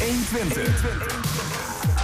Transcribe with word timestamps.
120. 0.00 1.97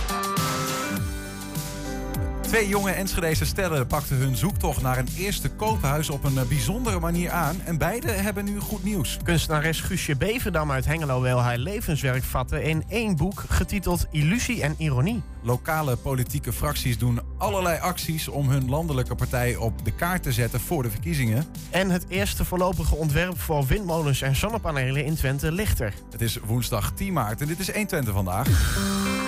Twee 2.54 2.68
jonge 2.68 2.90
Enschedese 2.90 3.44
stellen 3.44 3.86
pakten 3.86 4.16
hun 4.16 4.36
zoektocht 4.36 4.82
naar 4.82 4.98
een 4.98 5.08
eerste 5.16 5.48
koophuis 5.48 6.10
op 6.10 6.24
een 6.24 6.38
eh, 6.38 6.44
bijzondere 6.44 7.00
manier 7.00 7.30
aan. 7.30 7.56
En 7.64 7.78
beide 7.78 8.10
hebben 8.10 8.44
nu 8.44 8.58
goed 8.58 8.84
nieuws. 8.84 9.18
Kunstenares 9.22 9.80
Guusje 9.80 10.16
Beverdam 10.16 10.70
uit 10.70 10.84
Hengelo 10.84 11.20
wil 11.20 11.38
haar 11.38 11.58
levenswerk 11.58 12.22
vatten 12.22 12.62
in 12.62 12.84
één 12.88 13.16
boek 13.16 13.44
getiteld 13.48 14.06
Illusie 14.10 14.62
en 14.62 14.74
Ironie. 14.78 15.22
Lokale 15.42 15.96
politieke 15.96 16.52
fracties 16.52 16.98
doen 16.98 17.20
allerlei 17.38 17.78
acties 17.78 18.28
om 18.28 18.48
hun 18.48 18.68
landelijke 18.68 19.14
partij 19.14 19.56
op 19.56 19.84
de 19.84 19.92
kaart 19.92 20.22
te 20.22 20.32
zetten 20.32 20.60
voor 20.60 20.82
de 20.82 20.90
verkiezingen. 20.90 21.44
En 21.70 21.90
het 21.90 22.04
eerste 22.08 22.44
voorlopige 22.44 22.94
ontwerp 22.94 23.40
voor 23.40 23.66
windmolens 23.66 24.22
en 24.22 24.36
zonnepanelen 24.36 25.04
in 25.04 25.14
Twente 25.14 25.52
ligt 25.52 25.80
er. 25.80 25.94
Het 26.10 26.20
is 26.20 26.38
woensdag 26.44 26.92
10 26.92 27.12
maart 27.12 27.40
en 27.40 27.46
dit 27.46 27.58
is 27.58 27.70
120 27.70 28.14
vandaag. 28.14 29.23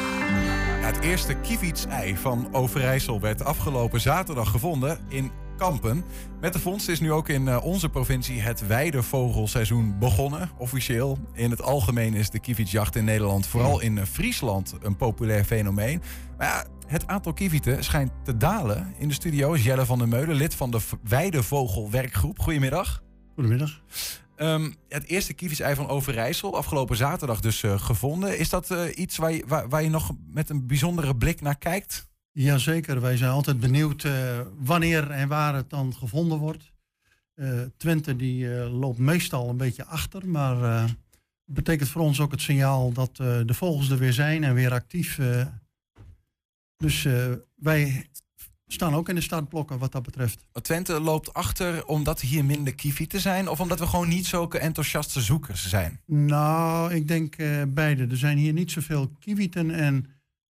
Het 0.86 1.00
eerste 1.00 1.35
kievits-ei 1.35 2.17
van 2.17 2.54
Overijssel 2.54 3.21
werd 3.21 3.44
afgelopen 3.44 4.00
zaterdag 4.00 4.50
gevonden 4.50 4.99
in 5.08 5.31
Kampen. 5.57 6.04
Met 6.40 6.53
de 6.53 6.58
vondst 6.58 6.89
is 6.89 7.00
nu 7.00 7.13
ook 7.13 7.29
in 7.29 7.49
eh, 7.49 7.64
onze 7.64 7.89
provincie 7.89 8.40
het 8.40 8.67
weidevogelseizoen 8.67 9.99
begonnen. 9.99 10.50
Officieel. 10.58 11.18
In 11.32 11.50
het 11.50 11.63
algemeen 11.63 12.14
is 12.14 12.30
de 12.30 12.39
kievitsjacht 12.39 12.96
in 12.96 13.04
Nederland, 13.04 13.46
vooral 13.46 13.80
in 13.80 13.99
eh, 13.99 14.04
Friesland, 14.04 14.75
een 14.82 14.96
populair 14.96 15.44
fenomeen. 15.44 16.03
Maar 16.39 16.46
ja, 16.46 16.64
het 16.86 17.07
aantal 17.07 17.32
kievieten 17.32 17.85
schijnt 17.85 18.11
te 18.25 18.36
dalen. 18.36 18.94
In 18.99 19.08
de 19.08 19.14
studio 19.14 19.53
is 19.53 19.64
Jelle 19.64 19.86
van 19.86 19.99
der 19.99 20.08
Meulen, 20.08 20.36
lid 20.36 20.55
van 20.55 20.71
de 20.71 20.80
Weidevogelwerkgroep. 21.03 22.39
Goedemiddag. 22.39 23.03
Goedemiddag. 23.35 23.80
Um, 24.39 24.75
het 24.89 25.04
eerste 25.04 25.35
kievitsei 25.35 25.75
van 25.75 25.89
Overijssel, 25.89 26.57
afgelopen 26.57 26.96
zaterdag 26.96 27.40
dus 27.40 27.63
uh, 27.63 27.81
gevonden. 27.81 28.39
Is 28.39 28.49
dat 28.49 28.71
uh, 28.71 28.82
iets 28.94 29.17
waar 29.17 29.32
je, 29.32 29.44
waar, 29.68 29.82
je 29.82 29.89
nog 29.89 30.13
met 30.27 30.50
een 30.50 30.67
bijzondere 30.67 31.17
blik 31.17 31.40
naar 31.40 31.58
kijkt? 31.58 32.08
Jazeker, 32.33 33.00
wij 33.00 33.16
zijn 33.16 33.30
altijd 33.30 33.60
benieuwd 33.60 34.05
uh, 34.05 34.41
wanneer 34.58 35.10
en 35.10 35.28
waar 35.28 35.55
het 35.55 35.70
dan 35.70 35.94
gevonden 35.94 36.38
wordt. 36.38 36.75
Twente 37.77 38.16
die 38.16 38.48
loopt 38.58 38.98
meestal 38.98 39.48
een 39.48 39.56
beetje 39.56 39.84
achter, 39.84 40.28
maar 40.28 40.80
het 40.82 40.94
betekent 41.44 41.88
voor 41.88 42.03
ons 42.03 42.20
ook 42.20 42.30
het 42.30 42.41
signaal 42.41 42.92
dat 42.92 43.16
de 43.16 43.55
vogels 43.55 43.91
er 43.91 43.98
weer 43.98 44.12
zijn 44.12 44.44
en 44.44 44.55
weer 44.55 44.72
actief. 44.72 45.20
dus 46.77 47.06
wij 47.55 48.06
staan 48.67 48.95
ook 48.95 49.09
in 49.09 49.14
de 49.14 49.20
startblokken 49.20 49.78
wat 49.78 49.92
dat 49.92 50.03
betreft. 50.03 50.45
Twente 50.62 51.00
loopt 51.00 51.34
achter 51.34 51.86
omdat 51.86 52.20
hier 52.20 52.45
minder 52.45 52.75
kievieten 52.75 53.20
zijn... 53.20 53.48
of 53.48 53.61
omdat 53.61 53.78
we 53.78 53.86
gewoon 53.86 54.09
niet 54.09 54.27
zulke 54.27 54.59
enthousiaste 54.59 55.20
zoekers 55.20 55.69
zijn? 55.69 56.00
Nou, 56.06 56.94
ik 56.94 57.09
denk 57.09 57.39
uh, 57.39 57.62
beide. 57.69 58.06
Er 58.06 58.17
zijn 58.17 58.39
hier 58.39 58.53
niet 58.53 58.70
zoveel 58.70 59.11
kievieten... 59.19 59.70
en 59.70 60.06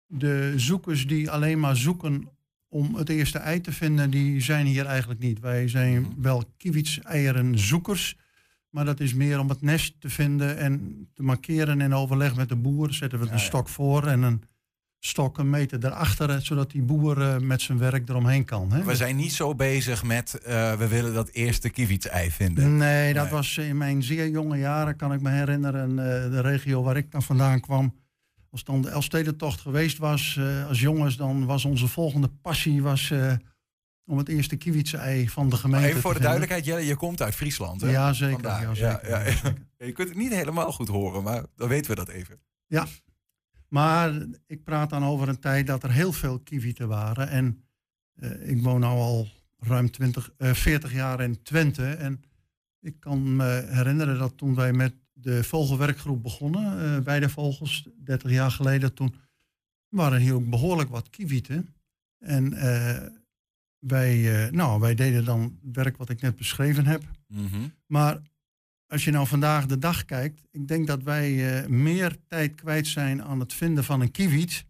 de 0.06 0.53
zoekers 0.56 1.06
die 1.06 1.31
alleen 1.31 1.61
maar 1.61 1.77
zoeken 1.77 2.28
om 2.69 2.94
het 2.94 3.09
eerste 3.09 3.39
ei 3.39 3.61
te 3.61 3.72
vinden... 3.72 4.11
die 4.11 4.41
zijn 4.41 4.67
hier 4.67 4.87
eigenlijk 4.87 5.20
niet. 5.20 5.41
Wij 5.41 5.69
zijn 5.69 5.94
-hmm. 5.94 6.14
wel 6.22 6.44
kievitseieren 6.56 7.59
zoekers... 7.59 8.17
Maar 8.70 8.84
dat 8.84 9.00
is 9.00 9.14
meer 9.14 9.39
om 9.39 9.48
het 9.48 9.62
nest 9.62 10.00
te 10.00 10.09
vinden 10.09 10.59
en 10.59 11.06
te 11.14 11.22
markeren 11.22 11.81
in 11.81 11.94
overleg 11.94 12.37
met 12.37 12.48
de 12.48 12.56
boer. 12.56 12.92
Zetten 12.92 13.19
we 13.19 13.27
ja, 13.27 13.33
een 13.33 13.41
stok 13.41 13.69
voor 13.69 14.06
en 14.06 14.22
een 14.22 14.42
stok 15.06 15.38
een 15.38 15.50
meter 15.50 15.84
erachter, 15.84 16.42
zodat 16.42 16.70
die 16.70 16.82
boer 16.82 17.18
uh, 17.18 17.36
met 17.38 17.62
zijn 17.62 17.78
werk 17.78 18.08
eromheen 18.08 18.44
kan. 18.44 18.72
Hè? 18.72 18.84
We 18.84 18.96
zijn 18.96 19.16
niet 19.16 19.32
zo 19.32 19.54
bezig 19.54 20.04
met 20.04 20.38
uh, 20.46 20.72
we 20.72 20.88
willen 20.88 21.14
dat 21.14 21.28
eerste 21.28 21.70
kievitsei 21.70 22.30
vinden. 22.30 22.76
Nee, 22.76 23.14
dat 23.14 23.24
nee. 23.24 23.32
was 23.32 23.58
in 23.58 23.76
mijn 23.76 24.02
zeer 24.02 24.28
jonge 24.28 24.58
jaren, 24.58 24.96
kan 24.96 25.12
ik 25.12 25.20
me 25.20 25.30
herinneren, 25.30 25.90
uh, 25.90 25.96
de 25.96 26.40
regio 26.40 26.82
waar 26.82 26.96
ik 26.96 27.10
dan 27.10 27.22
vandaan 27.22 27.60
kwam. 27.60 27.94
Als 28.50 28.64
dan 28.64 28.82
de 28.82 28.88
Elfstedentocht 28.88 29.60
geweest 29.60 29.98
was, 29.98 30.40
als 30.68 30.80
jongens, 30.80 31.16
dan 31.16 31.46
was 31.46 31.64
onze 31.64 31.88
volgende 31.88 32.30
passie 32.42 32.82
was, 32.82 33.12
om 34.06 34.18
het 34.18 34.28
eerste 34.28 34.56
kievitsei 34.56 35.28
van 35.28 35.50
de 35.50 35.56
gemeente 35.56 35.81
maar 35.81 35.88
even 35.88 36.02
voor 36.02 36.14
de 36.14 36.20
duidelijkheid, 36.20 36.64
Jelle, 36.64 36.86
je 36.86 36.97
komt 36.97 37.22
uit 37.22 37.34
Friesland, 37.34 37.81
hè? 37.81 37.91
Ja, 37.91 38.12
zeker. 38.12 38.44
Ja, 38.44 38.75
zeker. 38.75 39.08
Ja, 39.08 39.22
ja, 39.25 39.52
je 39.86 39.92
kunt 39.92 40.08
het 40.08 40.16
niet 40.16 40.32
helemaal 40.32 40.72
goed 40.72 40.88
horen, 40.88 41.22
maar 41.22 41.42
dan 41.56 41.69
weten 41.69 41.91
we 41.91 41.97
dat 41.97 42.08
even. 42.08 42.38
Ja, 42.66 42.86
maar 43.69 44.27
ik 44.47 44.65
praat 44.65 44.91
dan 44.91 45.04
over 45.04 45.28
een 45.28 45.38
tijd 45.38 45.66
dat 45.66 45.82
er 45.82 45.93
heel 45.93 46.12
veel 46.12 46.38
kievieten 46.38 46.88
waren. 46.88 47.28
En 47.28 47.65
uh, 48.15 48.49
ik 48.49 48.62
woon 48.62 48.81
nu 48.81 48.87
al 48.87 49.28
ruim 49.59 49.91
20, 49.91 50.32
uh, 50.38 50.53
40 50.53 50.93
jaar 50.93 51.21
in 51.21 51.43
Twente. 51.43 51.84
En 51.84 52.22
ik 52.81 53.00
kan 53.00 53.37
me 53.37 53.66
herinneren 53.69 54.19
dat 54.19 54.37
toen 54.37 54.55
wij 54.55 54.72
met 54.72 54.94
de 55.12 55.44
vogelwerkgroep 55.44 56.22
begonnen, 56.22 56.82
uh, 56.82 56.99
bij 56.99 57.21
de 57.21 57.28
vogels, 57.28 57.88
30 58.05 58.31
jaar 58.31 58.50
geleden, 58.50 58.94
toen 58.94 59.15
waren 59.88 60.21
hier 60.21 60.34
ook 60.34 60.50
behoorlijk 60.50 60.88
wat 60.88 61.10
kievieten. 61.10 61.75
En 62.19 62.50
wij, 63.78 64.50
nou, 64.50 64.81
wij 64.81 64.94
deden 64.94 65.25
dan 65.25 65.59
werk 65.72 65.97
wat 65.97 66.09
ik 66.09 66.21
net 66.21 66.37
beschreven 66.37 66.87
heb. 66.87 67.03
Mm 67.26 67.47
-hmm. 67.47 67.72
Maar 67.87 68.22
als 68.88 69.04
je 69.04 69.10
nou 69.10 69.26
vandaag 69.26 69.66
de 69.66 69.78
dag 69.78 70.04
kijkt, 70.04 70.42
ik 70.50 70.69
denk 70.69 70.86
dat 70.86 71.02
wij 71.02 71.60
uh, 71.62 71.66
meer 71.69 72.16
tijd 72.28 72.54
kwijt 72.54 72.86
zijn 72.86 73.22
aan 73.22 73.41
het 73.41 73.52
vinden 73.52 73.84
van 73.84 74.00
een 74.00 74.10
kiewiet 74.10 74.64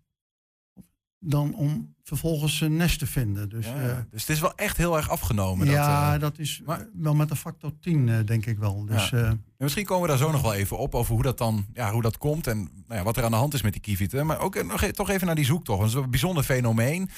dan 1.18 1.54
om 1.54 1.94
vervolgens 2.02 2.60
een 2.60 2.76
nest 2.76 2.98
te 2.98 3.06
vinden. 3.06 3.48
Dus, 3.48 3.66
ja, 3.66 3.74
uh, 3.74 3.96
dus 4.10 4.20
het 4.20 4.30
is 4.30 4.40
wel 4.40 4.54
echt 4.54 4.76
heel 4.76 4.96
erg 4.96 5.10
afgenomen. 5.10 5.66
Ja, 5.66 6.10
dat, 6.10 6.14
uh, 6.14 6.20
dat 6.20 6.38
is 6.38 6.62
maar, 6.64 6.88
wel 6.94 7.14
met 7.14 7.30
een 7.30 7.36
factor 7.36 7.78
10, 7.80 8.24
denk 8.24 8.46
ik 8.46 8.58
wel. 8.58 8.84
Dus, 8.84 9.08
ja. 9.08 9.36
misschien 9.58 9.84
komen 9.84 10.02
we 10.02 10.08
daar 10.08 10.18
zo 10.18 10.30
nog 10.30 10.42
wel 10.42 10.54
even 10.54 10.78
op 10.78 10.94
over 10.94 11.14
hoe 11.14 11.22
dat 11.22 11.38
dan 11.38 11.66
ja, 11.72 11.92
hoe 11.92 12.02
dat 12.02 12.18
komt 12.18 12.46
en 12.46 12.58
nou 12.58 12.98
ja, 12.98 13.02
wat 13.02 13.16
er 13.16 13.24
aan 13.24 13.30
de 13.30 13.36
hand 13.36 13.54
is 13.54 13.62
met 13.62 13.72
die 13.72 13.82
kievieten. 13.82 14.26
Maar 14.26 14.38
ook 14.38 14.64
nog, 14.64 14.82
toch 14.82 15.10
even 15.10 15.26
naar 15.26 15.34
die 15.34 15.44
zoektocht. 15.44 15.80
Dat 15.80 15.88
is 15.88 15.94
een 15.94 16.10
bijzonder 16.10 16.44
fenomeen. 16.44 17.10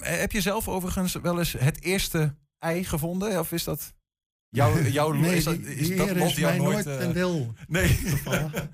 heb 0.00 0.32
je 0.32 0.40
zelf 0.40 0.68
overigens 0.68 1.14
wel 1.14 1.38
eens 1.38 1.52
het 1.52 1.82
eerste 1.82 2.34
ei 2.58 2.84
gevonden? 2.84 3.38
Of 3.38 3.52
is 3.52 3.64
dat... 3.64 3.94
Jouw, 4.48 4.82
jouw 4.82 5.12
nee, 5.12 5.36
is 5.36 5.44
dat, 5.44 5.58
is 5.58 5.88
die, 5.88 5.96
dat 5.96 6.16
is 6.16 6.38
mij 6.38 6.58
nooit 6.58 6.82
ten 6.82 7.12
deel 7.12 7.54
nee. 7.68 7.88
gevallen. 7.88 8.70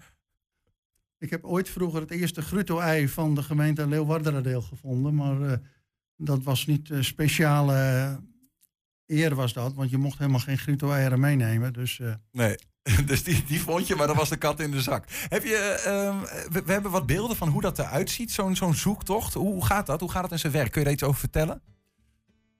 ik 1.18 1.30
heb 1.30 1.44
ooit 1.44 1.68
vroeger 1.68 2.00
het 2.00 2.10
eerste 2.10 2.42
grutto-ei 2.42 3.08
van 3.08 3.34
de 3.34 3.42
gemeente 3.42 3.86
Leeuwarderadeel 3.86 4.62
gevonden. 4.62 5.14
Maar 5.14 5.40
uh, 5.40 5.52
dat 6.16 6.42
was 6.42 6.66
niet 6.66 6.88
uh, 6.88 7.02
speciale 7.02 8.20
eer 9.06 9.34
was 9.34 9.52
dat. 9.52 9.74
Want 9.74 9.90
je 9.90 9.98
mocht 9.98 10.18
helemaal 10.18 10.40
geen 10.40 10.58
grutto-eieren 10.58 11.20
meenemen. 11.20 11.72
Dus, 11.72 12.00
nee, 12.30 12.56
dus 13.06 13.22
die, 13.22 13.44
die 13.44 13.60
vond 13.60 13.86
je, 13.86 13.96
maar 13.96 14.06
dat 14.06 14.16
was 14.16 14.28
de 14.28 14.36
kat 14.36 14.60
in 14.60 14.70
de 14.70 14.80
zak. 14.80 15.04
Heb 15.28 15.44
je, 15.44 15.82
uh, 15.86 16.22
we, 16.52 16.62
we, 16.64 16.72
hebben 16.72 16.90
wat 16.90 17.06
beelden 17.06 17.36
van 17.36 17.48
hoe 17.48 17.60
dat 17.60 17.78
eruit 17.78 18.10
ziet, 18.10 18.32
zo'n 18.32 18.56
zo'n 18.56 18.74
zoektocht. 18.74 19.34
Hoe, 19.34 19.52
hoe 19.52 19.64
gaat 19.64 19.86
dat? 19.86 20.00
Hoe 20.00 20.10
gaat 20.10 20.22
het 20.22 20.32
in 20.32 20.38
zijn 20.38 20.52
werk? 20.52 20.70
Kun 20.70 20.80
je 20.80 20.84
daar 20.84 20.94
iets 20.94 21.04
over 21.04 21.20
vertellen? 21.20 21.62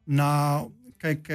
Nou, 0.04 0.72
kijk 0.96 1.28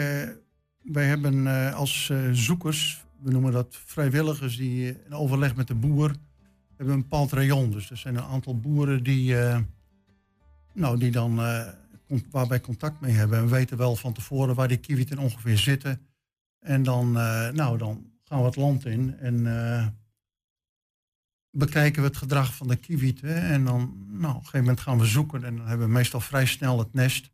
wij 0.92 1.06
hebben 1.06 1.46
uh, 1.46 1.76
als 1.76 2.10
uh, 2.12 2.30
zoekers, 2.32 3.06
we 3.20 3.32
noemen 3.32 3.52
dat 3.52 3.80
vrijwilligers, 3.86 4.58
die 4.58 4.88
in 5.06 5.14
overleg 5.14 5.56
met 5.56 5.68
de 5.68 5.76
boer, 5.76 6.16
hebben 6.76 6.96
een 6.96 7.02
bepaald 7.02 7.32
rayon. 7.32 7.72
Dus 7.72 7.90
er 7.90 7.98
zijn 7.98 8.16
een 8.16 8.24
aantal 8.24 8.60
boeren 8.60 9.04
die, 9.04 9.36
nou, 10.74 11.00
die 11.00 11.12
dan, 11.12 11.36
waar 12.32 12.48
wij 12.48 12.62
contact 12.62 13.02
mee 13.02 13.14
hebben. 13.14 13.38
En 13.38 13.44
we 13.44 13.50
weten 13.50 13.78
wel 13.78 13.96
van 13.96 14.14
tevoren 14.14 14.56
waar 14.56 14.68
die 14.68 14.78
kiewieten 14.78 15.18
ongeveer 15.18 15.58
zitten. 15.58 16.02
En 16.60 16.84
dan, 16.84 17.12
nou, 17.54 17.78
dan 17.78 18.12
gaan 18.24 18.40
we 18.40 18.46
het 18.46 18.56
land 18.56 18.86
in 18.86 19.18
en 19.20 19.46
bekijken 21.52 22.02
we 22.02 22.08
het 22.08 22.18
gedrag 22.18 22.56
van 22.56 22.68
de 22.68 22.76
kiewieten. 22.76 23.36
En 23.36 23.66
dan, 23.66 24.06
nou, 24.08 24.30
op 24.30 24.40
een 24.40 24.46
gegeven 24.46 24.60
moment 24.60 24.80
gaan 24.80 25.00
we 25.00 25.06
zoeken 25.06 25.44
en 25.44 25.58
dan 25.58 25.68
hebben 25.68 25.88
we 25.88 25.94
meestal 25.94 26.20
vrij 26.20 26.46
snel 26.46 26.80
het 26.80 26.94
nest. 26.94 27.32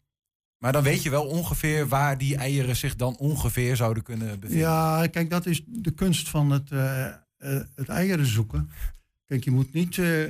Maar 0.64 0.72
dan 0.72 0.84
weet 0.84 1.04
je 1.04 1.10
wel 1.10 1.26
ongeveer 1.26 1.88
waar 1.88 2.18
die 2.18 2.36
eieren 2.36 2.76
zich 2.76 2.96
dan 2.96 3.18
ongeveer 3.18 3.76
zouden 3.76 4.04
kunnen 4.04 4.40
bevinden. 4.40 4.66
Ja, 4.66 5.08
kijk, 5.08 5.30
dat 5.30 5.46
is 5.46 5.64
de 5.68 5.92
kunst 5.92 6.30
van 6.30 6.52
het, 6.52 6.72
uh, 6.72 7.08
uh, 7.40 7.62
het 7.76 7.90
eieren 7.90 8.26
zoeken. 8.26 8.70
Kijk, 9.26 9.44
je 9.44 9.52
moet 9.52 9.74
niet 9.74 9.98
uh, 9.98 10.30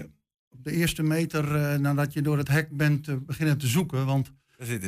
op 0.49 0.63
de 0.63 0.71
eerste 0.71 1.03
meter 1.03 1.79
nadat 1.79 2.13
je 2.13 2.21
door 2.21 2.37
het 2.37 2.47
hek 2.47 2.77
bent 2.77 3.25
beginnen 3.25 3.57
te 3.57 3.67
zoeken. 3.67 4.05
Want 4.05 4.31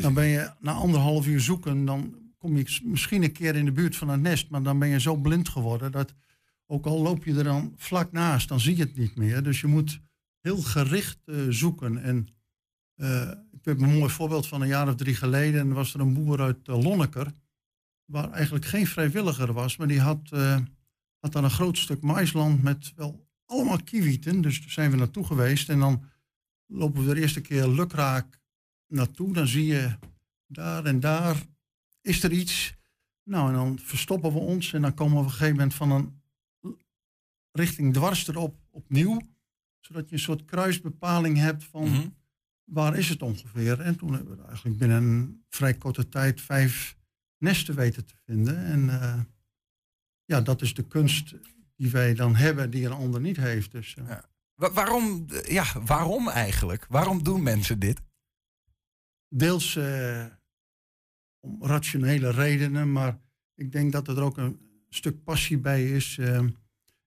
dan 0.02 0.14
ben 0.14 0.26
je 0.26 0.52
na 0.60 0.72
anderhalf 0.72 1.28
uur 1.28 1.42
zoeken, 1.42 1.86
dan 1.86 2.16
kom 2.38 2.58
je 2.58 2.80
misschien 2.84 3.24
een 3.24 3.32
keer 3.32 3.56
in 3.56 3.66
de 3.66 3.72
buurt 3.72 3.96
van 3.96 4.10
het 4.10 4.22
nest. 4.22 4.50
Maar 4.50 4.64
dan 4.64 4.80
ben 4.80 4.88
je 4.88 5.00
zo 5.00 5.16
blind 5.16 5.50
geworden 5.50 5.92
dat 5.92 6.14
ook 6.66 6.86
al 6.86 7.02
loop 7.02 7.24
je 7.24 7.36
er 7.36 7.44
dan 7.44 7.74
vlak 7.78 8.12
naast, 8.12 8.48
dan 8.48 8.60
zie 8.60 8.78
je 8.78 8.84
het 8.84 8.98
niet 8.98 9.16
meer. 9.16 9.44
Dus 9.44 9.62
je 9.62 9.68
moet 9.68 10.00
heel 10.42 10.62
gericht 10.62 11.20
zoeken. 11.50 12.04
En 12.04 12.28
heb 13.66 13.82
een 13.82 13.98
mooi 13.98 14.10
voorbeeld 14.10 14.48
van 14.48 14.62
een 14.62 14.68
jaar 14.68 14.88
of 14.88 14.96
drie 14.96 15.16
geleden. 15.16 15.60
En 15.60 15.74
was 15.74 15.94
er 15.94 16.00
een 16.00 16.14
boer 16.14 16.42
uit 16.42 16.68
uh, 16.68 16.84
Lonneker. 16.84 17.34
Waar 18.06 18.32
eigenlijk 18.32 18.66
geen 18.66 18.88
vrijwilliger 18.88 19.54
was. 19.54 19.78
Maar 19.78 19.88
die 19.88 20.00
had, 20.00 20.30
uh, 20.34 20.58
had 21.20 21.32
dan 21.32 21.44
een 21.44 21.50
groot 21.50 21.78
stuk 21.78 22.02
maisland 22.02 22.64
met 22.64 22.94
wel 22.96 23.28
allemaal 23.46 23.84
kiewieten. 23.84 24.42
Dus 24.42 24.60
daar 24.60 24.70
zijn 24.70 24.92
we 24.92 24.98
naartoe 24.98 25.26
geweest. 25.26 25.70
En 25.70 25.80
dan 25.80 26.04
lopen 26.66 27.06
we 27.06 27.14
de 27.14 27.22
eerste 27.22 27.42
keer 27.42 27.68
lukraak 27.68 28.40
naartoe. 28.88 29.34
Dan 29.34 29.48
zie 29.48 29.66
je 29.66 29.98
daar 30.48 30.86
en 30.86 31.00
daar 31.00 31.44
is 32.02 32.24
er 32.24 32.32
iets. 32.32 32.76
Nou, 33.24 33.48
en 33.48 33.54
dan 33.54 33.80
verstoppen 33.80 34.34
we 34.34 34.40
ons. 34.40 34.74
En 34.74 34.82
dan 34.82 34.94
komen 34.94 35.14
we 35.14 35.20
op 35.20 35.26
een 35.26 35.32
gegeven 35.32 35.56
moment 35.56 35.74
van 35.74 35.92
een 35.92 36.20
richting 37.52 37.94
dwars 37.94 38.28
erop 38.28 38.56
opnieuw 38.70 39.22
Zodat 39.86 40.10
je 40.10 40.16
een 40.16 40.22
soort 40.22 40.46
kruisbepaling 40.46 41.38
hebt 41.38 41.64
van 41.64 41.84
mhm. 41.84 42.08
Waar 42.66 42.98
is 42.98 43.10
het 43.10 43.22
ongeveer. 43.22 43.80
En 43.80 43.96
toen 43.96 44.14
hebben 44.14 44.38
we 44.38 44.44
eigenlijk 44.44 44.78
binnen 44.78 45.04
een 45.04 45.44
vrij 45.50 45.74
korte 45.74 46.10
tijd 46.10 46.42
vijf 46.42 46.98
nesten 47.38 47.76
weten 47.76 48.06
te 48.06 48.16
vinden. 48.26 48.66
En 48.66 48.84
uh, 48.84 49.22
ja, 50.26 50.42
dat 50.42 50.62
is 50.62 50.74
de 50.74 50.88
kunst 50.88 51.36
die 51.76 51.92
wij 51.92 52.14
dan 52.14 52.36
hebben, 52.36 52.70
die 52.70 52.86
een 52.86 52.92
ander 52.92 53.22
niet 53.22 53.38
heeft. 53.38 53.72
Dus, 53.72 53.96
uh. 53.96 54.08
ja. 54.08 54.26
waarom, 54.56 55.26
ja, 55.48 55.66
waarom 55.86 56.30
eigenlijk? 56.30 56.86
Waarom 56.90 57.24
doen 57.24 57.44
mensen 57.44 57.80
dit? 57.80 58.02
Deels 59.30 59.76
uh, 59.76 60.26
om 61.40 61.64
rationele 61.64 62.32
redenen, 62.32 62.92
maar 62.92 63.20
ik 63.56 63.72
denk 63.72 63.92
dat 63.92 64.08
er 64.08 64.22
ook 64.22 64.38
een 64.38 64.60
stuk 64.90 65.24
passie 65.24 65.60
bij 65.60 65.92
is. 65.92 66.20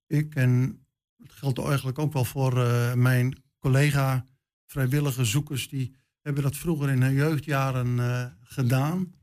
ik 0.07 0.35
en 0.35 0.83
het 1.17 1.33
geldt 1.33 1.59
eigenlijk 1.59 1.99
ook 1.99 2.13
wel 2.13 2.25
voor 2.25 2.55
mijn 2.99 3.43
collega 3.59 4.27
vrijwillige 4.69 5.25
zoekers, 5.25 5.69
die 5.69 5.95
hebben 6.23 6.43
dat 6.43 6.57
vroeger 6.57 6.89
in 6.91 7.03
hun 7.03 7.15
jeugdjaren 7.15 7.99
gedaan. 8.43 9.15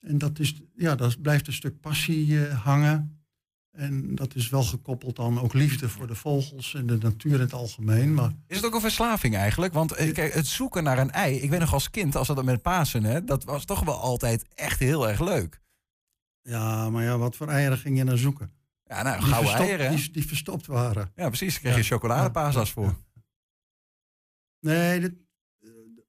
En 0.00 0.18
dat, 0.18 0.38
is, 0.38 0.62
ja, 0.76 0.94
dat 0.94 1.22
blijft 1.22 1.46
een 1.46 1.52
stuk 1.52 1.80
passie 1.80 2.44
hangen. 2.46 3.22
En 3.72 4.14
dat 4.14 4.34
is 4.34 4.48
wel 4.48 4.62
gekoppeld 4.62 5.18
aan 5.18 5.40
ook 5.40 5.52
liefde 5.52 5.88
voor 5.88 6.06
de 6.06 6.14
vogels 6.14 6.74
en 6.74 6.86
de 6.86 6.98
natuur 6.98 7.34
in 7.34 7.40
het 7.40 7.52
algemeen. 7.52 8.14
Maar... 8.14 8.32
Is 8.46 8.56
het 8.56 8.66
ook 8.66 8.74
een 8.74 8.80
verslaving 8.80 9.36
eigenlijk? 9.36 9.72
Want 9.72 9.92
eh, 9.92 10.12
kijk, 10.12 10.34
het 10.34 10.46
zoeken 10.46 10.82
naar 10.82 10.98
een 10.98 11.10
ei, 11.10 11.36
ik 11.36 11.50
weet 11.50 11.60
nog 11.60 11.72
als 11.72 11.90
kind, 11.90 12.16
als 12.16 12.26
dat 12.26 12.44
met 12.44 12.62
Pasen, 12.62 13.04
hè, 13.04 13.24
dat 13.24 13.44
was 13.44 13.64
toch 13.64 13.80
wel 13.80 14.00
altijd 14.00 14.46
echt 14.54 14.78
heel 14.78 15.08
erg 15.08 15.20
leuk. 15.20 15.60
Ja, 16.42 16.90
maar 16.90 17.02
ja, 17.02 17.18
wat 17.18 17.36
voor 17.36 17.48
eieren 17.48 17.78
ging 17.78 17.96
je 17.96 18.04
naar 18.04 18.18
zoeken? 18.18 18.52
Ja, 18.84 19.02
nou, 19.02 19.22
gouden 19.22 19.54
eieren. 19.54 19.96
Die, 19.96 20.10
die, 20.10 20.26
verstopt 20.26 20.66
waren. 20.66 21.10
Ja, 21.14 21.28
precies. 21.28 21.52
Daar 21.52 21.62
kreeg 21.62 21.76
je 21.76 21.94
chocoladepaasas 21.94 22.70
voor. 22.70 22.94
Nee, 24.62 25.00
dit, 25.00 25.12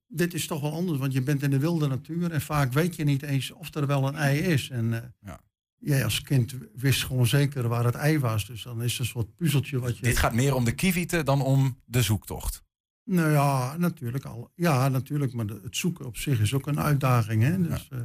dit 0.07 0.33
is 0.33 0.47
toch 0.47 0.61
wel 0.61 0.73
anders, 0.73 1.00
want 1.00 1.13
je 1.13 1.21
bent 1.21 1.44
in 1.44 1.50
de 1.50 1.59
wilde 1.59 1.88
natuur 1.88 2.31
en 2.31 2.41
vaak 2.41 2.73
weet 2.73 2.95
je 2.95 3.03
niet 3.03 3.21
eens 3.21 3.51
of 3.51 3.75
er 3.75 3.88
wel 3.88 4.07
een 4.07 4.15
ei 4.15 4.39
is. 4.39 4.69
En, 4.69 4.94
eh, 4.94 5.09
ja 5.19 5.39
jij 5.83 6.03
als 6.03 6.21
kind 6.21 6.55
wist 6.75 7.03
gewoon 7.03 7.27
zeker 7.27 7.67
waar 7.67 7.85
het 7.85 7.95
ei 7.95 8.19
was. 8.19 8.45
Dus 8.45 8.63
dan 8.63 8.83
is 8.83 8.91
het 8.91 9.00
een 9.00 9.05
soort 9.05 9.35
puzzeltje 9.35 9.79
wat 9.79 9.97
je... 9.97 10.03
Dit 10.03 10.17
gaat 10.17 10.33
meer 10.33 10.55
om 10.55 10.65
de 10.65 10.75
kievieten 10.75 11.25
dan 11.25 11.41
om 11.41 11.81
de 11.85 12.01
zoektocht. 12.01 12.63
Nou 13.03 13.31
ja, 13.31 13.77
natuurlijk 13.77 14.25
al. 14.25 14.51
Ja, 14.55 14.89
natuurlijk. 14.89 15.33
Maar 15.33 15.45
het 15.45 15.77
zoeken 15.77 16.05
op 16.05 16.17
zich 16.17 16.39
is 16.39 16.53
ook 16.53 16.67
een 16.67 16.79
uitdaging. 16.79 17.44
Hè? 17.44 17.61
Dus, 17.61 17.88
ja. 17.89 17.97
Eh, 17.97 18.03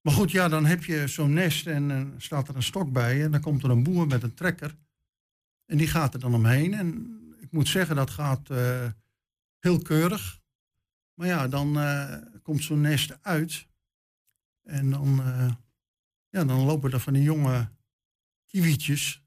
maar 0.00 0.12
goed, 0.12 0.30
ja, 0.30 0.48
dan 0.48 0.66
heb 0.66 0.84
je 0.84 1.06
zo'n 1.06 1.32
nest 1.32 1.66
en 1.66 1.90
uh, 1.90 2.06
staat 2.16 2.48
er 2.48 2.56
een 2.56 2.62
stok 2.62 2.92
bij. 2.92 3.24
En 3.24 3.30
dan 3.30 3.40
komt 3.40 3.62
er 3.62 3.70
een 3.70 3.82
boer 3.82 4.06
met 4.06 4.22
een 4.22 4.34
trekker. 4.34 4.76
En 5.66 5.76
die 5.76 5.86
gaat 5.86 6.14
er 6.14 6.20
dan 6.20 6.34
omheen. 6.34 6.74
En 6.74 7.16
ik 7.40 7.52
moet 7.52 7.68
zeggen, 7.68 7.96
dat 7.96 8.10
gaat 8.10 8.50
heel 9.62 9.82
keurig. 9.82 10.40
Maar 11.14 11.26
ja, 11.26 11.48
dan 11.48 11.78
komt 12.42 12.62
zo'n 12.62 12.80
nest 12.80 13.22
uit. 13.22 13.66
En 14.62 14.90
dan 14.90 15.20
ja, 16.32 16.44
dan 16.44 16.60
lopen 16.64 16.92
er 16.92 17.00
van 17.00 17.12
die 17.12 17.22
jonge 17.22 17.68
kiwietjes. 18.46 19.22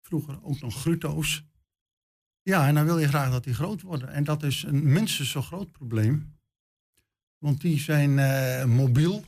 Vroeger 0.00 0.42
ook 0.42 0.60
nog 0.60 0.74
gruto's. 0.80 1.44
Ja, 2.42 2.66
en 2.68 2.74
dan 2.74 2.84
wil 2.84 2.98
je 2.98 3.08
graag 3.08 3.30
dat 3.30 3.44
die 3.44 3.54
groot 3.54 3.82
worden. 3.82 4.08
En 4.08 4.24
dat 4.24 4.42
is 4.42 4.62
een 4.62 4.92
minstens 4.92 5.30
zo 5.30 5.42
groot 5.42 5.72
probleem. 5.72 6.38
Want 7.38 7.60
die 7.60 7.78
zijn 7.78 8.10
uh, 8.10 8.64
mobiel. 8.64 9.24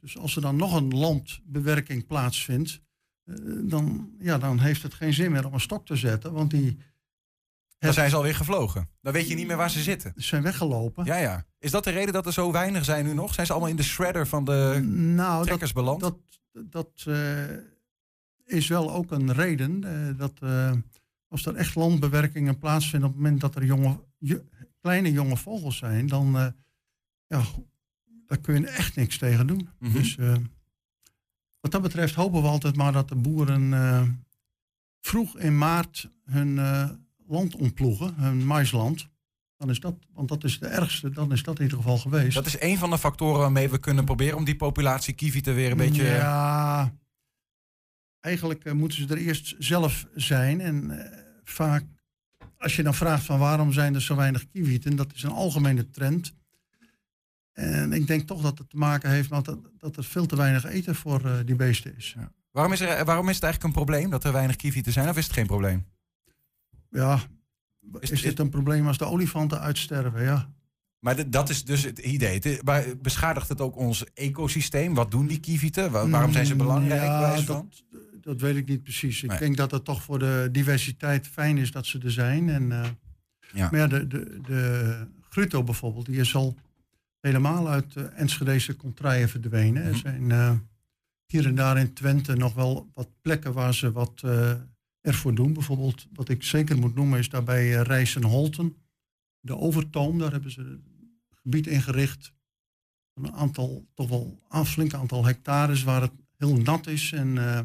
Dus 0.00 0.18
als 0.18 0.36
er 0.36 0.42
dan 0.42 0.56
nog 0.56 0.74
een 0.74 0.88
landbewerking 0.88 2.06
plaatsvindt, 2.06 2.80
dan, 3.64 4.14
ja, 4.18 4.38
dan 4.38 4.58
heeft 4.58 4.82
het 4.82 4.94
geen 4.94 5.14
zin 5.14 5.32
meer 5.32 5.46
om 5.46 5.54
een 5.54 5.60
stok 5.60 5.86
te 5.86 5.96
zetten. 5.96 6.32
Want 6.32 6.50
die. 6.50 6.78
Dan 7.78 7.92
zijn 7.92 8.10
ze 8.10 8.16
alweer 8.16 8.34
gevlogen. 8.34 8.88
Dan 9.00 9.12
weet 9.12 9.28
je 9.28 9.34
niet 9.34 9.46
meer 9.46 9.56
waar 9.56 9.70
ze 9.70 9.82
zitten. 9.82 10.12
Ze 10.16 10.22
zijn 10.22 10.42
weggelopen. 10.42 11.04
Ja, 11.04 11.16
ja. 11.16 11.44
Is 11.58 11.70
dat 11.70 11.84
de 11.84 11.90
reden 11.90 12.12
dat 12.12 12.26
er 12.26 12.32
zo 12.32 12.52
weinig 12.52 12.84
zijn 12.84 13.04
nu 13.04 13.14
nog? 13.14 13.34
Zijn 13.34 13.46
ze 13.46 13.52
allemaal 13.52 13.70
in 13.70 13.76
de 13.76 13.82
shredder 13.82 14.26
van 14.26 14.44
de 14.44 14.80
nou, 15.14 15.44
trekkers 15.44 15.72
dat, 15.72 15.82
beland? 15.82 16.00
Dat, 16.00 16.16
dat 16.52 17.04
uh, 17.08 17.44
is 18.44 18.68
wel 18.68 18.92
ook 18.92 19.10
een 19.10 19.32
reden. 19.32 19.82
Uh, 19.84 20.18
dat 20.18 20.32
uh, 20.42 20.72
als 21.28 21.46
er 21.46 21.54
echt 21.54 21.74
landbewerkingen 21.74 22.58
plaatsvinden 22.58 23.08
op 23.08 23.14
het 23.14 23.22
moment 23.22 23.40
dat 23.40 23.54
er 23.54 23.64
jonge, 23.64 24.00
kleine 24.80 25.12
jonge 25.12 25.36
vogels 25.36 25.76
zijn, 25.76 26.06
dan 26.06 26.54
ja, 27.26 27.42
daar 28.26 28.38
kun 28.40 28.60
je 28.60 28.66
echt 28.66 28.96
niks 28.96 29.18
tegen 29.18 29.46
doen. 29.46 29.68
Mm 29.78 29.90
-hmm. 29.90 29.92
Dus 29.92 30.16
wat 31.60 31.70
dat 31.70 31.82
betreft 31.82 32.14
hopen 32.14 32.42
we 32.42 32.48
altijd 32.48 32.76
maar 32.76 32.92
dat 32.92 33.08
de 33.08 33.16
boeren 33.16 34.24
vroeg 35.00 35.38
in 35.38 35.58
maart 35.58 36.10
hun 36.24 36.58
land 37.26 37.56
ontploegen, 37.56 38.14
hun 38.14 38.46
maisland. 38.46 39.08
Dan 39.56 39.70
is 39.70 39.80
dat, 39.80 39.94
want 40.12 40.28
dat 40.28 40.44
is 40.44 40.58
de 40.58 40.66
ergste, 40.66 41.10
dan 41.10 41.32
is 41.32 41.42
dat 41.42 41.56
in 41.56 41.62
ieder 41.62 41.78
geval 41.78 41.98
geweest. 41.98 42.34
Dat 42.34 42.46
is 42.46 42.60
een 42.60 42.78
van 42.78 42.90
de 42.90 42.98
factoren 42.98 43.40
waarmee 43.40 43.68
we 43.68 43.78
kunnen 43.78 44.04
proberen 44.04 44.36
om 44.36 44.44
die 44.44 44.56
populatie 44.56 45.14
kievieten 45.14 45.54
weer 45.54 45.70
een 45.70 45.76
beetje... 45.76 46.04
Ja, 46.04 46.94
eigenlijk 48.20 48.64
uh, 48.64 48.72
moeten 48.72 48.98
ze 48.98 49.14
er 49.14 49.20
eerst 49.20 49.54
zelf 49.58 50.06
zijn. 50.14 50.60
En 50.60 50.90
uh, 50.90 51.00
vaak, 51.44 51.84
als 52.58 52.76
je 52.76 52.82
dan 52.82 52.94
vraagt 52.94 53.24
van 53.24 53.38
waarom 53.38 53.72
zijn 53.72 53.94
er 53.94 54.02
zo 54.02 54.16
weinig 54.16 54.48
kievieten, 54.48 54.96
dat 54.96 55.12
is 55.14 55.22
een 55.22 55.30
algemene 55.30 55.90
trend. 55.90 56.34
En 57.52 57.92
ik 57.92 58.06
denk 58.06 58.26
toch 58.26 58.42
dat 58.42 58.58
het 58.58 58.70
te 58.70 58.76
maken 58.76 59.10
heeft 59.10 59.30
met 59.30 59.44
dat, 59.44 59.58
dat 59.78 59.96
er 59.96 60.04
veel 60.04 60.26
te 60.26 60.36
weinig 60.36 60.64
eten 60.64 60.94
voor 60.94 61.22
uh, 61.24 61.32
die 61.44 61.56
beesten 61.56 61.96
is. 61.96 62.14
Ja. 62.16 62.32
Waarom, 62.50 62.72
is 62.72 62.80
er, 62.80 63.04
waarom 63.04 63.28
is 63.28 63.34
het 63.34 63.44
eigenlijk 63.44 63.74
een 63.74 63.84
probleem 63.84 64.10
dat 64.10 64.24
er 64.24 64.32
weinig 64.32 64.56
kievieten 64.56 64.92
zijn, 64.92 65.08
of 65.08 65.16
is 65.16 65.24
het 65.24 65.32
geen 65.32 65.46
probleem? 65.46 65.86
Ja, 66.94 67.20
is, 68.00 68.10
is 68.10 68.22
dit 68.22 68.38
een 68.38 68.48
probleem 68.48 68.86
als 68.86 68.98
de 68.98 69.04
olifanten 69.04 69.60
uitsterven? 69.60 70.22
Ja. 70.22 70.52
Maar 70.98 71.30
dat 71.30 71.48
is 71.48 71.64
dus 71.64 71.82
het 71.82 71.98
idee. 71.98 72.58
Maar 72.64 72.84
beschadigt 73.02 73.48
het 73.48 73.60
ook 73.60 73.76
ons 73.76 74.04
ecosysteem? 74.14 74.94
Wat 74.94 75.10
doen 75.10 75.26
die 75.26 75.40
kievieten? 75.40 75.90
waarom 75.90 76.32
zijn 76.32 76.46
ze 76.46 76.56
belangrijk? 76.56 77.02
Ja, 77.02 77.40
dat, 77.40 77.64
dat, 78.20 78.40
weet 78.40 78.56
ik 78.56 78.68
niet 78.68 78.82
precies. 78.82 79.22
Ik 79.22 79.38
denk 79.38 79.56
dat 79.56 79.70
het 79.70 79.84
toch 79.84 80.02
voor 80.02 80.18
de 80.18 80.48
diversiteit 80.52 81.26
fijn 81.26 81.58
is 81.58 81.70
dat 81.70 81.86
ze 81.86 81.98
er 81.98 82.10
zijn. 82.10 82.48
En, 82.48 82.62
uh, 82.62 82.84
ja. 83.52 83.68
Maar 83.70 83.80
ja, 83.80 83.86
de, 83.86 84.06
de, 84.06 84.40
de 84.46 85.06
Gruto 85.28 85.62
bijvoorbeeld, 85.62 86.06
die 86.06 86.20
is 86.20 86.34
al 86.34 86.56
helemaal 87.20 87.68
uit 87.68 87.92
de 87.92 88.04
Enschedese 88.04 88.76
contraien 88.76 89.28
verdwenen. 89.28 89.82
Er 89.82 89.90
mhm. 89.90 89.98
zijn 89.98 90.30
uh, 90.30 90.52
hier 91.26 91.46
en 91.46 91.54
daar 91.54 91.78
in 91.78 91.92
Twente 91.92 92.36
nog 92.36 92.54
wel 92.54 92.90
wat 92.94 93.08
plekken 93.20 93.52
waar 93.52 93.74
ze 93.74 93.92
wat... 93.92 94.22
Ervoor 95.04 95.34
doen. 95.34 95.52
Bijvoorbeeld, 95.52 96.06
wat 96.12 96.28
ik 96.28 96.42
zeker 96.42 96.78
moet 96.78 96.94
noemen, 96.94 97.18
is 97.18 97.28
daarbij 97.28 97.68
uh, 97.68 97.80
Rijssen 97.80 98.24
Holten. 98.24 98.76
De 99.40 99.56
Overtoom, 99.56 100.18
daar 100.18 100.32
hebben 100.32 100.50
ze 100.50 100.60
een 100.60 101.20
gebied 101.30 101.66
ingericht. 101.66 102.32
Een 103.14 103.32
aantal, 103.32 103.86
toch 103.94 104.08
wel 104.08 104.42
een 104.48 104.66
flink 104.66 104.94
aantal 104.94 105.24
hectares 105.24 105.82
waar 105.82 106.00
het 106.00 106.12
heel 106.36 106.56
nat 106.56 106.86
is 106.86 107.12
en 107.12 107.36
uh, 107.36 107.60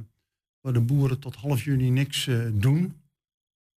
waar 0.62 0.74
de 0.74 0.82
boeren 0.82 1.20
tot 1.20 1.36
half 1.36 1.64
juni 1.64 1.90
niks 1.90 2.28
uh, 2.28 2.50
doen. 2.54 2.96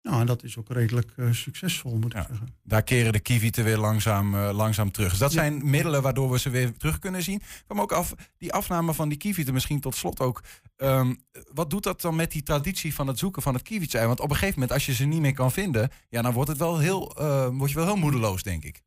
Nou, 0.03 0.21
en 0.21 0.27
dat 0.27 0.43
is 0.43 0.57
ook 0.59 0.69
redelijk 0.69 1.13
uh, 1.17 1.33
succesvol, 1.33 1.97
moet 1.97 2.15
ik 2.15 2.25
zeggen. 2.27 2.49
Daar 2.63 2.83
keren 2.83 3.13
de 3.13 3.21
kievieten 3.21 3.65
weer 3.65 3.79
langzaam, 3.79 4.35
uh, 4.35 4.51
langzaam 4.53 4.91
terug. 4.91 5.11
Dus 5.11 5.19
dat 5.19 5.33
zijn 5.33 5.71
middelen 5.71 6.03
waardoor 6.03 6.31
we 6.31 6.39
ze 6.39 6.51
weer 6.51 6.77
terug 6.77 6.99
kunnen 6.99 7.23
zien. 7.23 7.43
Maar 7.67 7.83
ook 7.83 7.93
af, 7.93 8.15
die 8.39 8.53
afname 8.53 8.95
van 8.95 9.09
die 9.09 9.19
kievieten 9.19 9.55
misschien 9.55 9.81
tot 9.81 9.95
slot 9.95 10.21
ook. 10.21 10.43
Um, 10.77 11.25
wat 11.53 11.71
doet 11.71 11.83
dat 11.83 12.01
dan 12.01 12.17
met 12.17 12.31
die 12.33 12.43
traditie 12.43 12.95
van 12.95 13.07
het 13.07 13.19
zoeken 13.19 13.43
van 13.43 13.55
het 13.55 13.63
kievietsei? 13.63 14.07
Want 14.07 14.21
op 14.21 14.31
een 14.31 14.37
gegeven 14.37 14.61
moment, 14.61 14.73
als 14.73 14.87
je 14.87 14.95
ze 14.95 15.05
niet 15.05 15.21
meer 15.21 15.35
kan 15.35 15.53
vinden... 15.53 15.91
ja, 16.09 16.23
dan 16.23 16.33
wordt, 16.33 16.49
het 16.49 16.59
wel 16.59 16.79
heel, 16.79 17.21
uh, 17.21 17.49
word 17.49 17.71
je 17.71 17.77
wel 17.77 17.87
heel 17.87 17.97
moedeloos, 17.97 18.43
denk 18.43 18.65
ik. 18.65 18.83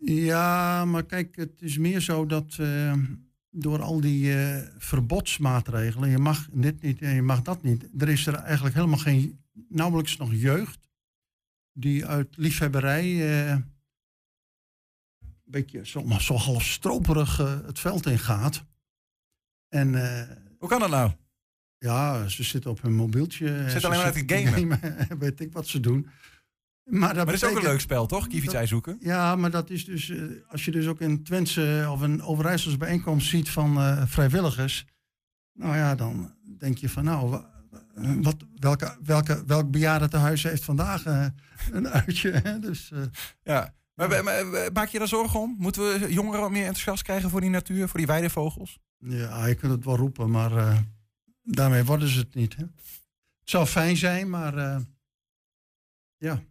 Ja, 0.00 0.84
maar 0.84 1.04
kijk, 1.04 1.36
het 1.36 1.62
is 1.62 1.78
meer 1.78 2.00
zo 2.00 2.26
dat 2.26 2.58
door 3.58 3.82
al 3.82 4.00
die 4.00 4.34
verbodsmaatregelen... 4.78 6.10
je 6.10 6.18
mag 6.18 6.48
dit 6.52 6.82
niet 6.82 7.02
en 7.02 7.14
je 7.14 7.22
mag 7.22 7.42
dat 7.42 7.62
niet... 7.62 7.88
er 7.98 8.08
is 8.08 8.26
er 8.26 8.34
eigenlijk 8.34 8.74
helemaal 8.74 8.98
geen 8.98 9.38
nauwelijks 9.68 10.16
nog 10.16 10.32
jeugd 10.32 10.86
die 11.72 12.06
uit 12.06 12.36
liefhebberij 12.36 13.04
uh, 13.04 13.50
een 13.50 13.64
beetje 15.44 15.86
zo, 15.86 16.04
zo 16.18 16.34
half 16.34 16.64
stroperig 16.64 17.40
uh, 17.40 17.66
het 17.66 17.78
veld 17.78 18.06
in 18.06 18.18
gaat. 18.18 18.64
En, 19.68 19.94
Hoe 20.58 20.68
kan 20.68 20.80
dat 20.80 20.90
nou? 20.90 21.12
Ja, 21.78 22.28
ze 22.28 22.42
zitten 22.42 22.70
op 22.70 22.82
hun 22.82 22.94
mobieltje. 22.94 23.46
Ze 23.46 23.70
zitten 23.70 23.90
alleen 23.90 24.04
maar 24.04 24.14
uit 24.14 24.30
het 24.30 24.48
gamen. 24.54 25.18
weet 25.18 25.40
ik 25.40 25.52
wat 25.52 25.66
ze 25.66 25.80
doen. 25.80 26.08
Maar 26.86 27.14
dat, 27.14 27.24
maar 27.24 27.34
is 27.34 27.44
ook 27.44 27.56
een 27.56 27.62
leuk 27.62 27.80
spel, 27.80 28.06
toch? 28.06 28.26
Kievitsei 28.26 28.66
zoeken. 28.66 28.96
Ja, 29.00 29.36
maar 29.36 29.50
dat 29.50 29.70
is 29.70 29.84
dus... 29.84 30.12
als 30.48 30.64
je 30.64 30.70
dus 30.70 30.86
ook 30.86 31.00
in 31.00 31.24
Twentse 31.24 31.86
of 31.90 32.00
een 32.00 32.22
Overijsselse 32.22 32.76
bijeenkomst 32.76 33.28
ziet 33.28 33.50
van 33.50 33.98
vrijwilligers... 34.08 34.86
Nou 35.52 35.76
ja, 35.76 35.94
dan 35.94 36.34
denk 36.58 36.78
je 36.78 36.88
van 36.88 37.04
nou 37.04 37.42
wat, 38.22 38.36
welke, 38.58 38.96
welke, 39.02 39.44
welk 39.46 39.70
bejaardentehuis 39.70 40.42
heeft 40.42 40.64
vandaag 40.64 41.06
uh, 41.06 41.26
een 41.72 41.88
uitje? 42.04 42.58
Dus, 42.60 42.92
ja. 43.42 43.74
Maar, 43.94 44.24
maar, 44.24 44.44
maak 44.72 44.88
je 44.88 44.98
daar 44.98 45.08
zorgen 45.08 45.40
om? 45.40 45.56
Moeten 45.58 45.82
we 45.82 46.12
jongeren 46.12 46.40
wat 46.40 46.50
meer 46.50 46.66
enthousiast 46.66 47.02
krijgen 47.02 47.30
voor 47.30 47.40
die 47.40 47.50
natuur, 47.50 47.88
voor 47.88 47.98
die 47.98 48.06
weidevogels? 48.06 48.78
Ja, 48.98 49.46
je 49.46 49.54
kunt 49.54 49.72
het 49.72 49.84
wel 49.84 49.96
roepen, 49.96 50.30
maar 50.30 50.84
daarmee 51.42 51.84
worden 51.84 52.08
ze 52.08 52.18
het 52.18 52.34
niet. 52.34 52.56
Hè? 52.56 52.62
Het 52.62 53.50
zou 53.50 53.66
fijn 53.66 53.96
zijn, 53.96 54.30
maar 54.30 54.82
ja. 56.16 56.42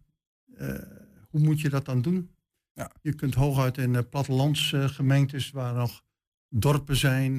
Hoe 1.28 1.40
moet 1.40 1.60
je 1.60 1.68
dat 1.68 1.84
dan 1.84 2.02
doen? 2.02 2.30
Ja. 2.72 2.90
Je 3.02 3.14
kunt 3.14 3.34
hooguit 3.34 3.78
in 3.78 4.08
plattelandsgemeentes 4.08 5.50
waar 5.50 5.74
nog 5.74 6.04
dorpen 6.48 6.96
zijn, 6.96 7.36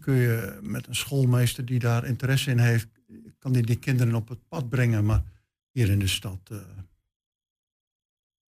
kun 0.00 0.14
je 0.14 0.58
met 0.62 0.86
een 0.86 0.94
schoolmeester 0.94 1.64
die 1.64 1.78
daar 1.78 2.04
interesse 2.04 2.50
in 2.50 2.58
heeft, 2.58 2.88
kan 3.38 3.52
die 3.52 3.62
die 3.62 3.78
kinderen 3.78 4.14
op 4.14 4.28
het 4.28 4.48
pad 4.48 4.68
brengen. 4.68 5.04
Maar 5.04 5.22
hier 5.70 5.90
in 5.90 5.98
de 5.98 6.06
stad, 6.06 6.50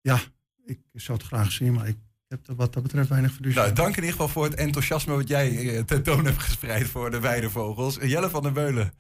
ja, 0.01 0.19
ik 0.65 0.79
zou 0.93 1.17
het 1.17 1.27
graag 1.27 1.51
zien, 1.51 1.73
maar 1.73 1.87
ik 1.87 1.97
heb 2.27 2.47
er 2.47 2.55
wat 2.55 2.73
dat 2.73 2.83
betreft 2.83 3.09
weinig 3.09 3.31
verduurzaam. 3.31 3.63
Nou, 3.63 3.75
dank 3.75 3.89
in 3.89 3.95
ieder 3.95 4.11
geval 4.11 4.27
voor 4.27 4.43
het 4.43 4.53
enthousiasme 4.53 5.15
wat 5.15 5.27
jij 5.27 5.77
eh, 5.77 5.83
tentoon 5.83 6.25
hebt 6.25 6.41
gespreid 6.41 6.87
voor 6.87 7.11
de 7.11 7.19
weidevogels. 7.19 7.95
Jelle 7.95 8.29
van 8.29 8.43
der 8.43 8.51
Meulen, 8.51 8.93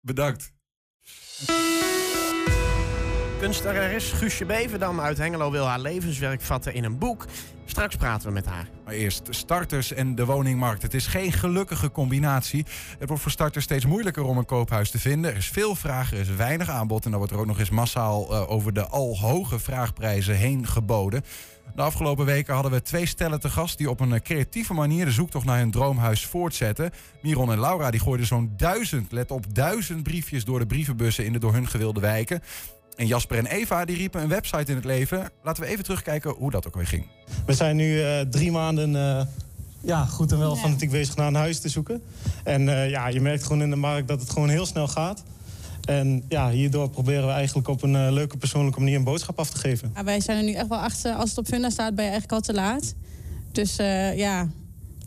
bedankt. 0.00 0.52
Kunstenares 3.42 4.12
Guusje 4.12 4.44
Beverdam 4.44 5.00
uit 5.00 5.18
Hengelo 5.18 5.50
wil 5.50 5.66
haar 5.66 5.80
levenswerk 5.80 6.40
vatten 6.40 6.74
in 6.74 6.84
een 6.84 6.98
boek. 6.98 7.26
Straks 7.64 7.96
praten 7.96 8.28
we 8.28 8.34
met 8.34 8.46
haar. 8.46 8.68
Maar 8.84 8.94
eerst 8.94 9.26
starters 9.30 9.92
en 9.92 10.14
de 10.14 10.24
woningmarkt. 10.24 10.82
Het 10.82 10.94
is 10.94 11.06
geen 11.06 11.32
gelukkige 11.32 11.90
combinatie. 11.90 12.66
Het 12.98 13.08
wordt 13.08 13.22
voor 13.22 13.30
starters 13.30 13.64
steeds 13.64 13.86
moeilijker 13.86 14.24
om 14.24 14.38
een 14.38 14.44
koophuis 14.44 14.90
te 14.90 14.98
vinden. 14.98 15.30
Er 15.30 15.36
is 15.36 15.48
veel 15.48 15.74
vraag, 15.74 16.12
er 16.12 16.18
is 16.18 16.28
weinig 16.28 16.68
aanbod. 16.68 17.04
En 17.04 17.10
dan 17.10 17.18
wordt 17.18 17.34
er 17.34 17.40
ook 17.40 17.46
nog 17.46 17.58
eens 17.58 17.70
massaal 17.70 18.32
uh, 18.32 18.50
over 18.50 18.72
de 18.72 18.86
al 18.86 19.18
hoge 19.18 19.58
vraagprijzen 19.58 20.36
heen 20.36 20.66
geboden. 20.66 21.24
De 21.74 21.82
afgelopen 21.82 22.24
weken 22.24 22.54
hadden 22.54 22.72
we 22.72 22.82
twee 22.82 23.06
stellen 23.06 23.40
te 23.40 23.48
gast 23.48 23.78
die 23.78 23.90
op 23.90 24.00
een 24.00 24.12
eh, 24.12 24.20
creatieve 24.20 24.74
manier 24.74 25.04
de 25.04 25.10
zoektocht 25.10 25.44
naar 25.44 25.58
hun 25.58 25.70
droomhuis 25.70 26.26
voortzetten. 26.26 26.90
Miron 27.22 27.52
en 27.52 27.60
Laura 27.60 27.90
die 27.90 28.00
gooiden 28.00 28.26
zo'n 28.26 28.52
duizend, 28.56 29.12
let 29.12 29.30
op, 29.30 29.54
duizend 29.54 30.02
briefjes 30.02 30.44
door 30.44 30.58
de 30.58 30.66
brievenbussen 30.66 31.24
in 31.24 31.32
de 31.32 31.38
door 31.38 31.52
hun 31.52 31.68
gewilde 31.68 32.00
wijken. 32.00 32.42
En 32.96 33.06
Jasper 33.06 33.38
en 33.38 33.46
Eva 33.46 33.84
die 33.84 33.96
riepen 33.96 34.22
een 34.22 34.28
website 34.28 34.70
in 34.70 34.76
het 34.76 34.84
leven. 34.84 35.30
Laten 35.42 35.62
we 35.62 35.68
even 35.68 35.84
terugkijken 35.84 36.30
hoe 36.30 36.50
dat 36.50 36.66
ook 36.66 36.74
weer 36.74 36.86
ging. 36.86 37.06
We 37.46 37.52
zijn 37.52 37.76
nu 37.76 37.98
uh, 37.98 38.20
drie 38.20 38.50
maanden 38.50 38.94
uh, 38.94 39.22
ja, 39.80 40.04
goed 40.04 40.32
en 40.32 40.38
wel 40.38 40.54
ja. 40.54 40.60
fanatiek 40.60 40.90
bezig 40.90 41.16
naar 41.16 41.26
een 41.26 41.34
huis 41.34 41.60
te 41.60 41.68
zoeken. 41.68 42.02
En 42.44 42.62
uh, 42.62 42.90
ja, 42.90 43.08
je 43.08 43.20
merkt 43.20 43.42
gewoon 43.42 43.62
in 43.62 43.70
de 43.70 43.76
markt 43.76 44.08
dat 44.08 44.20
het 44.20 44.30
gewoon 44.30 44.48
heel 44.48 44.66
snel 44.66 44.88
gaat. 44.88 45.22
En 45.84 46.24
ja, 46.28 46.50
hierdoor 46.50 46.90
proberen 46.90 47.26
we 47.26 47.32
eigenlijk 47.32 47.68
op 47.68 47.82
een 47.82 47.94
uh, 47.94 48.06
leuke 48.10 48.36
persoonlijke 48.36 48.78
manier 48.78 48.96
een 48.96 49.04
boodschap 49.04 49.38
af 49.38 49.50
te 49.50 49.58
geven. 49.58 49.92
Ja, 49.94 50.04
wij 50.04 50.20
zijn 50.20 50.38
er 50.38 50.44
nu 50.44 50.52
echt 50.52 50.68
wel 50.68 50.78
achter. 50.78 51.12
Als 51.14 51.28
het 51.28 51.38
op 51.38 51.46
Funda 51.46 51.70
staat, 51.70 51.94
ben 51.94 52.04
je 52.04 52.10
eigenlijk 52.10 52.32
al 52.32 52.54
te 52.54 52.60
laat. 52.60 52.94
Dus 53.52 53.78
uh, 53.78 54.16
ja, 54.16 54.48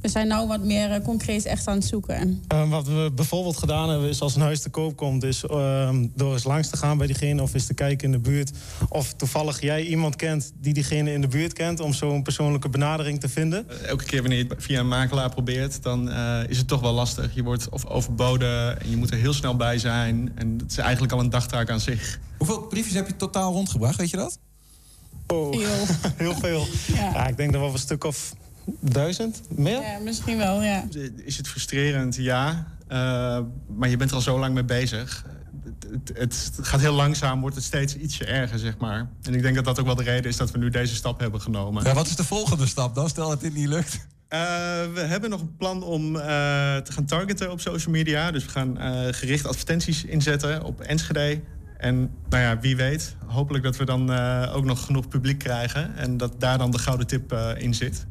we 0.05 0.11
zijn 0.11 0.27
nou 0.27 0.47
wat 0.47 0.63
meer 0.63 0.89
uh, 0.89 1.03
concreet 1.03 1.45
echt 1.45 1.67
aan 1.67 1.75
het 1.75 1.85
zoeken. 1.85 2.43
Uh, 2.53 2.69
wat 2.69 2.87
we 2.87 3.11
bijvoorbeeld 3.15 3.57
gedaan 3.57 3.89
hebben 3.89 4.09
is 4.09 4.21
als 4.21 4.35
een 4.35 4.41
huis 4.41 4.61
te 4.61 4.69
koop 4.69 4.95
komt... 4.95 5.23
is 5.23 5.43
uh, 5.43 5.89
door 6.15 6.33
eens 6.33 6.43
langs 6.43 6.69
te 6.69 6.77
gaan 6.77 6.97
bij 6.97 7.07
diegene 7.07 7.41
of 7.41 7.53
eens 7.53 7.65
te 7.65 7.73
kijken 7.73 8.05
in 8.05 8.11
de 8.11 8.19
buurt... 8.19 8.51
of 8.89 9.13
toevallig 9.13 9.61
jij 9.61 9.83
iemand 9.85 10.15
kent 10.15 10.51
die 10.61 10.73
diegene 10.73 11.11
in 11.11 11.21
de 11.21 11.27
buurt 11.27 11.53
kent... 11.53 11.79
om 11.79 11.93
zo'n 11.93 12.23
persoonlijke 12.23 12.69
benadering 12.69 13.19
te 13.19 13.29
vinden. 13.29 13.85
elke 13.87 14.03
keer 14.03 14.21
wanneer 14.21 14.37
je 14.37 14.45
het 14.47 14.63
via 14.63 14.79
een 14.79 14.87
makelaar 14.87 15.29
probeert... 15.29 15.83
dan 15.83 16.11
is 16.47 16.57
het 16.57 16.67
toch 16.67 16.81
wel 16.81 16.93
lastig. 16.93 17.35
Je 17.35 17.43
wordt 17.43 17.69
of 17.69 17.85
overboden 17.85 18.81
en 18.81 18.89
je 18.89 18.97
moet 18.97 19.11
er 19.11 19.17
heel 19.17 19.33
snel 19.33 19.55
bij 19.55 19.77
zijn. 19.77 20.31
En 20.35 20.57
het 20.57 20.71
is 20.71 20.77
eigenlijk 20.77 21.13
al 21.13 21.19
een 21.19 21.29
dagtaak 21.29 21.69
aan 21.69 21.79
zich. 21.79 22.19
Hoeveel 22.37 22.61
briefjes 22.61 22.93
heb 22.95 23.07
je 23.07 23.15
totaal 23.15 23.53
rondgebracht, 23.53 23.97
weet 23.97 24.09
je 24.09 24.17
dat? 24.17 24.39
Oh, 25.27 25.53
veel. 25.53 25.85
heel 26.25 26.33
veel. 26.33 26.65
Ja. 26.87 27.11
ja. 27.13 27.27
ik 27.27 27.37
denk 27.37 27.53
dat 27.53 27.61
we 27.61 27.67
een 27.67 27.77
stuk 27.77 28.03
of 28.03 28.33
duizend? 28.79 29.41
Meer? 29.49 29.81
Ja, 29.81 29.99
misschien 30.03 30.37
wel, 30.37 30.61
ja. 30.61 30.83
Is 31.15 31.37
het 31.37 31.47
frustrerend? 31.47 32.15
Ja. 32.15 32.67
Uh, 32.91 33.39
maar 33.67 33.89
je 33.89 33.97
bent 33.97 34.09
er 34.09 34.15
al 34.15 34.21
zo 34.21 34.39
lang 34.39 34.53
mee 34.53 34.63
bezig. 34.63 35.25
Het, 35.63 36.11
het, 36.13 36.51
het, 36.55 36.67
gaat 36.67 36.79
heel 36.79 36.93
langzaam, 36.93 37.41
wordt 37.41 37.55
het 37.55 37.65
steeds 37.65 37.95
ietsje 37.95 38.25
erger, 38.25 38.59
zeg 38.59 38.77
maar. 38.77 39.09
En 39.21 39.33
ik 39.33 39.41
denk 39.41 39.55
dat 39.55 39.65
dat 39.65 39.79
ook 39.79 39.85
wel 39.85 39.95
de 39.95 40.03
reden 40.03 40.29
is 40.29 40.37
dat 40.37 40.51
we 40.51 40.57
nu 40.57 40.69
deze 40.69 40.95
stap 40.95 41.19
hebben 41.19 41.41
genomen. 41.41 41.83
Ja, 41.83 41.93
wat 41.93 42.07
is 42.07 42.15
de 42.15 42.23
volgende 42.23 42.65
stap 42.65 42.95
dan, 42.95 43.09
stel 43.09 43.29
dat 43.29 43.41
dit 43.41 43.53
niet 43.53 43.67
lukt? 43.67 43.93
Uh, 43.93 44.39
we 44.93 44.99
hebben 44.99 45.29
nog 45.29 45.41
een 45.41 45.55
plan 45.55 45.83
om 45.83 46.15
uh, 46.15 46.21
te 46.77 46.91
gaan 46.91 47.05
targeten 47.05 47.51
op 47.51 47.61
social 47.61 47.93
media. 47.93 48.31
Dus 48.31 48.45
we 48.45 48.49
gaan 48.49 48.77
gericht 49.13 49.45
advertenties 49.47 50.03
inzetten 50.03 50.63
op 50.63 50.81
Enschede. 50.81 51.41
En 51.77 52.11
nou 52.29 52.43
ja, 52.43 52.59
wie 52.59 52.75
weet, 52.75 53.15
hopelijk 53.25 53.63
dat 53.63 53.77
we 53.77 53.85
dan 53.85 54.17
ook 54.49 54.65
nog 54.65 54.85
genoeg 54.85 55.07
publiek 55.07 55.39
krijgen. 55.39 55.95
En 55.95 56.17
dat 56.17 56.39
daar 56.39 56.57
dan 56.57 56.71
de 56.71 56.79
gouden 56.79 57.07
tip 57.07 57.33
in 57.57 57.73
zit. 57.73 58.05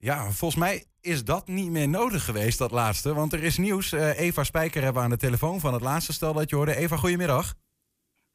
Ja, 0.00 0.30
volgens 0.30 0.60
mij 0.60 0.84
is 1.00 1.24
dat 1.24 1.46
niet 1.46 1.70
meer 1.70 1.88
nodig 1.88 2.24
geweest, 2.24 2.58
dat 2.58 2.70
laatste. 2.70 3.14
Want 3.14 3.32
er 3.32 3.42
is 3.42 3.58
nieuws. 3.58 3.92
Uh, 3.92 4.18
Eva 4.20 4.44
Spijker 4.44 4.82
hebben 4.82 5.02
we 5.02 5.08
aan 5.08 5.14
de 5.14 5.26
telefoon 5.26 5.60
van 5.60 5.72
het 5.72 5.82
laatste 5.82 6.12
stel 6.12 6.32
dat 6.32 6.50
je 6.50 6.56
hoorde. 6.56 6.76
Eva, 6.76 6.96
goedemiddag. 6.96 7.54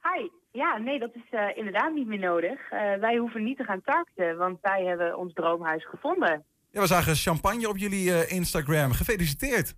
Hi. 0.02 0.28
Ja, 0.52 0.78
nee, 0.78 1.00
dat 1.00 1.16
is 1.16 1.32
uh, 1.32 1.58
inderdaad 1.58 1.94
niet 1.94 2.08
meer 2.08 2.20
nodig. 2.20 2.72
Uh, 2.72 2.94
wij 3.00 3.18
hoeven 3.18 3.44
niet 3.44 3.58
te 3.58 3.64
gaan 3.64 3.82
targeten, 3.82 4.38
want 4.38 4.58
wij 4.62 4.84
hebben 4.86 5.18
ons 5.18 5.34
droomhuis 5.34 5.88
gevonden. 5.88 6.44
Ja, 6.70 6.82
we 6.82 6.88
zagen 6.88 7.16
champagne 7.16 7.70
op 7.70 7.78
jullie 7.78 8.28
Instagram. 8.28 8.92
Gefeliciteerd. 8.92 9.76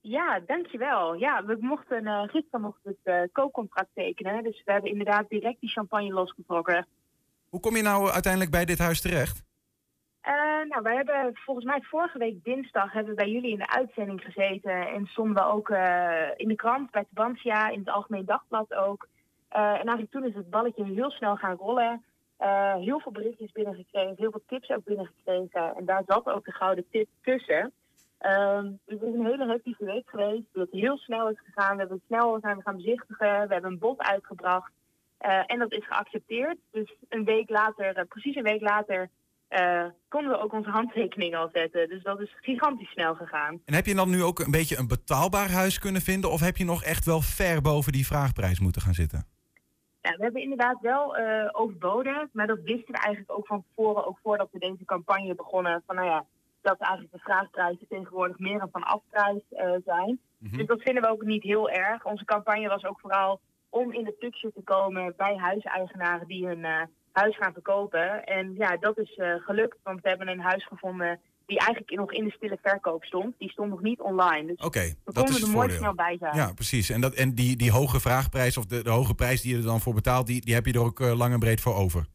Ja, 0.00 0.40
dankjewel. 0.46 1.14
Ja, 1.14 1.44
we 1.44 1.56
mochten 1.60 2.28
gisteren 2.30 2.60
mochten 2.60 2.96
het 3.02 3.32
koopcontract 3.32 3.88
tekenen. 3.94 4.42
Dus 4.42 4.62
we 4.64 4.72
hebben 4.72 4.90
inderdaad 4.90 5.28
direct 5.28 5.60
die 5.60 5.70
champagne 5.70 6.12
losgetrokken. 6.12 6.86
Hoe 7.48 7.60
kom 7.60 7.76
je 7.76 7.82
nou 7.82 8.10
uiteindelijk 8.10 8.52
bij 8.52 8.64
dit 8.64 8.78
huis 8.78 9.00
terecht? 9.00 9.46
Uh, 10.28 10.34
nou, 10.68 10.82
wij 10.82 10.94
hebben 10.94 11.30
volgens 11.34 11.66
mij 11.66 11.82
vorige 11.82 12.18
week 12.18 12.44
dinsdag 12.44 12.92
hebben 12.92 13.14
we 13.14 13.22
bij 13.22 13.30
jullie 13.30 13.50
in 13.50 13.58
de 13.58 13.70
uitzending 13.70 14.20
gezeten. 14.22 14.88
En 14.88 15.06
stonden 15.06 15.34
we 15.34 15.50
ook 15.50 15.68
uh, 15.68 16.28
in 16.36 16.48
de 16.48 16.54
krant, 16.54 16.90
bij 16.90 17.04
Tubantia, 17.04 17.68
in 17.68 17.78
het 17.78 17.88
Algemeen 17.88 18.24
Dagblad 18.24 18.74
ook. 18.74 19.08
Uh, 19.56 19.60
en 19.60 19.74
eigenlijk 19.74 20.10
toen 20.10 20.24
is 20.24 20.34
het 20.34 20.50
balletje 20.50 20.84
heel 20.84 21.10
snel 21.10 21.36
gaan 21.36 21.56
rollen. 21.56 22.04
heel 22.78 23.00
veel 23.00 23.12
berichtjes 23.12 23.52
binnengekregen, 23.52 24.14
heel 24.16 24.30
veel 24.30 24.42
tips 24.46 24.70
ook 24.70 24.84
binnengekregen. 24.84 25.76
En 25.76 25.84
daar 25.84 26.02
zat 26.06 26.26
ook 26.26 26.44
de 26.44 26.52
gouden 26.52 26.84
tip 26.90 27.08
tussen. 27.22 27.72
dus 28.86 29.00
het 29.00 29.02
is 29.02 29.14
een 29.14 29.26
hele 29.26 29.46
hectische 29.46 29.84
week 29.84 30.08
geweest. 30.08 30.46
Dat 30.52 30.68
heel 30.70 30.96
snel 30.96 31.28
is 31.28 31.40
gegaan. 31.44 31.72
We 31.72 31.80
hebben 31.80 32.02
snel 32.06 32.38
zijn 32.40 32.62
gaan 32.62 32.76
bezichtigen. 32.76 33.48
We 33.48 33.52
hebben 33.52 33.70
een 33.70 33.78
bod 33.78 33.98
uitgebracht. 33.98 34.72
en 35.46 35.58
dat 35.58 35.72
is 35.72 35.86
geaccepteerd. 35.86 36.56
Dus 36.70 36.94
een 37.08 37.24
week 37.24 37.50
later, 37.50 38.06
precies 38.06 38.36
een 38.36 38.42
week 38.42 38.62
later, 38.62 39.08
uh, 39.50 39.84
konden 40.08 40.30
we 40.30 40.38
ook 40.38 40.52
onze 40.52 40.70
handtekening 40.70 41.36
al 41.36 41.48
zetten. 41.52 41.88
Dus 41.88 42.02
dat 42.02 42.20
is 42.20 42.36
gigantisch 42.40 42.90
snel 42.90 43.14
gegaan. 43.14 43.60
En 43.64 43.74
heb 43.74 43.86
je 43.86 43.94
dan 43.94 44.10
nu 44.10 44.22
ook 44.22 44.38
een 44.38 44.50
beetje 44.50 44.78
een 44.78 44.88
betaalbaar 44.88 45.50
huis 45.50 45.78
kunnen 45.78 46.02
vinden? 46.02 46.30
Of 46.30 46.40
heb 46.40 46.56
je 46.56 46.64
nog 46.64 46.82
echt 46.82 47.04
wel 47.04 47.20
ver 47.20 47.62
boven 47.62 47.92
die 47.92 48.06
vraagprijs 48.06 48.60
moeten 48.60 48.82
gaan 48.82 48.94
zitten? 48.94 49.26
Ja, 50.00 50.16
we 50.16 50.22
hebben 50.22 50.42
inderdaad 50.42 50.78
wel 50.80 51.18
uh, 51.18 51.48
overboden. 51.52 52.30
Maar 52.32 52.46
dat 52.46 52.60
wisten 52.62 52.94
we 52.94 53.00
eigenlijk 53.00 53.38
ook 53.38 53.46
van 53.46 53.64
tevoren. 53.68 54.06
Ook 54.06 54.18
voordat 54.22 54.48
we 54.52 54.58
deze 54.58 54.84
campagne 54.84 55.34
begonnen. 55.34 55.82
Van 55.86 55.94
nou 55.94 56.08
ja, 56.08 56.24
dat 56.60 56.78
eigenlijk 56.78 57.12
de 57.12 57.20
vraagprijzen 57.20 57.86
tegenwoordig 57.88 58.38
meer 58.38 58.62
een 58.62 58.68
van 58.72 58.82
afprijs 58.82 59.42
uh, 59.50 59.74
zijn. 59.84 60.20
Mm 60.38 60.48
-hmm. 60.48 60.58
Dus 60.58 60.66
dat 60.66 60.82
vinden 60.82 61.02
we 61.02 61.10
ook 61.10 61.24
niet 61.24 61.42
heel 61.42 61.70
erg. 61.70 62.04
Onze 62.04 62.24
campagne 62.24 62.68
was 62.68 62.84
ook 62.84 63.00
vooral 63.00 63.40
om 63.68 63.92
in 63.92 64.04
de 64.04 64.12
picture 64.18 64.52
te 64.52 64.62
komen 64.62 65.14
bij 65.16 65.36
huiseigenaren 65.36 66.26
die 66.26 66.46
hun 66.46 66.88
huis 67.18 67.36
gaan 67.36 67.52
verkopen. 67.52 68.24
En 68.24 68.54
ja, 68.54 68.76
dat 68.76 68.98
is 68.98 69.16
uh, 69.16 69.34
gelukt, 69.34 69.78
want 69.82 70.00
we 70.00 70.08
hebben 70.08 70.28
een 70.28 70.40
huis 70.40 70.66
gevonden 70.66 71.20
die 71.48 71.58
eigenlijk 71.58 71.96
nog 71.96 72.12
in 72.12 72.24
de 72.24 72.30
stille 72.30 72.58
verkoop 72.62 73.04
stond. 73.04 73.34
Die 73.38 73.50
stond 73.50 73.70
nog 73.70 73.82
niet 73.82 74.00
online. 74.00 74.46
Dus 74.46 74.66
okay, 74.66 74.94
we 75.04 75.12
dat 75.12 75.28
is 75.28 75.42
er 75.42 75.48
mooi 75.48 75.70
snel 75.70 75.94
bij 75.94 76.16
zijn. 76.18 76.36
Ja, 76.36 76.52
precies. 76.52 76.90
En, 76.90 77.00
dat, 77.00 77.14
en 77.14 77.34
die, 77.34 77.56
die 77.56 77.70
hoge 77.70 78.00
vraagprijs 78.00 78.56
of 78.56 78.66
de, 78.66 78.82
de 78.82 78.90
hoge 78.90 79.14
prijs 79.14 79.42
die 79.42 79.52
je 79.52 79.58
er 79.58 79.64
dan 79.64 79.80
voor 79.80 79.94
betaalt, 79.94 80.26
die, 80.26 80.40
die 80.40 80.54
heb 80.54 80.66
je 80.66 80.72
er 80.72 80.84
ook 80.84 81.00
uh, 81.00 81.18
lang 81.18 81.32
en 81.32 81.38
breed 81.38 81.60
voor 81.60 81.74
over? 81.74 82.06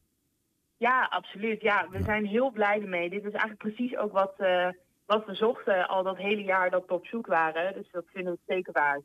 Ja, 0.78 1.08
absoluut. 1.10 1.62
Ja, 1.62 1.88
we 1.90 1.98
ja. 1.98 2.04
zijn 2.04 2.26
heel 2.26 2.52
blij 2.52 2.82
ermee. 2.82 3.10
Dit 3.10 3.24
is 3.24 3.32
eigenlijk 3.32 3.58
precies 3.58 3.98
ook 3.98 4.12
wat, 4.12 4.34
uh, 4.38 4.68
wat 5.06 5.26
we 5.26 5.36
zochten 5.36 5.88
al 5.88 6.04
dat 6.04 6.18
hele 6.18 6.44
jaar 6.44 6.70
dat 6.70 6.84
we 6.88 6.94
op 6.94 7.06
zoek 7.06 7.28
waren. 7.28 7.74
Dus 7.74 7.92
dat 7.92 8.06
vinden 8.14 8.34
we 8.34 8.54
zeker 8.54 8.74
waard. 8.74 9.04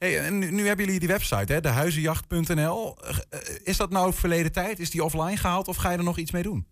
Hey, 0.00 0.30
nu, 0.30 0.66
hebben 0.66 0.84
jullie 0.84 1.00
die 1.00 1.08
website, 1.08 1.52
hè, 1.52 1.60
dehuizenjacht.nl. 1.60 2.96
Is 3.64 3.76
dat 3.76 3.90
nou 3.90 4.12
verleden 4.12 4.52
tijd? 4.52 4.78
Is 4.78 4.90
die 4.90 5.04
offline 5.04 5.36
gehaald 5.36 5.68
of 5.68 5.76
ga 5.76 5.90
je 5.90 5.98
er 5.98 6.04
nog 6.04 6.18
iets 6.18 6.32
mee 6.32 6.42
doen? 6.42 6.66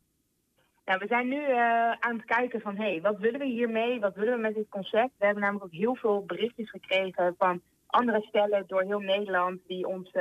Ja, 0.85 0.99
we 0.99 1.07
zijn 1.07 1.29
nu 1.29 1.41
uh, 1.41 1.91
aan 1.91 2.17
het 2.17 2.25
kijken 2.25 2.61
van, 2.61 2.77
hé, 2.77 2.91
hey, 2.91 3.01
wat 3.01 3.19
willen 3.19 3.41
we 3.41 3.47
hiermee? 3.47 4.01
Wat 4.01 4.15
willen 4.15 4.35
we 4.35 4.41
met 4.41 4.55
dit 4.55 4.69
concept? 4.69 5.11
We 5.19 5.25
hebben 5.25 5.43
namelijk 5.43 5.65
ook 5.65 5.81
heel 5.81 5.95
veel 5.95 6.25
berichtjes 6.27 6.71
gekregen 6.71 7.35
van 7.39 7.61
andere 7.87 8.21
stellen 8.21 8.65
door 8.67 8.83
heel 8.83 9.01
Nederland... 9.01 9.61
die 9.67 9.87
ons 9.87 10.13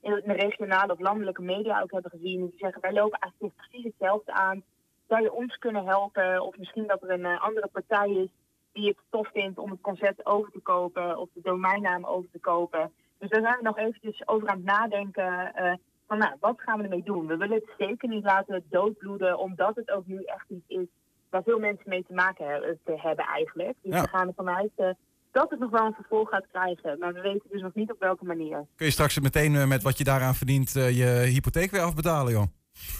in 0.00 0.22
de 0.24 0.32
regionale 0.32 0.92
of 0.92 1.00
landelijke 1.00 1.42
media 1.42 1.80
ook 1.80 1.92
hebben 1.92 2.10
gezien. 2.10 2.40
Die 2.40 2.58
zeggen, 2.58 2.80
wij 2.80 2.92
lopen 2.92 3.18
eigenlijk 3.18 3.54
precies 3.56 3.84
hetzelfde 3.84 4.32
aan. 4.32 4.62
Zou 5.08 5.22
je 5.22 5.32
ons 5.32 5.58
kunnen 5.58 5.86
helpen? 5.86 6.42
Of 6.42 6.56
misschien 6.58 6.86
dat 6.86 7.02
er 7.02 7.10
een 7.10 7.38
andere 7.38 7.68
partij 7.72 8.10
is 8.10 8.30
die 8.72 8.86
het 8.88 8.96
tof 9.10 9.28
vindt 9.32 9.58
om 9.58 9.70
het 9.70 9.80
concept 9.80 10.26
over 10.26 10.52
te 10.52 10.60
kopen 10.60 11.18
of 11.18 11.28
de 11.34 11.40
domeinnaam 11.42 12.04
over 12.04 12.30
te 12.30 12.38
kopen. 12.38 12.92
Dus 13.18 13.30
daar 13.30 13.42
zijn 13.42 13.56
we 13.56 13.62
nog 13.62 13.78
eventjes 13.78 14.28
over 14.28 14.48
aan 14.48 14.56
het 14.56 14.64
nadenken 14.64 15.52
uh, 15.56 15.72
van 16.06 16.18
nou, 16.18 16.32
wat 16.40 16.60
gaan 16.60 16.78
we 16.78 16.84
ermee 16.84 17.02
doen? 17.02 17.26
We 17.26 17.36
willen 17.36 17.56
het 17.56 17.74
zeker 17.78 18.08
niet 18.08 18.24
laten 18.24 18.64
doodbloeden, 18.70 19.38
omdat 19.38 19.76
het 19.76 19.90
ook 19.90 20.06
nu 20.06 20.22
echt 20.22 20.44
iets 20.48 20.68
is 20.68 20.86
waar 21.30 21.42
veel 21.42 21.58
mensen 21.58 21.88
mee 21.88 22.04
te 22.06 22.14
maken 22.14 22.46
hebben, 22.46 22.78
te 22.84 22.94
hebben 22.96 23.24
eigenlijk. 23.24 23.76
Dus 23.82 24.00
we 24.00 24.08
gaan 24.08 24.28
ervan 24.28 24.48
uit 24.48 24.70
uh, 24.76 24.88
dat 25.30 25.50
het 25.50 25.58
nog 25.58 25.70
wel 25.70 25.86
een 25.86 25.94
vervolg 25.94 26.28
gaat 26.28 26.46
krijgen. 26.50 26.98
Maar 26.98 27.12
we 27.12 27.20
weten 27.20 27.48
dus 27.50 27.62
nog 27.62 27.74
niet 27.74 27.92
op 27.92 28.00
welke 28.00 28.24
manier. 28.24 28.66
Kun 28.76 28.86
je 28.86 28.92
straks 28.92 29.20
meteen 29.20 29.68
met 29.68 29.82
wat 29.82 29.98
je 29.98 30.04
daaraan 30.04 30.34
verdient 30.34 30.72
je 30.72 31.28
hypotheek 31.32 31.70
weer 31.70 31.80
afbetalen, 31.80 32.32
joh? 32.32 32.46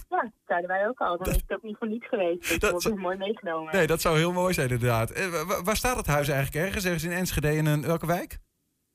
Ja, 0.08 0.20
dat 0.22 0.30
zeiden 0.46 0.68
wij 0.68 0.88
ook 0.88 0.98
al. 0.98 1.18
Dan 1.18 1.34
is 1.34 1.40
het 1.40 1.52
ook 1.52 1.62
niet 1.62 1.76
voor 1.78 1.88
niets 1.88 2.08
geweest. 2.08 2.48
Dus 2.48 2.58
dat 2.58 2.82
wordt 2.82 2.98
mooi 2.98 3.16
meegenomen. 3.16 3.74
Nee, 3.74 3.86
dat 3.86 4.00
zou 4.00 4.18
heel 4.18 4.32
mooi 4.32 4.54
zijn 4.54 4.68
inderdaad. 4.68 5.28
waar 5.64 5.76
staat 5.76 5.96
het 5.96 6.06
huis 6.06 6.28
eigenlijk 6.28 6.64
ergens? 6.64 6.84
Ergens 6.84 7.04
in 7.04 7.12
Enschede 7.12 7.56
in 7.56 7.66
een, 7.66 7.82
welke 7.82 8.06
wijk? 8.06 8.38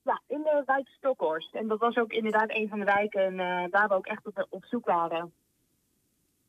Ja, 0.04 0.22
in 0.28 0.42
de 0.44 0.64
wijk 0.66 0.88
Stokhorst. 0.88 1.56
En 1.56 1.68
dat 1.68 1.80
was 1.80 1.96
ook 1.96 2.12
inderdaad 2.12 2.50
een 2.50 2.70
van 2.70 2.80
de 2.80 2.86
wijken 2.86 3.34
uh, 3.34 3.40
waar 3.70 3.88
we 3.88 3.94
ook 3.94 4.06
echt 4.06 4.26
op, 4.26 4.48
op 4.50 4.66
zoek 4.66 4.86
waren. 4.86 5.34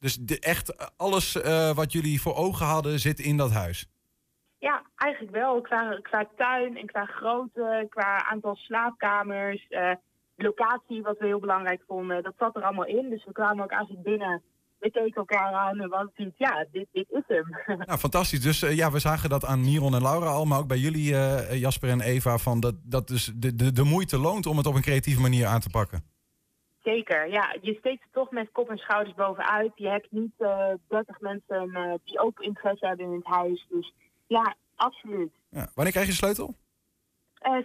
Dus 0.00 0.16
de, 0.16 0.40
echt 0.40 0.96
alles 0.96 1.36
uh, 1.36 1.74
wat 1.74 1.92
jullie 1.92 2.20
voor 2.20 2.34
ogen 2.34 2.66
hadden 2.66 2.98
zit 2.98 3.18
in 3.18 3.36
dat 3.36 3.50
huis? 3.50 3.88
Ja, 4.58 4.82
eigenlijk 4.96 5.34
wel. 5.34 5.60
Qua, 5.60 5.98
qua 6.02 6.28
tuin 6.36 6.76
en 6.76 6.86
qua 6.86 7.04
grootte, 7.04 7.86
qua 7.90 8.24
aantal 8.24 8.56
slaapkamers, 8.56 9.66
uh, 9.68 9.92
locatie 10.42 11.02
wat 11.02 11.18
we 11.18 11.26
heel 11.26 11.40
belangrijk 11.40 11.82
vonden. 11.86 12.22
Dat 12.22 12.34
zat 12.38 12.56
er 12.56 12.62
allemaal 12.62 12.86
in. 12.86 13.10
Dus 13.10 13.24
we 13.24 13.32
kwamen 13.32 13.64
ook 13.64 13.70
eigenlijk 13.70 14.02
binnen 14.02 14.42
we 14.78 14.90
keken 14.90 15.14
elkaar 15.14 15.52
aan 15.52 15.80
en 15.80 15.88
we 15.88 16.10
zien, 16.14 16.34
ja, 16.36 16.66
dit, 16.72 16.86
dit 16.92 17.10
is 17.10 17.22
hem. 17.26 17.56
Nou, 17.86 17.98
fantastisch. 17.98 18.40
Dus 18.40 18.62
uh, 18.62 18.76
ja, 18.76 18.90
we 18.90 18.98
zagen 18.98 19.28
dat 19.28 19.44
aan 19.44 19.60
Miron 19.60 19.94
en 19.94 20.02
Laura 20.02 20.30
al, 20.30 20.44
maar 20.44 20.58
ook 20.58 20.68
bij 20.68 20.78
jullie, 20.78 21.12
uh, 21.12 21.60
Jasper 21.60 21.88
en 21.90 22.00
Eva, 22.00 22.38
van 22.38 22.60
dat, 22.60 22.74
dat 22.82 23.08
dus 23.08 23.32
de, 23.34 23.54
de, 23.54 23.72
de 23.72 23.82
moeite 23.82 24.18
loont 24.18 24.46
om 24.46 24.56
het 24.56 24.66
op 24.66 24.74
een 24.74 24.82
creatieve 24.82 25.20
manier 25.20 25.46
aan 25.46 25.60
te 25.60 25.70
pakken. 25.70 26.04
Zeker, 26.82 27.30
ja. 27.30 27.56
Je 27.60 27.74
steekt 27.74 28.02
er 28.02 28.08
toch 28.12 28.30
met 28.30 28.48
kop 28.52 28.70
en 28.70 28.76
schouders 28.76 29.14
bovenuit. 29.14 29.72
Je 29.74 29.88
hebt 29.88 30.10
niet 30.10 30.32
uh, 30.38 30.72
30 30.88 31.20
mensen 31.20 32.00
die 32.04 32.18
ook 32.18 32.40
interesse 32.40 32.86
hebben 32.86 33.06
in 33.06 33.12
het 33.12 33.26
huis. 33.26 33.66
Dus 33.68 33.94
ja, 34.26 34.54
absoluut. 34.74 35.32
Ja. 35.50 35.68
Wanneer 35.74 35.92
krijg 35.92 36.06
je 36.06 36.12
de 36.12 36.18
sleutel? 36.18 36.54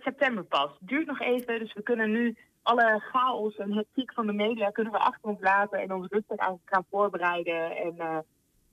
september 0.04 0.44
pas. 0.44 0.72
Duurt 0.80 1.08
nog 1.08 1.22
even, 1.22 1.60
dus 1.60 1.74
we 1.74 1.84
kunnen 1.84 2.12
nu 2.12 2.38
alle 2.64 3.04
chaos 3.12 3.56
en 3.58 3.74
hectiek 3.74 4.14
van 4.14 4.26
de 4.26 4.34
media 4.34 4.70
kunnen 4.70 4.94
we 4.94 5.00
achter 5.00 5.30
ons 5.30 5.40
laten 5.42 5.80
en 5.80 5.94
ons 5.94 6.08
rustig 6.10 6.38
aan 6.38 6.60
gaan 6.66 6.86
voorbereiden. 6.90 7.76
En 7.76 7.94
uh, 7.98 8.18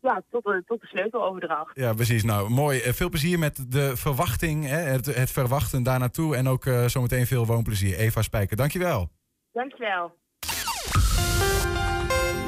ja, 0.01 0.23
tot 0.31 0.45
de, 0.45 0.63
tot 0.67 0.81
de 0.81 0.87
sleuteloverdracht. 0.87 1.71
Ja, 1.75 1.93
precies. 1.93 2.25
Nou, 2.25 2.51
mooi. 2.51 2.81
Eh, 2.81 2.93
veel 2.93 3.09
plezier 3.09 3.39
met 3.39 3.73
de 3.73 3.97
verwachting, 3.97 4.67
hè, 4.67 4.77
het, 4.77 5.07
het 5.07 5.31
verwachten 5.31 5.83
daar 5.83 5.99
naartoe. 5.99 6.37
En 6.37 6.49
ook 6.49 6.65
uh, 6.65 6.85
zometeen 6.85 7.27
veel 7.27 7.47
woonplezier. 7.47 7.97
Eva 7.97 8.23
Spijker, 8.23 8.57
dankjewel. 8.57 9.09
Dankjewel. 9.53 10.19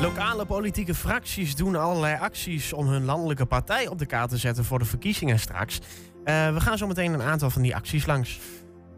Lokale 0.01 0.47
politieke 0.47 0.95
fracties 0.95 1.57
doen 1.57 1.77
allerlei 1.77 2.19
acties 2.21 2.73
om 2.73 2.87
hun 2.87 3.05
landelijke 3.05 3.47
partij 3.47 3.89
op 3.89 3.99
de 3.99 4.07
kaart 4.07 4.31
te 4.31 4.37
zetten 4.37 4.65
voor 4.65 4.79
de 4.79 4.85
verkiezingen 4.85 5.39
straks. 5.39 5.79
Uh, 6.25 6.55
we 6.55 6.61
gaan 6.61 6.79
zo 6.79 6.87
meteen 6.87 7.13
een 7.13 7.23
aantal 7.23 7.51
van 7.51 7.63
die 7.63 7.75
acties 7.75 8.07
langs. 8.07 8.41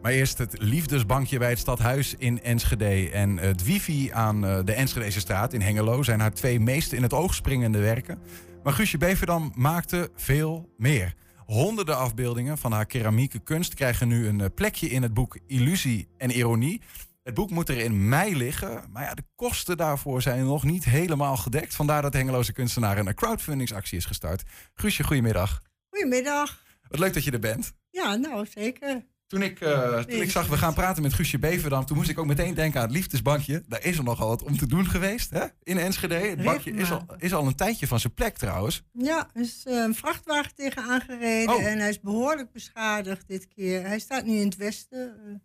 Maar 0.05 0.13
eerst 0.13 0.37
het 0.37 0.61
liefdesbankje 0.61 1.37
bij 1.37 1.49
het 1.49 1.59
stadhuis 1.59 2.15
in 2.17 2.41
Enschede. 2.43 3.09
En 3.09 3.37
het 3.37 3.63
wifi 3.63 4.11
aan 4.11 4.45
eh, 4.45 4.59
de 4.63 4.73
Enschedese 4.73 5.19
straat 5.19 5.53
in 5.53 5.61
Hengelo 5.61 6.03
zijn 6.03 6.19
haar 6.19 6.33
twee 6.33 6.59
meest 6.59 6.91
in 6.91 7.01
het 7.01 7.13
oog 7.13 7.33
springende 7.33 7.79
werken. 7.79 8.19
Maar 8.63 8.73
Guusje 8.73 8.97
Beverdam 8.97 9.51
maakte 9.55 10.09
veel 10.15 10.73
meer. 10.77 11.13
Honderden 11.45 11.97
afbeeldingen 11.97 12.57
van 12.57 12.71
haar 12.71 12.85
keramieke 12.85 13.39
kunst 13.39 13.73
krijgen 13.73 14.07
nu 14.07 14.27
een 14.27 14.41
eh, 14.41 14.47
plekje 14.55 14.89
in 14.89 15.01
het 15.01 15.13
boek 15.13 15.37
Illusie 15.47 16.07
en 16.17 16.31
Ironie. 16.31 16.81
Het 17.23 17.33
boek 17.33 17.49
moet 17.49 17.69
er 17.69 17.77
in 17.77 18.09
mei 18.09 18.37
liggen, 18.37 18.83
maar 18.91 19.03
ja, 19.03 19.13
de 19.13 19.25
kosten 19.35 19.77
daarvoor 19.77 20.21
zijn 20.21 20.45
nog 20.45 20.63
niet 20.63 20.85
helemaal 20.85 21.37
gedekt. 21.37 21.75
Vandaar 21.75 22.01
dat 22.01 22.11
de 22.11 22.17
Hengeloze 22.17 22.53
kunstenaar 22.53 22.97
een 22.97 23.15
crowdfundingsactie 23.15 23.97
is 23.97 24.05
gestart. 24.05 24.43
Guusje, 24.73 25.03
goedemiddag. 25.03 25.61
Goedemiddag. 25.89 26.63
Wat 26.87 26.99
leuk 26.99 27.13
dat 27.13 27.23
je 27.23 27.31
er 27.31 27.39
bent. 27.39 27.73
Ja, 27.89 28.15
nou 28.15 28.45
zeker. 28.45 29.05
Toen 29.27 29.41
ik, 29.41 29.61
uh, 29.61 29.99
toen 29.99 30.21
ik 30.21 30.31
zag, 30.31 30.47
we 30.47 30.57
gaan 30.57 30.73
praten 30.73 31.03
met 31.03 31.13
Guusje 31.13 31.39
Beverdam, 31.39 31.85
toen 31.85 31.97
moest 31.97 32.09
ik 32.09 32.19
ook 32.19 32.25
meteen 32.25 32.53
denken 32.53 32.79
aan 32.79 32.85
het 32.85 32.95
liefdesbankje. 32.95 33.63
Daar 33.67 33.83
is 33.83 33.97
er 33.97 34.03
nogal 34.03 34.27
wat 34.27 34.43
om 34.43 34.57
te 34.57 34.67
doen 34.67 34.85
geweest, 34.85 35.29
hè? 35.29 35.45
In 35.63 35.77
Enschede. 35.77 36.15
Het 36.15 36.43
bankje 36.43 36.71
is 36.71 36.91
al, 36.91 37.05
is 37.17 37.33
al 37.33 37.47
een 37.47 37.55
tijdje 37.55 37.87
van 37.87 37.99
zijn 37.99 38.13
plek 38.13 38.37
trouwens. 38.37 38.83
Ja, 38.91 39.29
er 39.33 39.41
is 39.41 39.63
uh, 39.67 39.83
een 39.83 39.95
vrachtwagen 39.95 40.55
tegen 40.55 40.83
aangereden 40.83 41.55
oh. 41.55 41.65
en 41.65 41.79
hij 41.79 41.89
is 41.89 41.99
behoorlijk 41.99 42.51
beschadigd 42.51 43.27
dit 43.27 43.47
keer. 43.47 43.87
Hij 43.87 43.99
staat 43.99 44.25
nu 44.25 44.35
in 44.35 44.45
het 44.45 44.55
westen 44.55 45.15
uh, 45.27 45.35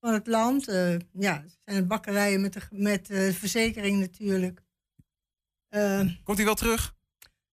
van 0.00 0.12
het 0.12 0.26
land. 0.26 0.64
ja, 1.12 1.42
het 1.42 1.58
zijn 1.64 1.86
bakkerijen 1.86 2.40
met, 2.40 2.52
de, 2.52 2.60
met 2.70 3.06
verzekering 3.38 4.00
natuurlijk. 4.00 4.62
Komt 6.24 6.36
hij 6.36 6.46
wel 6.46 6.54
terug? 6.54 6.94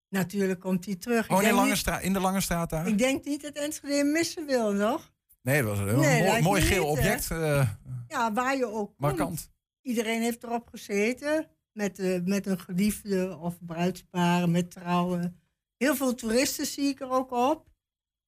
Natuurlijk 0.09 0.61
komt 0.61 0.85
hij 0.85 0.97
terug. 0.97 1.27
Gewoon 1.27 1.45
in, 1.45 1.55
lange 1.55 1.77
straat, 1.77 2.03
in 2.03 2.13
de 2.13 2.21
Lange 2.21 2.41
Straat 2.41 2.71
daar? 2.71 2.87
Ik 2.87 2.99
denk 2.99 3.25
niet 3.25 3.43
dat 3.43 3.53
Enschede 3.53 4.05
missen 4.05 4.47
wil, 4.47 4.73
nog. 4.73 5.12
Nee, 5.43 5.63
dat 5.63 5.79
was 5.79 5.79
een 5.79 5.99
nee, 5.99 6.27
mooi, 6.27 6.43
mooi 6.43 6.63
geel 6.63 6.87
object. 6.87 7.31
Uh, 7.31 7.69
ja, 8.09 8.33
waar 8.33 8.57
je 8.57 8.67
ook 8.67 8.95
markant. 8.97 9.29
Komt. 9.29 9.51
Iedereen 9.81 10.23
heeft 10.23 10.43
erop 10.43 10.69
gezeten. 10.69 11.47
Met, 11.73 11.99
uh, 11.99 12.21
met 12.25 12.47
een 12.47 12.59
geliefde 12.59 13.39
of 13.39 13.59
bruidsparen, 13.61 14.51
met 14.51 14.71
trouwen. 14.71 15.41
Heel 15.77 15.97
veel 15.97 16.15
toeristen 16.15 16.67
zie 16.67 16.89
ik 16.89 17.01
er 17.01 17.11
ook 17.11 17.31
op. 17.31 17.69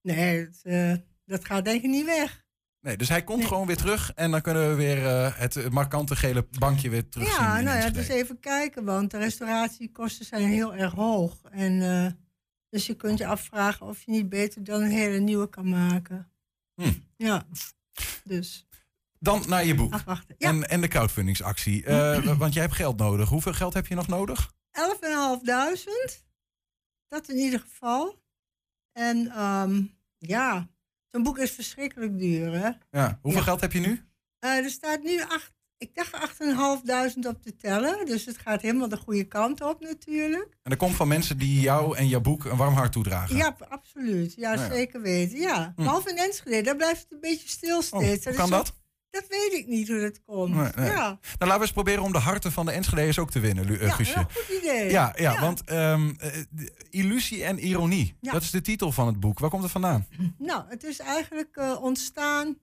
Nee, 0.01 0.39
het, 0.39 0.61
uh, 0.63 0.93
dat 1.25 1.45
gaat 1.45 1.65
denk 1.65 1.83
ik 1.83 1.89
niet 1.89 2.05
weg. 2.05 2.43
Nee, 2.81 2.97
dus 2.97 3.09
hij 3.09 3.23
komt 3.23 3.39
nee. 3.39 3.47
gewoon 3.47 3.67
weer 3.67 3.77
terug 3.77 4.13
en 4.13 4.31
dan 4.31 4.41
kunnen 4.41 4.69
we 4.69 4.75
weer 4.75 5.03
het 5.37 5.69
markante 5.69 6.15
gele 6.15 6.47
bankje 6.59 6.89
weer 6.89 7.09
terug 7.09 7.37
ja, 7.37 7.61
nou 7.61 7.77
ja, 7.77 7.89
dus 7.89 8.07
even 8.07 8.39
kijken, 8.39 8.83
want 8.83 9.11
de 9.11 9.17
restauratiekosten 9.17 10.25
zijn 10.25 10.47
heel 10.47 10.75
erg 10.75 10.93
hoog. 10.93 11.41
En, 11.51 11.79
dus 12.69 12.85
je 12.85 12.93
kunt 12.93 13.17
je 13.17 13.27
afvragen 13.27 13.85
of 13.85 14.01
je 14.01 14.11
niet 14.11 14.29
beter 14.29 14.63
dan 14.63 14.81
een 14.81 14.91
hele 14.91 15.19
nieuwe 15.19 15.49
kan 15.49 15.69
maken. 15.69 16.34
Hm. 16.75 16.93
Ja, 17.17 17.47
dus. 18.23 18.67
Dan 19.19 19.43
naar 19.47 19.65
je 19.65 19.75
boek. 19.75 19.93
Afwachten. 19.93 20.35
Ja. 20.37 20.49
En, 20.49 20.69
en 20.69 20.81
de 20.81 20.87
crowdfundingsactie. 20.87 21.85
Uh, 21.85 22.37
want 22.37 22.53
jij 22.53 22.63
hebt 22.63 22.75
geld 22.75 22.97
nodig. 22.97 23.29
Hoeveel 23.29 23.53
geld 23.53 23.73
heb 23.73 23.87
je 23.87 23.95
nog 23.95 24.07
nodig? 24.07 24.53
11.500. 24.71 26.23
Dat 27.07 27.29
in 27.29 27.37
ieder 27.37 27.59
geval. 27.59 28.23
En 28.91 29.41
um, 29.43 29.97
ja, 30.17 30.69
zo'n 31.11 31.23
boek 31.23 31.37
is 31.37 31.51
verschrikkelijk 31.51 32.19
duur. 32.19 32.51
Hè? 32.51 32.69
Ja. 32.99 33.19
Hoeveel 33.21 33.41
geld 33.41 33.61
heb 33.61 33.71
je 33.71 33.79
nu? 33.79 34.05
Uh, 34.39 34.57
er 34.57 34.69
staat 34.69 35.03
nu 35.03 35.21
ik 35.77 35.95
dacht 35.95 36.11
8.500 37.13 37.27
op 37.27 37.41
te 37.41 37.55
tellen. 37.55 38.05
Dus 38.05 38.25
het 38.25 38.37
gaat 38.37 38.61
helemaal 38.61 38.89
de 38.89 38.97
goede 38.97 39.23
kant 39.23 39.61
op 39.61 39.81
natuurlijk. 39.81 40.57
En 40.63 40.69
dat 40.69 40.77
komt 40.77 40.95
van 40.95 41.07
mensen 41.07 41.37
die 41.37 41.59
jou 41.59 41.97
en 41.97 42.07
jouw 42.07 42.21
boek 42.21 42.45
een 42.45 42.57
warm 42.57 42.73
hart 42.73 42.91
toedragen? 42.91 43.35
Ja, 43.35 43.55
absoluut. 43.69 44.33
Ja, 44.35 44.53
ja. 44.53 44.69
zeker 44.71 45.01
weten. 45.01 45.39
Ja. 45.39 45.73
Hm. 45.75 45.83
Behalve 45.83 46.09
in 46.09 46.17
Enschede, 46.17 46.61
daar 46.61 46.75
blijft 46.75 47.01
het 47.01 47.11
een 47.11 47.19
beetje 47.19 47.49
stil 47.49 47.81
steeds. 47.81 48.27
Oh, 48.27 48.35
kan 48.35 48.49
dat? 48.49 48.73
Dat 49.15 49.25
weet 49.29 49.53
ik 49.53 49.67
niet 49.67 49.87
hoe 49.87 49.99
dat 49.99 50.21
komt. 50.25 50.55
Nee, 50.55 50.69
nee. 50.75 50.85
Ja. 50.85 51.03
Nou, 51.03 51.19
laten 51.39 51.55
we 51.55 51.61
eens 51.61 51.71
proberen 51.71 52.03
om 52.03 52.11
de 52.11 52.19
harten 52.19 52.51
van 52.51 52.65
de 52.65 52.71
Enschede's 52.71 53.19
ook 53.19 53.31
te 53.31 53.39
winnen, 53.39 53.69
uh, 53.69 53.81
ja, 53.81 53.89
Guusje. 53.89 54.17
een 54.17 54.25
goed 54.31 54.57
idee. 54.61 54.91
Ja, 54.91 55.13
ja, 55.15 55.31
ja. 55.31 55.41
want 55.41 55.71
um, 55.71 56.15
uh, 56.23 56.65
Illusie 56.89 57.43
en 57.43 57.59
Ironie, 57.59 58.17
dat 58.21 58.41
is 58.41 58.51
de 58.51 58.61
titel 58.61 58.91
van 58.91 59.07
het 59.07 59.19
boek. 59.19 59.39
Waar 59.39 59.49
komt 59.49 59.63
het 59.63 59.71
vandaan? 59.71 60.07
Nou, 60.37 60.63
het 60.67 60.83
is 60.83 60.99
eigenlijk 60.99 61.57
uh, 61.57 61.81
ontstaan 61.81 62.57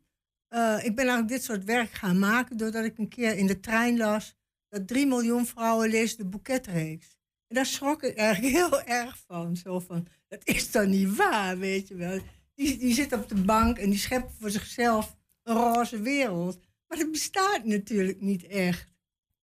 uh, 0.54 0.84
ik 0.84 0.94
ben 0.94 1.04
eigenlijk 1.06 1.28
dit 1.28 1.42
soort 1.42 1.64
werk 1.64 1.90
gaan 1.90 2.18
maken 2.18 2.56
doordat 2.56 2.84
ik 2.84 2.98
een 2.98 3.08
keer 3.08 3.36
in 3.36 3.46
de 3.46 3.60
trein 3.60 3.96
las 3.96 4.36
dat 4.68 4.88
3 4.88 5.06
miljoen 5.06 5.46
vrouwen 5.46 5.90
lezen 5.90 6.16
de 6.16 6.24
boeketreeks. 6.24 7.16
En 7.48 7.54
daar 7.54 7.66
schrok 7.66 8.02
ik 8.02 8.16
eigenlijk 8.16 8.54
heel 8.60 8.82
erg 8.82 9.18
van. 9.26 9.56
Zo 9.56 9.80
van, 9.80 10.06
dat 10.28 10.40
is 10.44 10.70
dan 10.70 10.90
niet 10.90 11.16
waar, 11.16 11.58
weet 11.58 11.88
je 11.88 11.94
wel. 11.94 12.20
Die, 12.54 12.78
die 12.78 12.94
zit 12.94 13.12
op 13.12 13.28
de 13.28 13.34
bank 13.34 13.78
en 13.78 13.90
die 13.90 13.98
schept 13.98 14.32
voor 14.38 14.50
zichzelf 14.50 15.16
een 15.42 15.56
roze 15.56 16.00
wereld. 16.00 16.58
Maar 16.88 16.98
dat 16.98 17.10
bestaat 17.10 17.64
natuurlijk 17.64 18.20
niet 18.20 18.46
echt. 18.46 18.92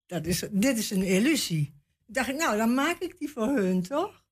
Dat 0.05 0.25
is, 0.25 0.43
dit 0.51 0.77
is 0.77 0.89
een 0.89 1.03
illusie. 1.03 1.73
Dacht 2.05 2.29
ik, 2.29 2.35
nou, 2.35 2.57
dan 2.57 2.73
maak 2.73 2.99
ik 2.99 3.19
die 3.19 3.29
voor 3.29 3.47
hun, 3.47 3.81
toch? 3.81 4.23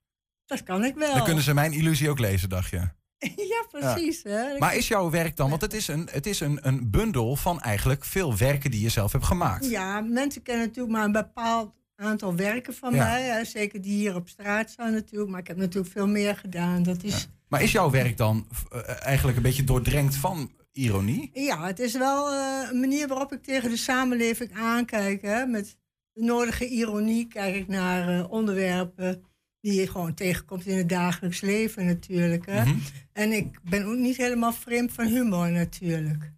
Dat 0.46 0.64
kan 0.64 0.84
ik 0.84 0.96
wel. 0.96 1.16
Dan 1.16 1.24
kunnen 1.24 1.44
ze 1.44 1.54
mijn 1.54 1.74
illusie 1.74 2.10
ook 2.10 2.20
lezen, 2.20 2.50
dacht 2.50 2.70
je? 2.70 2.90
Ja, 3.54 3.66
precies. 3.80 4.24
Hè? 4.24 4.58
Maar 4.58 4.76
is 4.76 4.88
jouw 4.88 5.10
werk 5.10 5.36
dan, 5.36 5.50
want 5.50 5.62
het 5.62 5.74
is, 5.74 5.88
een, 5.88 6.08
het 6.12 6.26
is 6.26 6.40
een, 6.40 6.60
een 6.62 6.90
bundel 6.90 7.36
van 7.36 7.62
eigenlijk 7.62 8.06
veel 8.06 8.38
werken 8.38 8.72
die 8.72 8.82
je 8.82 8.90
zelf 8.90 9.12
hebt 9.12 9.26
gemaakt. 9.26 9.70
Ja, 9.70 10.02
mensen 10.02 10.42
kennen 10.42 10.66
natuurlijk 10.66 10.96
maar 10.96 11.06
een 11.06 11.12
bepaald 11.12 11.76
aantal 11.96 12.36
werken 12.36 12.74
van 12.74 12.96
mij. 12.96 13.22
Hè? 13.22 13.46
Zeker 13.46 13.82
die 13.82 13.94
hier 13.94 14.16
op 14.16 14.30
straat 14.30 14.70
staan 14.70 14.92
natuurlijk. 14.92 15.32
Maar 15.32 15.40
ik 15.40 15.48
heb 15.48 15.58
natuurlijk 15.58 15.94
veel 15.94 16.08
meer 16.08 16.36
gedaan. 16.36 16.84
Dat 16.84 17.04
is... 17.04 17.22
Ja. 17.22 17.30
Maar 17.48 17.64
is 17.64 17.72
jouw 17.72 17.90
werk 17.90 18.18
dan 18.18 18.48
uh, 18.74 19.06
eigenlijk 19.06 19.38
een 19.38 19.44
beetje 19.44 19.64
doordrenkt 19.64 20.16
van 20.16 20.52
ironie? 20.72 21.30
Ja, 21.34 21.66
het 21.66 21.80
is 21.80 21.94
wel 21.94 22.34
uh, 22.34 22.68
een 22.72 22.80
manier 22.80 23.08
waarop 23.08 23.34
ik 23.34 23.44
tegen 23.44 23.70
de 23.70 23.78
samenleving 23.78 24.54
aankijk. 24.54 25.22
Hè? 25.22 25.46
Met 25.46 25.78
de 26.14 26.24
nodige 26.24 26.68
ironie 26.68 27.28
kijk 27.28 27.56
ik 27.56 27.68
naar 27.68 28.18
uh, 28.18 28.32
onderwerpen 28.32 29.24
die 29.62 29.80
je 29.80 29.88
gewoon 29.88 30.14
tegenkomt 30.14 30.66
in 30.66 30.78
het 30.78 30.90
dagelijks 30.90 31.42
leven 31.42 31.86
natuurlijk. 31.86 32.46
Hè? 32.46 32.62
Mm 32.62 32.72
-hmm. 32.72 32.82
En 33.14 33.32
ik 33.32 33.60
ben 33.62 33.86
ook 33.86 33.98
niet 33.98 34.18
helemaal 34.18 34.54
vreemd 34.54 34.92
van 34.92 35.06
humor 35.06 35.52
natuurlijk. 35.52 36.32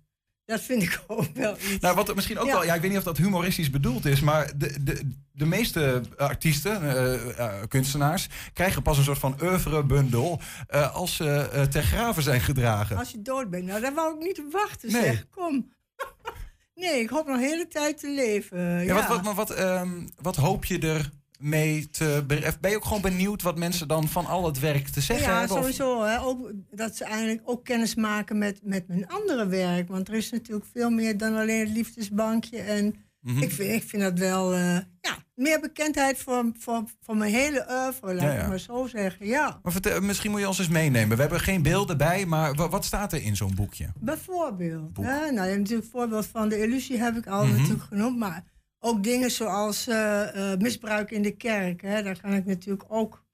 dat 0.45 0.61
vind 0.61 0.81
ik 0.81 1.03
ook 1.07 1.27
wel 1.33 1.57
iets. 1.57 1.79
Nou, 1.79 1.95
wat 1.95 2.15
misschien 2.15 2.39
ook 2.39 2.51
wel, 2.51 2.65
ja, 2.65 2.73
ik 2.73 2.81
weet 2.81 2.89
niet 2.89 2.99
of 2.99 3.05
dat 3.05 3.17
humoristisch 3.17 3.69
bedoeld 3.69 4.05
is, 4.05 4.21
maar 4.21 4.51
de, 4.57 4.83
de, 4.83 5.09
de 5.31 5.45
meeste 5.45 6.01
artiesten, 6.17 6.83
uh, 6.83 7.51
kunstenaars, 7.67 8.27
krijgen 8.53 8.81
pas 8.81 8.97
een 8.97 9.03
soort 9.03 9.17
van 9.17 9.35
oeuvrebundel 9.41 10.41
uh, 10.69 10.95
als 10.95 11.15
ze 11.15 11.67
ter 11.69 11.83
graven 11.83 12.23
zijn 12.23 12.41
gedragen. 12.41 12.97
Als 12.97 13.11
je 13.11 13.21
dood 13.21 13.49
bent, 13.49 13.65
nou, 13.65 13.81
daar 13.81 13.93
wou 13.93 14.13
ik 14.13 14.23
niet 14.23 14.41
wachten, 14.51 14.91
nee. 14.91 15.03
zeg. 15.03 15.25
Kom. 15.29 15.73
nee, 16.75 17.01
ik 17.01 17.09
hoop 17.09 17.27
nog 17.27 17.35
een 17.35 17.43
hele 17.43 17.67
tijd 17.67 17.99
te 17.99 18.09
leven. 18.09 18.59
Ja, 18.59 18.79
ja. 18.79 18.93
Wat, 18.93 19.07
wat, 19.07 19.23
maar 19.23 19.35
wat, 19.35 19.59
um, 19.59 20.09
wat 20.21 20.35
hoop 20.35 20.65
je 20.65 20.79
er 20.79 21.09
mee 21.39 21.89
te. 21.89 22.23
Ben 22.61 22.69
je 22.71 22.75
ook 22.75 22.85
gewoon 22.85 23.01
benieuwd 23.01 23.41
wat 23.41 23.57
mensen 23.57 23.87
dan 23.87 24.07
van 24.07 24.25
al 24.25 24.45
het 24.45 24.59
werk 24.59 24.87
te 24.87 25.01
zeggen 25.01 25.27
ja, 25.27 25.39
hebben? 25.39 25.55
Ja, 25.55 25.61
sowieso. 25.61 26.03
Hè. 26.03 26.21
Ook, 26.21 26.51
dat 26.71 26.95
ze 26.95 27.03
eigenlijk 27.03 27.41
ook 27.45 27.65
kennis 27.65 27.95
maken 27.95 28.37
met, 28.37 28.59
met 28.63 28.83
hun 28.87 29.07
andere 29.07 29.47
werk. 29.47 29.87
Want 29.87 30.07
er 30.07 30.13
is 30.13 30.31
natuurlijk 30.31 30.65
veel 30.73 30.89
meer 30.89 31.17
dan 31.17 31.35
alleen 31.35 31.59
het 31.59 31.69
liefdesbankje. 31.69 32.57
En 32.57 32.95
mhm. 33.21 33.41
ik, 33.41 33.51
vind, 33.51 33.71
ik 33.71 33.89
vind 33.89 34.01
dat 34.01 34.19
wel. 34.19 34.53
Uh, 34.53 34.77
ja, 35.01 35.17
meer 35.35 35.59
bekendheid 35.59 36.17
voor, 36.17 36.51
voor, 36.57 36.83
voor 37.01 37.17
mijn 37.17 37.33
hele 37.33 37.65
oeuvre, 37.69 38.13
laat 38.13 38.33
ja, 38.33 38.41
ik 38.41 38.47
maar 38.47 38.59
zo 38.59 38.87
zeggen. 38.87 39.25
Ja. 39.25 39.59
Maar 39.63 39.71
vertel, 39.71 40.01
misschien 40.01 40.31
moet 40.31 40.39
je 40.39 40.47
ons 40.47 40.59
eens 40.59 40.67
meenemen. 40.67 41.15
We 41.15 41.21
hebben 41.21 41.39
geen 41.39 41.61
beelden 41.61 41.97
bij, 41.97 42.25
maar 42.25 42.55
wat 42.55 42.85
staat 42.85 43.13
er 43.13 43.23
in 43.23 43.35
zo'n 43.35 43.55
boekje? 43.55 43.89
Bijvoorbeeld. 43.99 44.97
Hè? 44.97 45.31
Nou, 45.31 45.57
natuurlijk 45.57 45.89
voorbeeld 45.91 46.25
van 46.25 46.49
de 46.49 46.61
illusie 46.61 46.97
heb 46.97 47.17
ik 47.17 47.27
al 47.27 47.45
mm 47.45 47.51
natuurlijk 47.51 47.83
genoemd. 47.83 48.17
Maar 48.17 48.43
ook 48.79 49.03
dingen 49.03 49.31
zoals 49.31 49.87
uh, 49.87 50.55
misbruik 50.55 51.11
in 51.11 51.21
de 51.21 51.35
kerk. 51.35 51.81
Hè, 51.81 52.03
daar 52.03 52.21
kan 52.21 52.33
ik 52.33 52.45
natuurlijk 52.45 52.85
ook. 52.87 53.25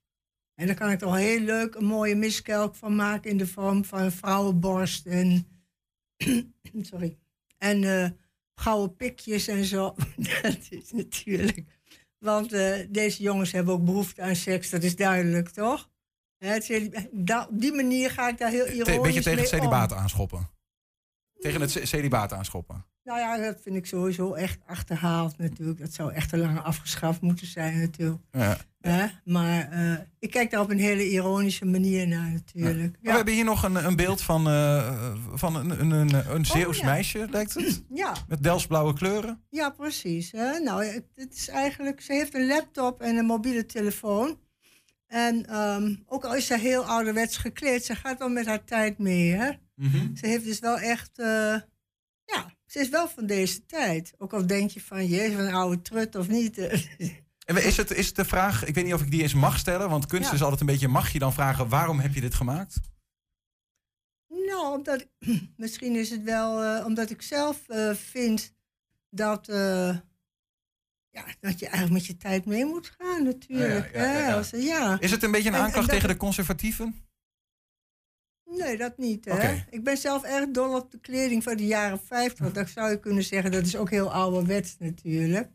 En 0.54 0.66
daar 0.66 0.76
kan 0.76 0.90
ik 0.90 0.98
toch 0.98 1.16
heel 1.16 1.40
leuk 1.40 1.74
een 1.74 1.84
mooie 1.84 2.14
miskelk 2.14 2.74
van 2.74 2.96
maken 2.96 3.30
in 3.30 3.36
de 3.36 3.46
vorm 3.46 3.84
van 3.84 4.00
een 4.00 4.12
vrouwenborst. 4.12 5.06
En, 5.06 5.46
sorry. 6.90 7.18
En 7.58 7.82
uh, 7.82 8.08
gouden 8.54 8.96
pikjes 8.96 9.48
en 9.48 9.64
zo. 9.64 9.94
dat 10.42 10.66
is 10.70 10.92
natuurlijk. 10.92 11.64
Want 12.18 12.50
deze 12.88 13.22
jongens 13.22 13.52
hebben 13.52 13.74
ook 13.74 13.84
behoefte 13.84 14.22
aan 14.22 14.36
seks, 14.36 14.70
dat 14.70 14.82
is 14.82 14.96
duidelijk, 14.96 15.48
toch? 15.48 15.90
Het, 16.38 16.70
op 17.48 17.60
die 17.60 17.72
manier 17.72 18.10
ga 18.10 18.28
ik 18.28 18.38
daar 18.38 18.50
heel 18.50 18.66
ironisch 18.66 18.96
Een 18.96 19.02
beetje 19.02 19.22
tegen 19.22 19.38
het 19.38 19.48
celibaat 19.48 19.92
aanschoppen. 19.92 20.50
Tegen 21.38 21.60
het 21.60 21.80
celibaat 21.82 22.32
aanschoppen. 22.32 22.84
Nou 23.06 23.18
ja, 23.18 23.36
dat 23.36 23.60
vind 23.62 23.76
ik 23.76 23.86
sowieso 23.86 24.32
echt 24.32 24.58
achterhaald 24.66 25.38
natuurlijk. 25.38 25.78
Dat 25.78 25.92
zou 25.92 26.12
echt 26.12 26.28
te 26.28 26.38
lang 26.38 26.60
afgeschaft 26.60 27.20
moeten 27.20 27.46
zijn 27.46 27.80
natuurlijk. 27.80 28.22
Ja. 28.30 28.56
Maar 29.24 29.72
uh, 29.72 29.98
ik 30.18 30.30
kijk 30.30 30.50
daar 30.50 30.60
op 30.60 30.70
een 30.70 30.78
hele 30.78 31.10
ironische 31.10 31.64
manier 31.64 32.08
naar 32.08 32.30
natuurlijk. 32.30 32.96
Ja. 33.00 33.10
We 33.10 33.16
hebben 33.16 33.34
hier 33.34 33.44
nog 33.44 33.62
een, 33.62 33.86
een 33.86 33.96
beeld 33.96 34.22
van, 34.22 34.48
uh, 34.48 35.12
van 35.32 35.56
een, 35.56 35.80
een, 35.80 35.90
een, 35.90 36.34
een 36.34 36.46
Zeeuws 36.46 36.78
oh, 36.78 36.84
meisje, 36.84 37.26
lijkt 37.30 37.54
het? 37.54 37.82
Ja. 37.94 38.12
Met 38.28 38.42
Delsblauwe 38.42 38.92
kleuren. 38.92 39.44
Ja, 39.50 39.70
precies. 39.70 40.32
Hè? 40.32 40.58
Nou, 40.58 40.84
het, 41.14 41.34
is 41.34 41.48
eigenlijk... 41.48 42.00
Ze 42.00 42.12
heeft 42.12 42.34
een 42.34 42.46
laptop 42.46 43.00
en 43.00 43.16
een 43.16 43.26
mobiele 43.26 43.66
telefoon. 43.66 44.38
En 45.06 45.56
um, 45.56 46.02
ook 46.06 46.24
al 46.24 46.34
is 46.34 46.46
ze 46.46 46.58
heel 46.58 46.84
ouderwets 46.84 47.36
gekleed, 47.36 47.84
ze 47.84 47.94
gaat 47.94 48.18
wel 48.18 48.28
met 48.28 48.46
haar 48.46 48.64
tijd 48.64 48.98
mee. 48.98 49.32
Hè? 49.32 49.50
Mm 49.74 49.90
-hmm. 49.90 50.16
Ze 50.16 50.26
heeft 50.26 50.44
dus 50.44 50.58
wel 50.58 50.78
echt... 50.78 51.18
Uh, 51.18 51.26
ja, 51.26 51.66
ze 52.76 52.82
is 52.82 52.88
wel 52.88 53.08
van 53.08 53.26
deze 53.26 53.66
tijd. 53.66 54.12
Ook 54.18 54.32
al 54.32 54.46
denk 54.46 54.70
je 54.70 54.80
van, 54.80 55.06
jezus, 55.06 55.38
een 55.38 55.54
oude 55.54 55.82
trut 55.82 56.14
of 56.14 56.28
niet. 56.28 56.58
En 57.46 57.64
is 57.64 57.76
het, 57.76 57.90
is 57.90 58.06
het 58.06 58.16
de 58.16 58.24
vraag, 58.24 58.64
ik 58.64 58.74
weet 58.74 58.84
niet 58.84 58.94
of 58.94 59.00
ik 59.00 59.10
die 59.10 59.22
eens 59.22 59.34
mag 59.34 59.58
stellen, 59.58 59.90
want 59.90 60.06
kunst 60.06 60.32
is 60.32 60.42
altijd 60.42 60.60
een 60.60 60.66
beetje, 60.66 60.88
mag 60.88 61.12
je 61.12 61.18
dan 61.18 61.32
vragen, 61.32 61.68
waarom 61.68 61.98
heb 61.98 62.14
je 62.14 62.20
dit 62.20 62.34
gemaakt? 62.34 62.80
Nou, 64.28 64.76
omdat, 64.76 65.06
misschien 65.56 65.96
is 65.96 66.10
het 66.10 66.22
wel 66.22 66.64
uh, 66.64 66.86
omdat 66.86 67.10
ik 67.10 67.22
zelf 67.22 67.62
uh, 67.68 67.94
vind 67.94 68.54
dat, 69.10 69.48
uh, 69.48 69.96
ja, 71.10 71.24
dat 71.40 71.58
je 71.58 71.66
eigenlijk 71.66 71.92
met 71.92 72.06
je 72.06 72.16
tijd 72.16 72.44
mee 72.44 72.64
moet 72.64 72.94
gaan, 72.98 73.24
natuurlijk. 73.24 73.94
Ja, 73.94 74.18
ja, 74.18 74.42
ja, 74.52 75.00
Is 75.00 75.10
het 75.10 75.22
een 75.22 75.30
beetje 75.30 75.48
een 75.48 75.54
aanklacht 75.54 75.88
tegen 75.88 76.08
de 76.08 76.16
conservatieven? 76.16 77.06
Nee, 78.50 78.76
dat 78.76 78.98
niet. 78.98 79.24
Hè? 79.24 79.62
Ik 79.70 79.84
ben 79.84 79.96
zelf 79.96 80.22
erg 80.22 80.50
dol 80.50 80.76
op 80.76 80.90
de 80.90 80.98
kleding 81.00 81.42
van 81.42 81.56
de 81.56 81.66
jaren 81.66 82.00
50. 82.04 82.52
Dat 82.52 82.68
zou 82.68 82.90
je 82.90 83.00
kunnen 83.00 83.22
zeggen, 83.22 83.50
dat 83.50 83.66
is 83.66 83.76
ook 83.76 83.90
heel 83.90 84.12
ouderwets 84.12 84.76
natuurlijk. 84.78 85.50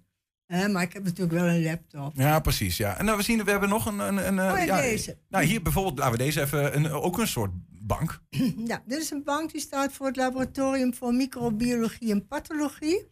maar 0.47 0.81
ik 0.81 0.93
heb 0.93 1.03
natuurlijk 1.03 1.39
wel 1.39 1.47
een 1.47 1.63
laptop. 1.63 2.15
Ja, 2.15 2.39
precies. 2.39 2.77
Ja. 2.77 2.97
En 2.97 3.05
nou, 3.05 3.17
we 3.17 3.23
zien, 3.23 3.43
we 3.43 3.51
hebben 3.51 3.69
nog 3.69 3.85
een... 3.85 3.99
een, 3.99 4.17
een 4.17 4.51
oh, 4.51 4.65
ja, 4.65 4.81
deze. 4.81 5.17
Nou, 5.29 5.45
hier 5.45 5.61
bijvoorbeeld, 5.61 5.97
laten 5.97 6.17
we 6.17 6.23
deze 6.23 6.41
even... 6.41 6.75
Een, 6.75 6.91
ook 6.91 7.17
een 7.17 7.27
soort 7.27 7.51
bank. 7.69 8.21
Ja, 8.71 8.83
dit 8.85 9.01
is 9.01 9.11
een 9.11 9.23
bank 9.23 9.51
die 9.51 9.61
staat 9.61 9.93
voor 9.93 10.07
het 10.07 10.15
Laboratorium 10.15 10.93
voor 10.93 11.13
Microbiologie 11.13 12.11
en 12.11 12.27
Pathologie. 12.27 13.09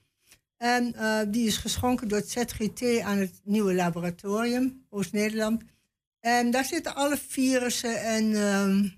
En 0.58 0.94
uh, 0.96 1.20
die 1.28 1.48
is 1.48 1.58
geschonken 1.58 2.08
door 2.08 2.18
het 2.18 2.30
ZGT 2.30 3.00
aan 3.02 3.18
het 3.18 3.42
nieuwe 3.44 3.74
laboratorium, 3.74 4.86
Oost-Nederland. 4.90 5.64
En 6.20 6.52
daar 6.52 6.66
zitten 6.66 6.96
alle 6.96 7.18
virussen 7.28 8.02
en... 8.02 8.26
Uh, 8.26 8.92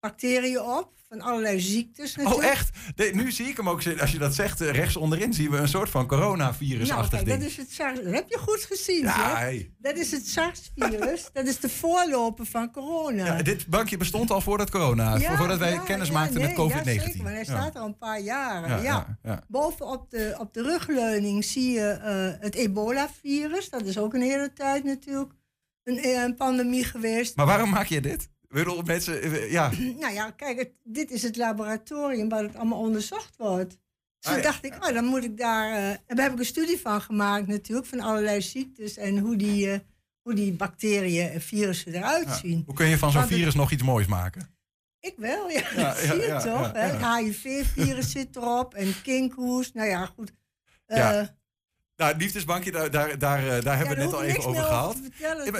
bacteriën 0.00 0.60
op 0.60 0.92
van 1.08 1.20
allerlei 1.20 1.60
ziektes. 1.60 2.16
Oh, 2.16 2.44
echt? 2.44 2.70
nu 3.12 3.32
zie 3.32 3.46
ik 3.46 3.56
hem 3.56 3.68
ook, 3.68 3.82
als 4.00 4.12
je 4.12 4.18
dat 4.18 4.34
zegt, 4.34 4.60
eh, 4.60 4.70
rechts 4.70 4.96
onderin 4.96 5.34
zien 5.34 5.50
we 5.50 5.56
een 5.56 5.68
soort 5.68 5.90
van 5.90 6.06
coronavirus-achtig 6.06 7.12
nou, 7.12 7.24
ding. 7.24 7.38
Dat 7.38 7.48
is 7.48 7.56
het 7.56 7.72
SARS. 7.72 8.02
Dat 8.02 8.12
heb 8.12 8.28
je 8.28 8.38
goed 8.38 8.60
gezien. 8.60 9.02
Ja, 9.02 9.50
Dat 9.78 9.96
is 9.96 10.10
het 10.10 10.28
SARS-virus. 10.28 11.28
dat 11.32 11.46
is 11.46 11.60
de 11.60 11.68
voorloper 11.68 12.46
van 12.46 12.70
corona. 12.70 13.24
Ja, 13.24 13.42
dit 13.42 13.66
bankje 13.66 13.96
bestond 13.96 14.30
al 14.30 14.40
voordat 14.40 14.70
corona, 14.70 15.16
ja, 15.16 15.36
voordat 15.36 15.58
wij 15.58 15.80
kennis 15.84 16.10
maakten 16.10 16.40
met 16.40 16.52
COVID-19. 16.52 16.84
Ja, 16.84 17.02
zeker, 17.02 17.22
maar 17.22 17.32
hij 17.32 17.44
staat 17.44 17.76
al 17.76 17.86
een 17.86 17.98
paar 17.98 18.20
jaren. 18.20 18.82
Ja, 18.82 19.18
Boven 19.48 19.86
op 19.86 20.10
de, 20.10 20.34
op 20.38 20.54
de 20.54 20.62
rugleuning 20.62 21.44
zie 21.44 21.70
je 21.72 21.98
uh, 21.98 22.42
het 22.42 22.54
ebola-virus. 22.54 23.68
Dat 23.68 23.86
is 23.86 23.98
ook 23.98 24.14
een 24.14 24.22
hele 24.22 24.52
tijd 24.52 24.84
natuurlijk 24.84 25.32
een, 25.84 26.04
een 26.04 26.34
pandemie 26.34 26.84
geweest. 26.84 27.36
Maar 27.36 27.46
waarom 27.46 27.70
maak 27.70 27.86
je 27.86 28.00
dit? 28.00 28.28
Bedoel, 28.58 28.82
mensen, 28.82 29.22
eh, 29.22 29.50
ja. 29.50 29.70
Nou 30.00 30.12
ja, 30.12 30.30
kijk, 30.30 30.72
dit 30.84 31.10
is 31.10 31.22
het 31.22 31.36
laboratorium 31.36 32.28
waar 32.28 32.42
het 32.42 32.56
allemaal 32.56 32.78
onderzocht 32.78 33.36
wordt. 33.36 33.78
Dus 34.20 34.32
ah, 34.32 34.42
dacht 34.42 34.64
ik, 34.64 34.74
oh, 34.74 34.94
dan 34.94 35.04
moet 35.04 35.24
ik 35.24 35.36
daar... 35.36 35.70
Uh, 35.70 35.88
en 35.88 36.00
daar 36.06 36.24
heb 36.24 36.32
ik 36.32 36.38
een 36.38 36.44
studie 36.44 36.80
van 36.80 37.00
gemaakt 37.00 37.46
natuurlijk, 37.46 37.86
van 37.86 38.00
allerlei 38.00 38.42
ziektes 38.42 38.96
en 38.96 39.18
hoe 39.18 39.36
die, 39.36 39.66
uh, 39.66 39.78
hoe 40.22 40.34
die 40.34 40.52
bacteriën 40.52 41.28
en 41.30 41.40
virussen 41.40 41.94
eruit 41.94 42.30
zien. 42.30 42.62
Hoe 42.66 42.74
kun 42.74 42.86
je 42.86 42.98
van 42.98 43.10
zo'n 43.10 43.26
virus 43.26 43.54
nog 43.54 43.70
iets 43.70 43.82
moois 43.82 44.06
maken? 44.06 44.58
Ik 45.00 45.14
wel, 45.16 45.50
ja. 45.50 45.62
ja 45.76 45.94
zie 46.06 46.14
je 46.14 46.40
toch? 46.44 46.72
Het 46.72 47.06
HIV-virus 47.06 48.10
zit 48.10 48.36
erop 48.36 48.74
en 48.74 48.94
kinkhoest. 49.02 49.74
Nou 49.74 49.88
ja, 49.88 50.06
goed. 50.06 50.32
ja. 50.86 51.38
Nou, 52.00 52.16
liefdesbankje, 52.16 52.70
daar, 52.70 52.90
daar, 52.90 53.18
daar, 53.18 53.48
eh, 53.48 53.62
daar 53.62 53.76
hebben 53.76 53.96
we 53.96 54.02
het 54.02 54.10
net 54.10 54.20
al 54.20 54.22
even 54.22 54.44
over 54.44 54.62
gehad. 54.62 54.96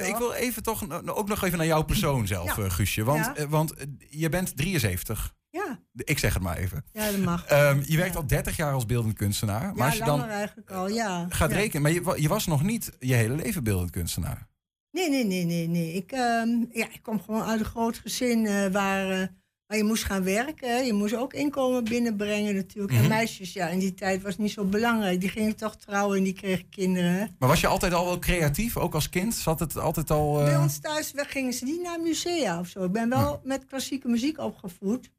ik 0.06 0.16
wil 0.16 0.32
even 0.32 0.62
toch 0.62 1.06
ook 1.06 1.28
nog 1.28 1.44
even 1.44 1.58
naar 1.58 1.66
jouw 1.66 1.82
persoon 1.82 2.26
zelf, 2.26 2.56
ja. 2.56 2.62
Eh, 2.62 2.70
Guusje. 2.70 3.04
Want, 3.04 3.32
eh, 3.32 3.44
want 3.44 3.74
je 4.10 4.28
bent 4.28 4.56
73. 4.56 5.34
Ja. 5.50 5.80
Ik 5.94 6.18
zeg 6.18 6.34
het 6.34 6.42
maar 6.42 6.56
even. 6.56 6.84
Ja, 6.92 7.10
dat 7.10 7.20
mag. 7.20 7.50
Um, 7.52 7.82
je 7.86 7.96
werkt 7.96 8.16
al 8.16 8.26
30 8.26 8.56
jaar 8.56 8.72
als 8.72 8.86
beeldend 8.86 9.14
kunstenaar. 9.14 9.74
Maar 9.74 9.86
als 9.86 9.96
je 9.96 10.04
dan 10.04 10.24
eigenlijk 10.24 10.70
al, 10.70 10.88
ja. 10.88 11.26
Gaat 11.28 11.52
rekenen, 11.52 11.82
maar 11.82 11.92
je, 11.92 12.22
je, 12.22 12.28
was 12.28 12.46
nog 12.46 12.62
niet 12.62 12.92
je 12.98 13.14
hele 13.14 13.34
leven 13.34 13.64
beeldend 13.64 13.90
kunstenaar. 13.90 14.48
Nee, 14.90 15.10
nee, 15.10 15.24
nee, 15.24 15.44
nee. 15.44 15.68
nee. 15.68 15.92
Ik, 15.92 16.12
um, 16.12 16.68
ja, 16.72 16.86
ik 16.92 17.00
kom 17.02 17.22
gewoon 17.22 17.42
uit 17.42 17.60
een 17.60 17.66
groot 17.66 17.98
gezin 17.98 18.44
uh, 18.44 18.66
waar 18.66 19.30
maar 19.70 19.78
je 19.78 19.84
moest 19.84 20.04
gaan 20.04 20.22
werken. 20.22 20.86
Je 20.86 20.92
moest 20.92 21.14
ook 21.14 21.32
inkomen 21.32 21.84
binnenbrengen 21.84 22.54
natuurlijk. 22.54 22.92
En 22.92 23.00
mhm. 23.00 23.08
meisjes, 23.08 23.52
ja, 23.52 23.68
in 23.68 23.78
die 23.78 23.94
tijd 23.94 24.22
was 24.22 24.38
niet 24.38 24.50
zo 24.50 24.64
belangrijk. 24.64 25.20
Die 25.20 25.28
gingen 25.28 25.56
toch 25.56 25.76
trouwen 25.76 26.16
en 26.16 26.24
die 26.24 26.32
kregen 26.32 26.68
kinderen. 26.68 27.36
Maar 27.38 27.48
was 27.48 27.60
je 27.60 27.66
altijd 27.66 27.92
al 27.92 28.04
wel 28.04 28.18
creatief, 28.18 28.76
ook 28.76 28.94
als 28.94 29.08
kind? 29.08 29.34
Zat 29.34 29.60
het 29.60 29.76
altijd 29.76 30.10
al... 30.10 30.34
Bij 30.34 30.52
eh, 30.52 30.60
ons 30.60 30.78
thuis 30.78 31.12
gingen 31.14 31.52
ze 31.52 31.64
niet 31.64 31.82
naar 31.82 32.00
musea 32.00 32.58
of 32.58 32.68
zo. 32.68 32.84
Ik 32.84 32.92
ben 32.92 33.08
wel 33.08 33.40
met 33.44 33.64
klassieke 33.64 34.08
muziek 34.08 34.38
opgevoed. 34.38 35.10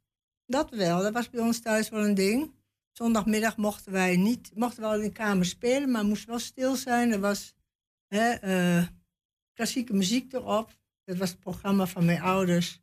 Dat 0.45 0.69
wel, 0.69 1.01
dat 1.01 1.13
was 1.13 1.29
bij 1.29 1.41
ons 1.41 1.59
thuis 1.59 1.89
wel 1.89 2.05
een 2.05 2.15
ding. 2.15 2.51
Zondagmiddag 2.91 3.57
mochten 3.57 3.91
wij 3.91 4.15
niet, 4.15 4.51
mochten 4.55 4.81
wel 4.81 4.95
in 4.95 5.01
de 5.01 5.11
kamer 5.11 5.45
spelen, 5.45 5.91
maar 5.91 6.05
moest 6.05 6.25
wel 6.25 6.39
stil 6.39 6.75
zijn. 6.75 7.11
Er 7.11 7.19
was 7.19 7.53
hè, 8.07 8.43
uh, 8.77 8.83
klassieke 9.53 9.93
muziek 9.93 10.33
erop. 10.33 10.79
Dat 11.03 11.17
was 11.17 11.29
het 11.29 11.39
programma 11.39 11.85
van 11.85 12.05
mijn 12.05 12.21
ouders. 12.21 12.81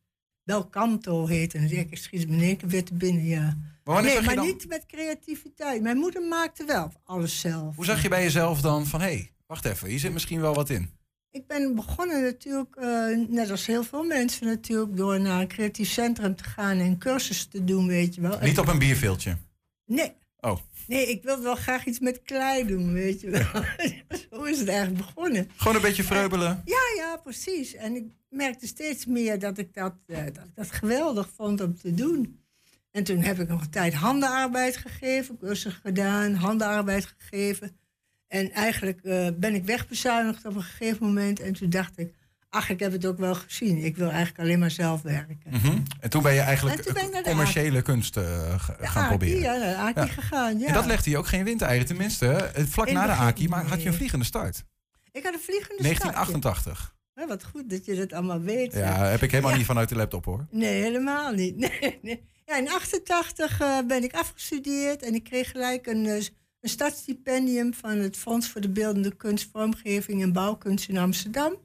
Belcanto 0.48 1.26
heet. 1.26 1.54
En 1.54 1.70
ik 1.70 1.96
schiet 1.96 2.28
me 2.28 2.42
één 2.42 2.68
weer 2.68 2.84
te 2.84 2.94
binnen, 2.94 3.24
ja. 3.24 3.58
Maar 3.84 4.02
nee, 4.02 4.20
maar 4.20 4.40
niet 4.40 4.68
met 4.68 4.86
creativiteit. 4.86 5.82
Mijn 5.82 5.96
moeder 5.96 6.22
maakte 6.22 6.64
wel 6.64 6.92
alles 7.04 7.40
zelf. 7.40 7.76
Hoe 7.76 7.84
zag 7.84 8.02
je 8.02 8.08
bij 8.08 8.22
jezelf 8.22 8.60
dan 8.60 8.86
van, 8.86 9.00
hé, 9.00 9.06
hey, 9.06 9.30
wacht 9.46 9.64
even, 9.64 9.88
hier 9.88 9.98
zit 9.98 10.12
misschien 10.12 10.40
wel 10.40 10.54
wat 10.54 10.70
in? 10.70 10.90
Ik 11.30 11.46
ben 11.46 11.74
begonnen 11.74 12.22
natuurlijk, 12.22 12.76
uh, 12.80 13.28
net 13.28 13.50
als 13.50 13.66
heel 13.66 13.84
veel 13.84 14.04
mensen 14.04 14.46
natuurlijk, 14.46 14.96
door 14.96 15.20
naar 15.20 15.40
een 15.40 15.48
creatief 15.48 15.90
centrum 15.90 16.36
te 16.36 16.44
gaan 16.44 16.78
en 16.78 16.98
cursussen 16.98 17.50
te 17.50 17.64
doen, 17.64 17.86
weet 17.86 18.14
je 18.14 18.20
wel. 18.20 18.38
Niet 18.40 18.58
op 18.58 18.68
een 18.68 18.78
bierveeltje? 18.78 19.36
Nee. 19.84 20.12
Oh. 20.40 20.58
Nee, 20.86 21.06
ik 21.06 21.22
wilde 21.22 21.42
wel 21.42 21.54
graag 21.54 21.84
iets 21.84 21.98
met 21.98 22.22
klei 22.22 22.66
doen, 22.66 22.92
weet 22.92 23.20
je 23.20 23.30
wel. 23.30 23.62
Zo 24.30 24.42
is 24.42 24.58
het 24.58 24.68
eigenlijk 24.68 25.06
begonnen. 25.06 25.50
Gewoon 25.56 25.76
een 25.76 25.82
beetje 25.82 26.02
vreubelen? 26.02 26.62
ja, 26.64 26.82
ja, 26.96 27.16
precies. 27.16 27.74
En 27.74 27.96
ik 27.96 28.04
merkte 28.28 28.66
steeds 28.66 29.06
meer 29.06 29.38
dat 29.38 29.58
ik 29.58 29.74
dat, 29.74 29.94
uh, 30.06 30.24
dat 30.24 30.44
ik 30.44 30.54
dat 30.54 30.70
geweldig 30.70 31.30
vond 31.36 31.60
om 31.60 31.76
te 31.76 31.94
doen. 31.94 32.42
En 32.90 33.04
toen 33.04 33.22
heb 33.22 33.38
ik 33.38 33.48
nog 33.48 33.60
een 33.60 33.70
tijd 33.70 33.94
handenarbeid 33.94 34.76
gegeven, 34.76 35.38
cursus 35.38 35.74
gedaan, 35.74 36.34
handenarbeid 36.34 37.14
gegeven. 37.18 37.78
En 38.26 38.50
eigenlijk 38.52 39.00
uh, 39.02 39.28
ben 39.34 39.54
ik 39.54 39.64
wegbezuinigd 39.64 40.44
op 40.44 40.54
een 40.54 40.62
gegeven 40.62 41.06
moment. 41.06 41.40
En 41.40 41.52
toen 41.52 41.70
dacht 41.70 41.98
ik, 41.98 42.14
ach, 42.48 42.70
ik 42.70 42.80
heb 42.80 42.92
het 42.92 43.06
ook 43.06 43.18
wel 43.18 43.34
gezien. 43.34 43.84
Ik 43.84 43.96
wil 43.96 44.08
eigenlijk 44.08 44.38
alleen 44.38 44.58
maar 44.58 44.70
zelf 44.70 45.02
werken. 45.02 45.50
Mhm. 45.50 45.78
En 46.00 46.10
toen 46.10 46.22
ben 46.22 46.34
je 46.34 46.40
eigenlijk 46.40 47.22
commerciële 47.22 47.82
kunst 47.82 48.16
uh, 48.16 48.54
gaan 48.80 49.08
proberen. 49.08 49.40
Ja, 49.40 49.56
naar 49.56 49.94
de 49.94 50.00
Aki 50.00 50.10
gegaan, 50.10 50.58
ja. 50.58 50.66
En 50.66 50.72
dat 50.72 50.86
legde 50.86 51.10
je 51.10 51.18
ook 51.18 51.26
geen 51.26 51.44
windeieren. 51.44 51.86
Tenminste, 51.86 52.50
vlak 52.54 52.90
na 52.90 53.06
de 53.06 53.12
Aki 53.12 53.48
maar 53.48 53.66
had 53.66 53.82
je 53.82 53.88
een 53.88 53.94
vliegende 53.94 54.24
start. 54.24 54.64
Ik 55.12 55.24
had 55.24 55.34
een 55.34 55.40
vliegende 55.40 55.82
1988. 55.82 56.76
start. 56.76 56.96
1988. 57.14 57.26
wat 57.28 57.44
goed 57.44 57.70
dat 57.70 57.84
je 57.84 57.94
dat 57.94 58.12
allemaal 58.12 58.40
weet. 58.40 58.72
Ja, 58.72 59.04
heb 59.04 59.22
ik 59.22 59.30
helemaal 59.30 59.56
niet 59.56 59.66
vanuit 59.66 59.88
de 59.88 59.96
laptop 59.96 60.24
hoor. 60.24 60.46
Nee, 60.50 60.82
helemaal 60.82 61.32
niet. 61.32 61.56
Nee, 61.80 61.98
nee. 62.02 62.26
Ja, 62.44 62.56
in 62.56 62.68
88 62.68 63.60
uh, 63.60 63.78
ben 63.86 64.02
ik 64.02 64.14
afgestudeerd 64.14 65.02
en 65.02 65.14
ik 65.14 65.24
kreeg 65.24 65.50
gelijk 65.50 65.86
een, 65.86 66.04
uh, 66.04 66.14
een 66.60 66.68
startstipendium 66.68 67.74
van 67.74 67.98
het 67.98 68.16
Fonds 68.16 68.48
voor 68.48 68.60
de 68.60 68.70
Beeldende 68.70 69.16
Kunst, 69.16 69.48
Vormgeving 69.52 70.22
en 70.22 70.32
Bouwkunst 70.32 70.88
in 70.88 70.98
Amsterdam. 70.98 71.56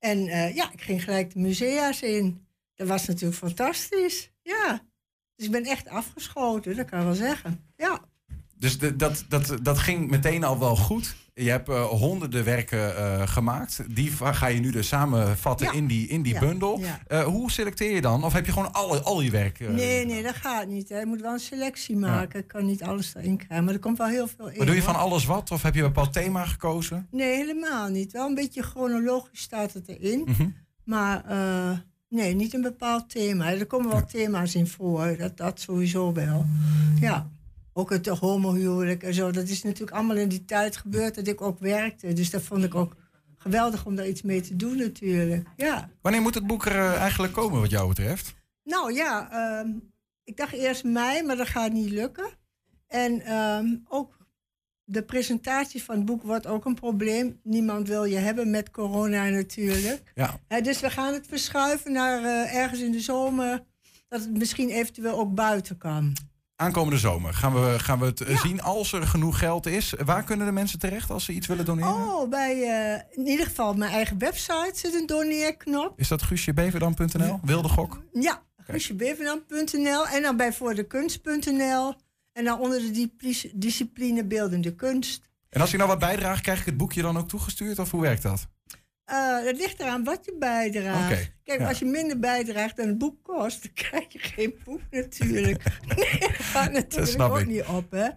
En 0.00 0.18
uh, 0.26 0.54
ja, 0.54 0.72
ik 0.72 0.80
ging 0.80 1.04
gelijk 1.04 1.32
de 1.32 1.38
musea's 1.38 2.02
in. 2.02 2.46
Dat 2.74 2.88
was 2.88 3.06
natuurlijk 3.06 3.38
fantastisch. 3.38 4.30
Ja. 4.42 4.88
Dus 5.36 5.46
ik 5.46 5.52
ben 5.52 5.64
echt 5.64 5.88
afgeschoten, 5.88 6.76
dat 6.76 6.86
kan 6.86 6.98
ik 6.98 7.04
wel 7.04 7.14
zeggen. 7.14 7.72
Ja. 7.76 8.09
Dus 8.60 8.78
de, 8.78 8.96
dat, 8.96 9.24
dat, 9.28 9.54
dat 9.62 9.78
ging 9.78 10.10
meteen 10.10 10.44
al 10.44 10.58
wel 10.58 10.76
goed. 10.76 11.14
Je 11.34 11.50
hebt 11.50 11.68
uh, 11.68 11.84
honderden 11.84 12.44
werken 12.44 12.78
uh, 12.78 13.26
gemaakt. 13.26 13.82
Die 13.94 14.10
ga 14.10 14.46
je 14.46 14.60
nu 14.60 14.70
dus 14.70 14.88
samenvatten 14.88 15.66
ja. 15.66 15.72
in 15.72 15.86
die, 15.86 16.08
in 16.08 16.22
die 16.22 16.32
ja. 16.32 16.40
bundel. 16.40 16.78
Ja. 16.78 17.00
Uh, 17.08 17.22
hoe 17.22 17.50
selecteer 17.50 17.94
je 17.94 18.00
dan? 18.00 18.24
Of 18.24 18.32
heb 18.32 18.46
je 18.46 18.52
gewoon 18.52 18.72
alle, 18.72 19.00
al 19.00 19.20
je 19.20 19.30
werk? 19.30 19.60
Nee, 19.60 20.06
nee, 20.06 20.22
dat 20.22 20.34
gaat 20.34 20.66
niet. 20.66 20.88
Hè. 20.88 20.98
Je 20.98 21.06
moet 21.06 21.20
wel 21.20 21.32
een 21.32 21.38
selectie 21.38 21.96
maken. 21.96 22.40
Ik 22.40 22.48
kan 22.48 22.66
niet 22.66 22.82
alles 22.82 23.14
erin 23.14 23.36
krijgen. 23.36 23.64
Maar 23.64 23.74
er 23.74 23.80
komt 23.80 23.98
wel 23.98 24.06
heel 24.06 24.28
veel 24.28 24.48
in. 24.48 24.56
Maar 24.56 24.66
doe 24.66 24.74
je 24.74 24.82
van 24.82 24.96
alles 24.96 25.24
wat? 25.24 25.50
Of 25.50 25.62
heb 25.62 25.74
je 25.74 25.80
een 25.80 25.86
bepaald 25.86 26.12
thema 26.12 26.44
gekozen? 26.44 27.06
Nee, 27.10 27.36
helemaal 27.36 27.88
niet. 27.88 28.12
Wel 28.12 28.28
een 28.28 28.34
beetje 28.34 28.62
chronologisch 28.62 29.40
staat 29.40 29.72
het 29.72 29.88
erin. 29.88 30.22
Mm 30.26 30.34
-hmm. 30.34 30.56
Maar 30.84 31.24
nee, 32.08 32.34
niet 32.34 32.54
een 32.54 32.62
bepaald 32.62 33.10
thema. 33.10 33.52
Er 33.52 33.66
komen 33.66 33.90
wel 33.90 34.06
thema's 34.06 34.54
in 34.54 34.66
voor. 34.66 35.16
Dat, 35.18 35.36
dat 35.36 35.60
sowieso 35.60 36.12
wel. 36.12 36.46
Ja 37.00 37.30
ook 37.72 37.90
het 37.90 38.06
homohuwelijk 38.06 39.02
en 39.02 39.14
zo. 39.14 39.30
Dat 39.30 39.48
is 39.48 39.62
natuurlijk 39.62 39.96
allemaal 39.96 40.16
in 40.16 40.28
die 40.28 40.44
tijd 40.44 40.76
gebeurd 40.76 41.14
dat 41.14 41.26
ik 41.26 41.40
ook 41.40 41.58
werkte. 41.58 42.12
Dus 42.12 42.30
dat 42.30 42.42
vond 42.42 42.64
ik 42.64 42.74
ook 42.74 42.96
geweldig 43.36 43.86
om 43.86 43.96
daar 43.96 44.08
iets 44.08 44.22
mee 44.22 44.40
te 44.40 44.56
doen 44.56 44.76
natuurlijk. 44.76 45.48
Ja. 45.56 45.90
Wanneer 46.00 46.22
moet 46.22 46.34
het 46.34 46.46
boek 46.46 46.66
er 46.66 46.76
uh, 46.76 46.94
eigenlijk 46.94 47.32
komen 47.32 47.60
wat 47.60 47.70
jou 47.70 47.88
betreft? 47.88 48.34
Nou 48.62 48.92
ja, 48.92 49.28
uh, 49.62 49.74
ik 50.24 50.36
dacht 50.36 50.52
eerst 50.52 50.84
mei, 50.84 51.22
maar 51.22 51.36
dat 51.36 51.48
gaat 51.48 51.72
niet 51.72 51.90
lukken. 51.90 52.28
En 52.86 53.32
um, 53.36 53.82
ook 53.88 54.18
de 54.84 55.02
presentatie 55.02 55.82
van 55.82 55.96
het 55.96 56.04
boek 56.04 56.22
wordt 56.22 56.46
ook 56.46 56.64
een 56.64 56.74
probleem. 56.74 57.40
Niemand 57.42 57.88
wil 57.88 58.04
je 58.04 58.16
hebben 58.16 58.50
met 58.50 58.70
corona 58.70 59.28
natuurlijk. 59.28 60.12
Ja. 60.14 60.40
Uh, 60.48 60.62
dus 60.62 60.80
we 60.80 60.90
gaan 60.90 61.12
het 61.12 61.26
verschuiven 61.26 61.92
naar 61.92 62.22
uh, 62.22 62.54
ergens 62.54 62.80
in 62.80 62.92
de 62.92 63.00
zomer. 63.00 63.64
Dat 64.08 64.20
het 64.20 64.38
misschien 64.38 64.68
eventueel 64.68 65.18
ook 65.18 65.34
buiten 65.34 65.78
kan. 65.78 66.16
Aankomende 66.60 66.98
zomer 66.98 67.34
gaan 67.34 67.54
we, 67.54 67.78
gaan 67.78 67.98
we 67.98 68.06
het 68.06 68.22
ja. 68.26 68.36
zien 68.36 68.62
als 68.62 68.92
er 68.92 69.06
genoeg 69.06 69.38
geld 69.38 69.66
is. 69.66 69.94
Waar 70.04 70.24
kunnen 70.24 70.46
de 70.46 70.52
mensen 70.52 70.78
terecht 70.78 71.10
als 71.10 71.24
ze 71.24 71.32
iets 71.32 71.46
willen 71.46 71.64
doneren? 71.64 71.92
Oh, 71.92 72.28
bij 72.28 72.56
uh, 72.56 73.18
in 73.18 73.26
ieder 73.26 73.46
geval 73.46 73.74
mijn 73.74 73.92
eigen 73.92 74.18
website 74.18 74.72
zit 74.74 74.94
een 74.94 75.06
doneerknop. 75.06 75.98
Is 75.98 76.08
dat 76.08 76.22
guusjebeverdam.nl? 76.22 77.40
Wilde 77.42 77.68
gok? 77.68 78.02
Ja, 78.12 78.42
guusjebeverdam.nl 78.56 80.06
en 80.06 80.22
dan 80.22 80.36
bij 80.36 80.52
voordekunst.nl 80.52 81.94
en 82.32 82.44
dan 82.44 82.58
onder 82.58 82.92
de 82.92 83.10
discipline 83.54 84.24
beeldende 84.24 84.74
kunst. 84.74 85.28
En 85.48 85.60
als 85.60 85.70
je 85.70 85.76
nou 85.76 85.88
wat 85.88 85.98
bijdraagt, 85.98 86.42
krijg 86.42 86.60
ik 86.60 86.66
het 86.66 86.76
boekje 86.76 87.02
dan 87.02 87.18
ook 87.18 87.28
toegestuurd 87.28 87.78
of 87.78 87.90
hoe 87.90 88.00
werkt 88.00 88.22
dat? 88.22 88.46
Uh, 89.10 89.44
het 89.44 89.56
ligt 89.56 89.80
eraan 89.80 90.04
wat 90.04 90.24
je 90.24 90.36
bijdraagt. 90.38 91.12
Okay, 91.12 91.32
Kijk, 91.44 91.60
ja. 91.60 91.68
als 91.68 91.78
je 91.78 91.84
minder 91.84 92.18
bijdraagt 92.18 92.76
dan 92.76 92.86
het 92.86 92.98
boek 92.98 93.22
kost, 93.22 93.62
dan 93.62 93.72
krijg 93.88 94.12
je 94.12 94.18
geen 94.18 94.54
boek 94.64 94.80
natuurlijk. 94.90 95.64
nee, 95.96 96.18
dat 96.20 96.30
gaat 96.30 96.72
natuurlijk 96.72 97.22
ook 97.22 97.40
ik. 97.40 97.46
niet 97.46 97.64
op, 97.64 97.90
hè? 97.90 98.08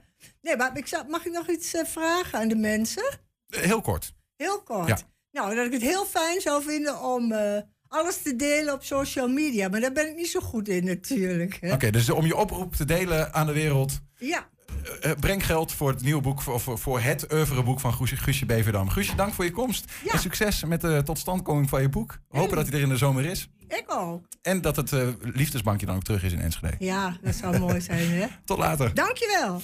Nee, 0.42 0.58
maar 0.58 0.78
ik 0.78 0.88
zou, 0.88 1.10
mag 1.10 1.26
ik 1.26 1.32
nog 1.32 1.50
iets 1.50 1.74
uh, 1.74 1.84
vragen 1.84 2.40
aan 2.40 2.48
de 2.48 2.56
mensen? 2.56 3.20
Heel 3.48 3.82
kort. 3.82 4.14
Heel 4.36 4.62
kort. 4.64 4.88
Ja. 4.88 4.98
Nou, 5.32 5.56
dat 5.56 5.66
ik 5.66 5.72
het 5.72 5.82
heel 5.82 6.06
fijn 6.06 6.42
zou 6.42 6.64
vinden 6.64 7.04
om 7.04 7.32
uh, 7.32 7.58
alles 7.88 8.22
te 8.22 8.36
delen 8.36 8.74
op 8.74 8.84
social 8.84 9.28
media. 9.28 9.70
Maar 9.70 9.80
daar 9.80 9.92
ben 9.92 10.10
ik 10.10 10.16
niet 10.16 10.30
zo 10.30 10.40
goed 10.40 10.68
in 10.68 10.86
natuurlijk. 10.86 11.60
Oké, 11.62 11.74
okay, 11.74 11.92
dus 11.92 12.10
om 12.10 12.26
je 12.26 12.36
oproep 12.36 12.76
te 12.76 12.86
delen 12.86 13.34
aan 13.34 13.46
de 13.46 13.54
wereld. 13.54 14.00
Ja. 14.16 14.50
Uh, 15.06 15.12
breng 15.20 15.46
geld 15.46 15.72
voor 15.72 15.90
het 15.90 16.02
nieuwe 16.02 16.22
boek, 16.22 16.42
voor, 16.42 16.80
voor, 16.80 17.00
het 17.00 17.34
oeuvreboek 17.34 17.80
van 17.80 17.94
Guusje, 17.94 18.16
Guusje 18.16 18.46
Beverdam. 18.46 18.90
Guusje, 18.90 19.16
dank 19.16 19.34
voor 19.34 19.46
je 19.46 19.52
komst. 19.52 19.92
Ja. 20.04 20.12
En 20.12 20.20
succes 20.20 20.64
met 20.64 20.82
de 20.82 21.02
totstandkoming 21.06 21.70
van 21.70 21.82
je 21.82 21.90
boek. 21.90 22.18
Hopen 22.30 22.56
dat 22.56 22.68
hij 22.68 22.76
er 22.76 22.84
in 22.84 22.90
de 22.90 22.98
zomer 22.98 23.26
is. 23.26 23.50
Ik 23.68 23.84
ook. 23.88 24.26
En 24.42 24.62
dat 24.62 24.76
het 24.76 24.92
uh, 24.92 25.08
liefdesbankje 25.20 25.86
dan 25.86 25.96
ook 25.96 26.04
terug 26.04 26.24
is 26.24 26.32
in 26.32 26.40
Enschede. 26.40 26.76
Ja, 26.80 27.18
dat 27.22 27.36
zou 27.36 27.60
mooi 27.60 27.82
zijn, 27.82 28.10
hè? 28.10 28.28
Tot 28.46 28.58
later. 28.58 28.94
Dankjewel. 28.94 29.62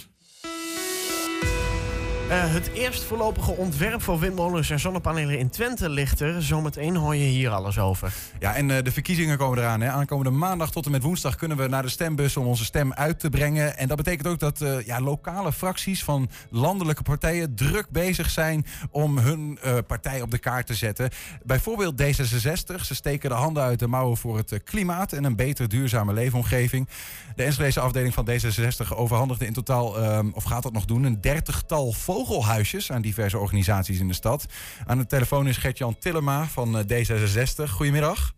Uh, 2.29 2.53
het 2.53 2.71
eerst 2.73 3.03
voorlopige 3.03 3.51
ontwerp 3.51 4.01
voor 4.01 4.19
windmolens 4.19 4.69
en 4.69 4.79
zonnepanelen 4.79 5.39
in 5.39 5.49
Twente 5.49 5.89
ligt 5.89 6.19
er. 6.19 6.43
Zometeen 6.43 6.95
hoor 6.95 7.15
je 7.15 7.25
hier 7.25 7.49
alles 7.49 7.79
over. 7.79 8.13
Ja, 8.39 8.55
en 8.55 8.69
uh, 8.69 8.77
de 8.83 8.91
verkiezingen 8.91 9.37
komen 9.37 9.57
eraan. 9.57 9.81
Hè. 9.81 9.89
Aankomende 9.89 10.29
maandag 10.29 10.71
tot 10.71 10.85
en 10.85 10.91
met 10.91 11.03
woensdag 11.03 11.35
kunnen 11.35 11.57
we 11.57 11.67
naar 11.67 11.81
de 11.81 11.89
stembus 11.89 12.37
om 12.37 12.45
onze 12.45 12.65
stem 12.65 12.93
uit 12.93 13.19
te 13.19 13.29
brengen. 13.29 13.77
En 13.77 13.87
dat 13.87 13.97
betekent 13.97 14.27
ook 14.27 14.39
dat 14.39 14.61
uh, 14.61 14.85
ja, 14.85 15.01
lokale 15.01 15.53
fracties 15.53 16.03
van 16.03 16.29
landelijke 16.49 17.03
partijen 17.03 17.55
druk 17.55 17.89
bezig 17.89 18.29
zijn 18.29 18.65
om 18.91 19.17
hun 19.17 19.59
partij 19.87 20.21
op 20.21 20.31
de 20.31 20.37
kaart 20.37 20.67
te 20.67 20.75
zetten. 20.75 21.09
Bijvoorbeeld 21.43 22.01
D66. 22.01 22.81
Ze 22.81 22.95
steken 22.95 23.29
de 23.29 23.35
handen 23.35 23.63
uit 23.63 23.79
de 23.79 23.87
mouwen 23.87 24.17
voor 24.17 24.37
het 24.37 24.61
klimaat 24.63 25.13
en 25.13 25.23
een 25.23 25.35
beter 25.35 25.69
duurzame 25.69 26.13
leefomgeving. 26.13 26.87
De 27.35 27.43
Enschedese 27.43 27.79
afdeling 27.79 28.13
van 28.13 28.29
D66 28.29 28.95
overhandigde 28.95 29.45
in 29.45 29.53
totaal, 29.53 29.95
of 30.33 30.43
gaat 30.43 30.63
dat 30.63 30.73
nog 30.73 30.85
doen, 30.85 31.03
een 31.03 31.21
dertigtal 31.21 31.91
vogelhuisjes 32.25 32.91
aan 32.91 33.01
diverse 33.01 33.37
organisaties 33.37 33.99
in 33.99 34.07
de 34.07 34.13
stad. 34.13 34.45
Aan 34.85 34.97
de 34.97 35.05
telefoon 35.05 35.47
is 35.47 35.57
Gert-Jan 35.57 35.97
Tillema 35.97 36.45
van 36.45 36.83
D66. 36.83 37.69
Goedemiddag. 37.69 38.33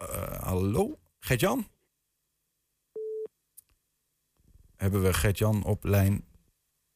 Uh, 0.00 0.40
hallo, 0.40 0.98
Gert-Jan? 1.20 1.68
Hebben 4.76 5.02
we 5.02 5.14
Gert-Jan 5.14 5.64
op 5.64 5.84
lijn 5.84 6.24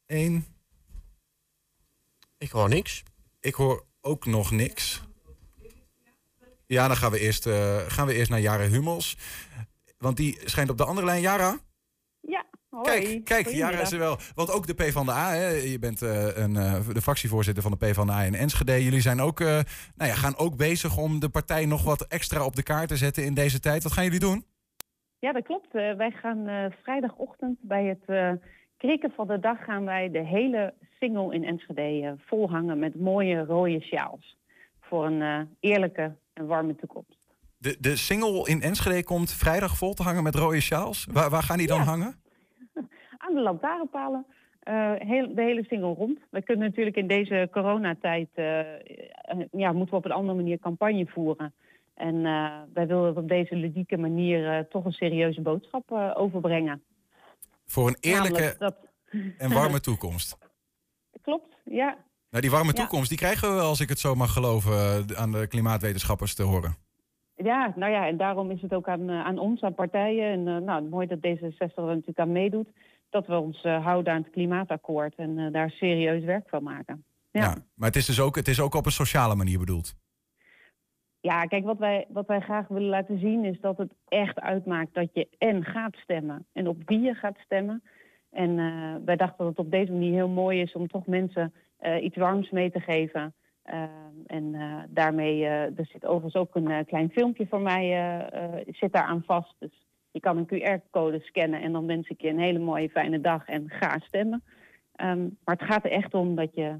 1? 0.05 0.45
Ik 2.37 2.51
hoor 2.51 2.69
niks. 2.69 3.03
Ik 3.39 3.53
hoor 3.53 3.85
ook 4.01 4.25
nog 4.25 4.51
niks. 4.51 5.01
Ja, 6.65 6.87
dan 6.87 6.97
gaan 6.97 7.11
we 7.11 7.19
eerst, 7.19 7.45
uh, 7.45 7.77
gaan 7.87 8.07
we 8.07 8.13
eerst 8.13 8.29
naar 8.29 8.39
Jara 8.39 8.67
Hummels. 8.67 9.17
Want 9.97 10.17
die 10.17 10.39
schijnt 10.43 10.69
op 10.69 10.77
de 10.77 10.85
andere 10.85 11.05
lijn. 11.05 11.21
Jara? 11.21 11.59
Hoi. 12.71 12.83
Kijk, 12.83 13.25
kijk 13.25 13.47
Jara 13.49 13.79
is 13.79 13.91
er 13.91 13.99
wel. 13.99 14.17
Want 14.35 14.51
ook 14.51 14.67
de 14.67 14.73
PvdA, 14.73 15.31
hè, 15.31 15.47
je 15.47 15.79
bent 15.79 16.01
uh, 16.01 16.37
een, 16.37 16.55
uh, 16.55 16.89
de 16.93 17.01
fractievoorzitter 17.01 17.63
van 17.63 17.71
de 17.71 17.77
PvdA 17.77 18.21
in 18.21 18.33
Enschede. 18.33 18.83
Jullie 18.83 19.01
zijn 19.01 19.19
ook, 19.19 19.39
uh, 19.39 19.47
nou 19.95 20.09
ja, 20.09 20.13
gaan 20.13 20.37
ook 20.37 20.57
bezig 20.57 20.97
om 20.97 21.19
de 21.19 21.29
partij 21.29 21.65
nog 21.65 21.83
wat 21.83 22.07
extra 22.07 22.45
op 22.45 22.55
de 22.55 22.63
kaart 22.63 22.87
te 22.87 22.95
zetten 22.95 23.25
in 23.25 23.33
deze 23.33 23.59
tijd. 23.59 23.83
Wat 23.83 23.91
gaan 23.91 24.03
jullie 24.03 24.19
doen? 24.19 24.45
Ja, 25.19 25.31
dat 25.31 25.43
klopt. 25.43 25.71
wij 25.71 26.11
gaan 26.11 26.71
vrijdagochtend 26.83 27.57
bij 27.61 27.85
het 27.85 28.39
krieken 28.77 29.11
van 29.15 29.27
de 29.27 29.39
dag... 29.39 29.63
gaan 29.63 29.85
wij 29.85 30.11
de 30.11 30.25
hele 30.25 30.73
single 30.99 31.33
in 31.33 31.43
Enschede 31.43 32.15
volhangen 32.25 32.79
met 32.79 32.99
mooie 32.99 33.45
rode 33.45 33.81
sjaals. 33.81 34.37
Voor 34.81 35.05
een 35.05 35.49
eerlijke 35.59 36.15
en 36.33 36.45
warme 36.45 36.75
toekomst. 36.75 37.17
De, 37.57 37.77
de 37.79 37.95
single 37.95 38.47
in 38.47 38.61
Enschede 38.61 39.03
komt 39.03 39.33
vrijdag 39.33 39.77
vol 39.77 39.93
te 39.93 40.03
hangen 40.03 40.23
met 40.23 40.35
rode 40.35 40.61
sjaals. 40.61 41.07
Waar, 41.11 41.29
waar 41.29 41.43
gaan 41.43 41.57
die 41.57 41.67
dan 41.67 41.77
ja. 41.77 41.83
hangen? 41.83 42.21
Aan 43.27 43.33
de 43.33 43.41
lantaarnpalen. 43.41 44.25
Uh, 44.69 44.91
heel, 44.97 45.35
de 45.35 45.41
hele 45.41 45.63
single 45.63 45.93
rond. 45.93 46.19
We 46.29 46.41
kunnen 46.41 46.67
natuurlijk 46.67 46.95
in 46.95 47.07
deze 47.07 47.47
coronatijd... 47.51 48.29
Uh, 48.35 48.59
ja, 49.51 49.71
moeten 49.71 49.89
we 49.89 49.95
op 49.95 50.05
een 50.05 50.11
andere 50.11 50.37
manier 50.37 50.59
campagne 50.59 51.05
voeren. 51.05 51.53
En 51.93 52.21
wij 52.73 52.87
willen 52.87 53.17
op 53.17 53.27
deze 53.27 53.55
ludieke 53.55 53.97
manier 53.97 54.67
toch 54.67 54.85
een 54.85 54.91
serieuze 54.91 55.41
boodschap 55.41 55.91
overbrengen. 56.13 56.83
Voor 57.65 57.87
een 57.87 57.97
eerlijke 57.99 58.55
dat... 58.57 58.75
en 59.37 59.53
warme 59.53 59.79
toekomst. 59.79 60.37
Klopt, 61.21 61.55
ja. 61.63 61.97
Nou, 62.29 62.43
die 62.43 62.51
warme 62.51 62.73
toekomst, 62.73 63.09
ja. 63.09 63.17
die 63.17 63.25
krijgen 63.25 63.55
we 63.55 63.61
als 63.61 63.79
ik 63.79 63.89
het 63.89 63.99
zo 63.99 64.15
mag 64.15 64.33
geloven, 64.33 65.05
aan 65.17 65.31
de 65.31 65.47
klimaatwetenschappers 65.47 66.35
te 66.35 66.43
horen. 66.43 66.75
Ja, 67.35 67.73
nou 67.75 67.91
ja, 67.91 68.07
en 68.07 68.17
daarom 68.17 68.51
is 68.51 68.61
het 68.61 68.73
ook 68.73 68.87
aan, 68.87 69.09
aan 69.09 69.37
ons, 69.37 69.61
aan 69.61 69.73
partijen. 69.73 70.25
En 70.47 70.63
nou, 70.63 70.83
mooi 70.83 71.07
dat 71.07 71.17
D66 71.17 71.75
er 71.75 71.83
natuurlijk 71.83 72.19
aan 72.19 72.31
meedoet. 72.31 72.69
Dat 73.11 73.27
we 73.27 73.39
ons 73.39 73.63
uh, 73.63 73.83
houden 73.85 74.13
aan 74.13 74.21
het 74.21 74.31
klimaatakkoord 74.31 75.15
en 75.15 75.37
uh, 75.37 75.51
daar 75.51 75.69
serieus 75.69 76.23
werk 76.23 76.49
van 76.49 76.63
maken. 76.63 77.03
Ja. 77.31 77.41
ja. 77.41 77.55
maar 77.75 77.87
het 77.87 77.95
is 77.95 78.05
dus 78.05 78.19
ook, 78.19 78.35
het 78.35 78.47
is 78.47 78.59
ook 78.59 78.73
op 78.73 78.85
een 78.85 78.91
sociale 78.91 79.35
manier 79.35 79.59
bedoeld. 79.59 79.95
Ja, 81.19 81.45
kijk, 81.45 81.63
wat 81.63 81.77
wij, 81.77 82.05
wat 82.09 82.27
wij 82.27 82.39
graag 82.39 82.67
willen 82.67 82.89
laten 82.89 83.19
zien 83.19 83.45
is 83.45 83.59
dat 83.59 83.77
het 83.77 83.93
echt 84.07 84.39
uitmaakt 84.39 84.93
dat 84.93 85.09
je 85.13 85.27
en 85.37 85.63
gaat 85.63 85.95
stemmen 85.95 86.45
en 86.53 86.67
op 86.67 86.77
wie 86.85 86.99
je 86.99 87.13
gaat 87.13 87.37
stemmen. 87.37 87.83
En 88.29 88.49
uh, 88.49 88.95
wij 89.05 89.15
dachten 89.15 89.37
dat 89.37 89.47
het 89.47 89.65
op 89.65 89.71
deze 89.71 89.91
manier 89.91 90.13
heel 90.13 90.29
mooi 90.29 90.61
is 90.61 90.73
om 90.73 90.87
toch 90.87 91.05
mensen 91.05 91.53
uh, 91.81 92.03
iets 92.03 92.15
warms 92.15 92.49
mee 92.49 92.71
te 92.71 92.79
geven. 92.79 93.33
Uh, 93.65 93.83
en 94.25 94.55
daarmee, 94.89 95.45
er 95.45 95.85
zit 95.85 96.05
overigens 96.05 96.35
ook 96.35 96.55
een 96.55 96.85
klein 96.85 97.09
filmpje 97.09 97.47
voor 97.47 97.61
mij, 97.61 97.85
zit 98.67 98.93
daar 98.93 99.03
aan 99.03 99.23
vast. 99.25 99.55
Dus 99.59 99.85
je 100.11 100.19
kan 100.19 100.37
een 100.37 100.47
QR-code 100.47 101.19
scannen 101.19 101.61
en 101.61 101.71
dan 101.71 101.87
wens 101.87 102.09
ik 102.09 102.21
je 102.21 102.29
een 102.29 102.39
hele 102.39 102.59
mooie 102.59 102.89
fijne 102.89 103.21
dag 103.21 103.47
en 103.47 103.69
ga 103.69 103.99
stemmen. 103.99 104.43
Um, 104.95 105.37
maar 105.43 105.55
het 105.55 105.67
gaat 105.67 105.85
er 105.85 105.91
echt 105.91 106.13
om 106.13 106.35
dat 106.35 106.55
je, 106.55 106.75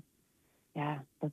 ja, 0.72 1.04
dat, 1.20 1.32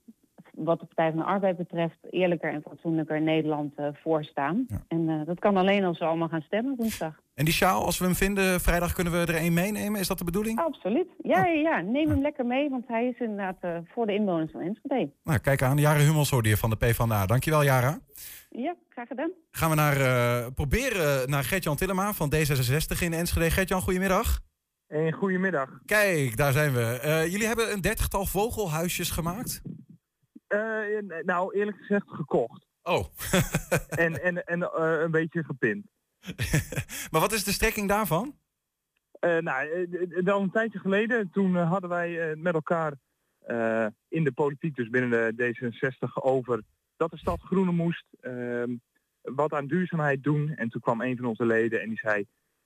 wat 0.53 0.81
de 0.81 0.87
Partij 0.87 1.11
van 1.11 1.19
de 1.19 1.25
Arbeid 1.25 1.57
betreft, 1.57 1.99
eerlijker 2.11 2.53
en 2.53 2.63
fatsoenlijker 2.63 3.21
Nederland 3.21 3.79
uh, 3.79 3.89
voorstaan. 3.93 4.67
En 4.89 5.09
uh, 5.09 5.25
dat 5.25 5.39
kan 5.39 5.57
alleen 5.57 5.85
als 5.85 5.99
we 5.99 6.05
allemaal 6.05 6.29
gaan 6.29 6.43
stemmen 6.43 6.77
woensdag. 6.77 7.21
En 7.39 7.45
die 7.45 7.55
sjaal, 7.55 7.85
als 7.85 7.99
we 7.99 8.05
hem 8.05 8.15
vinden, 8.15 8.61
vrijdag 8.61 8.93
kunnen 8.93 9.13
we 9.13 9.19
er 9.19 9.35
één 9.35 9.53
meenemen. 9.53 10.01
Is 10.01 10.07
dat 10.07 10.19
de 10.19 10.25
bedoeling? 10.25 10.59
Absoluut. 10.59 11.07
Ja, 11.23 11.45
ja, 11.45 11.53
ja. 11.53 11.81
neem 11.81 12.09
hem 12.09 12.21
lekker 12.21 12.47
mee, 12.47 12.69
want 12.69 12.89
hij 12.89 13.07
is 13.07 13.19
inderdaad 13.19 13.57
uh, 13.65 13.79
voor 13.85 14.07
de 14.07 14.15
inwoners 14.15 14.53
van 14.53 14.61
Enschede. 14.61 15.13
Nou, 15.25 15.39
kijk 15.39 15.63
aan. 15.63 15.77
Jara 15.77 15.99
Hummels 15.99 16.31
hoorde 16.31 16.49
je 16.49 16.57
van 16.57 16.71
de 16.71 16.77
PvdA. 16.77 17.27
Dankjewel, 17.27 17.65
Jara. 17.65 17.99
Ja, 18.51 18.77
graag 18.89 19.07
gedaan. 19.09 19.31
Gaan 19.51 19.71
we 19.71 19.77
naar, 19.77 20.53
proberen 20.53 21.31
naar 21.31 21.45
Gertjan 21.45 21.77
Tillema 21.77 22.13
van 22.13 22.33
D66 22.35 22.99
in 23.01 23.13
Enschede. 23.13 23.51
Gertjan, 23.51 23.81
goedemiddag. 23.81 24.41
En 24.87 25.13
goedemiddag. 25.13 25.71
Kijk, 25.85 26.37
daar 26.37 26.53
zijn 26.53 26.73
we. 26.73 27.27
jullie 27.31 27.47
hebben 27.47 27.73
een 27.73 27.81
dertigtal 27.81 28.27
vogelhuisjes 28.27 29.11
gemaakt. 29.11 29.63
Uh, 30.49 30.61
nou, 31.23 31.55
eerlijk 31.55 31.77
gezegd 31.77 32.07
gekocht. 32.09 32.67
Oh. 32.83 33.05
en 34.05 34.23
en, 34.23 34.45
en 34.45 34.61
uh, 34.61 35.01
een 35.01 35.11
beetje 35.11 35.45
gepint. 35.45 35.87
maar 37.11 37.21
wat 37.21 37.33
is 37.33 37.45
de 37.45 37.53
strekking 37.53 37.89
daarvan? 37.89 38.39
Uh, 39.21 39.39
nou, 39.39 39.89
dan 40.23 40.43
een 40.43 40.51
tijdje 40.51 40.79
geleden, 40.79 41.31
toen 41.31 41.57
hadden 41.57 41.91
wij 41.91 42.37
met 42.37 42.55
elkaar 42.55 42.93
in 44.09 44.25
de 44.25 44.33
politiek, 44.35 44.77
dus 44.77 44.89
binnen 44.89 45.37
de 45.37 45.55
D66, 45.55 46.23
over 46.23 46.63
dat 46.97 47.11
de 47.11 47.19
stad 47.19 47.41
groener 47.41 47.75
moest, 47.75 48.05
ehm, 48.21 48.77
wat 49.23 49.53
aan 49.53 49.67
duurzaamheid 49.67 50.23
doen. 50.23 50.55
En 50.55 50.69
toen 50.69 50.81
kwam 50.81 51.01
een 51.01 51.17
van 51.17 51.25
onze 51.25 51.45
leden 51.45 51.81
en 51.81 51.89
die 51.89 51.99
zei, 51.99 52.25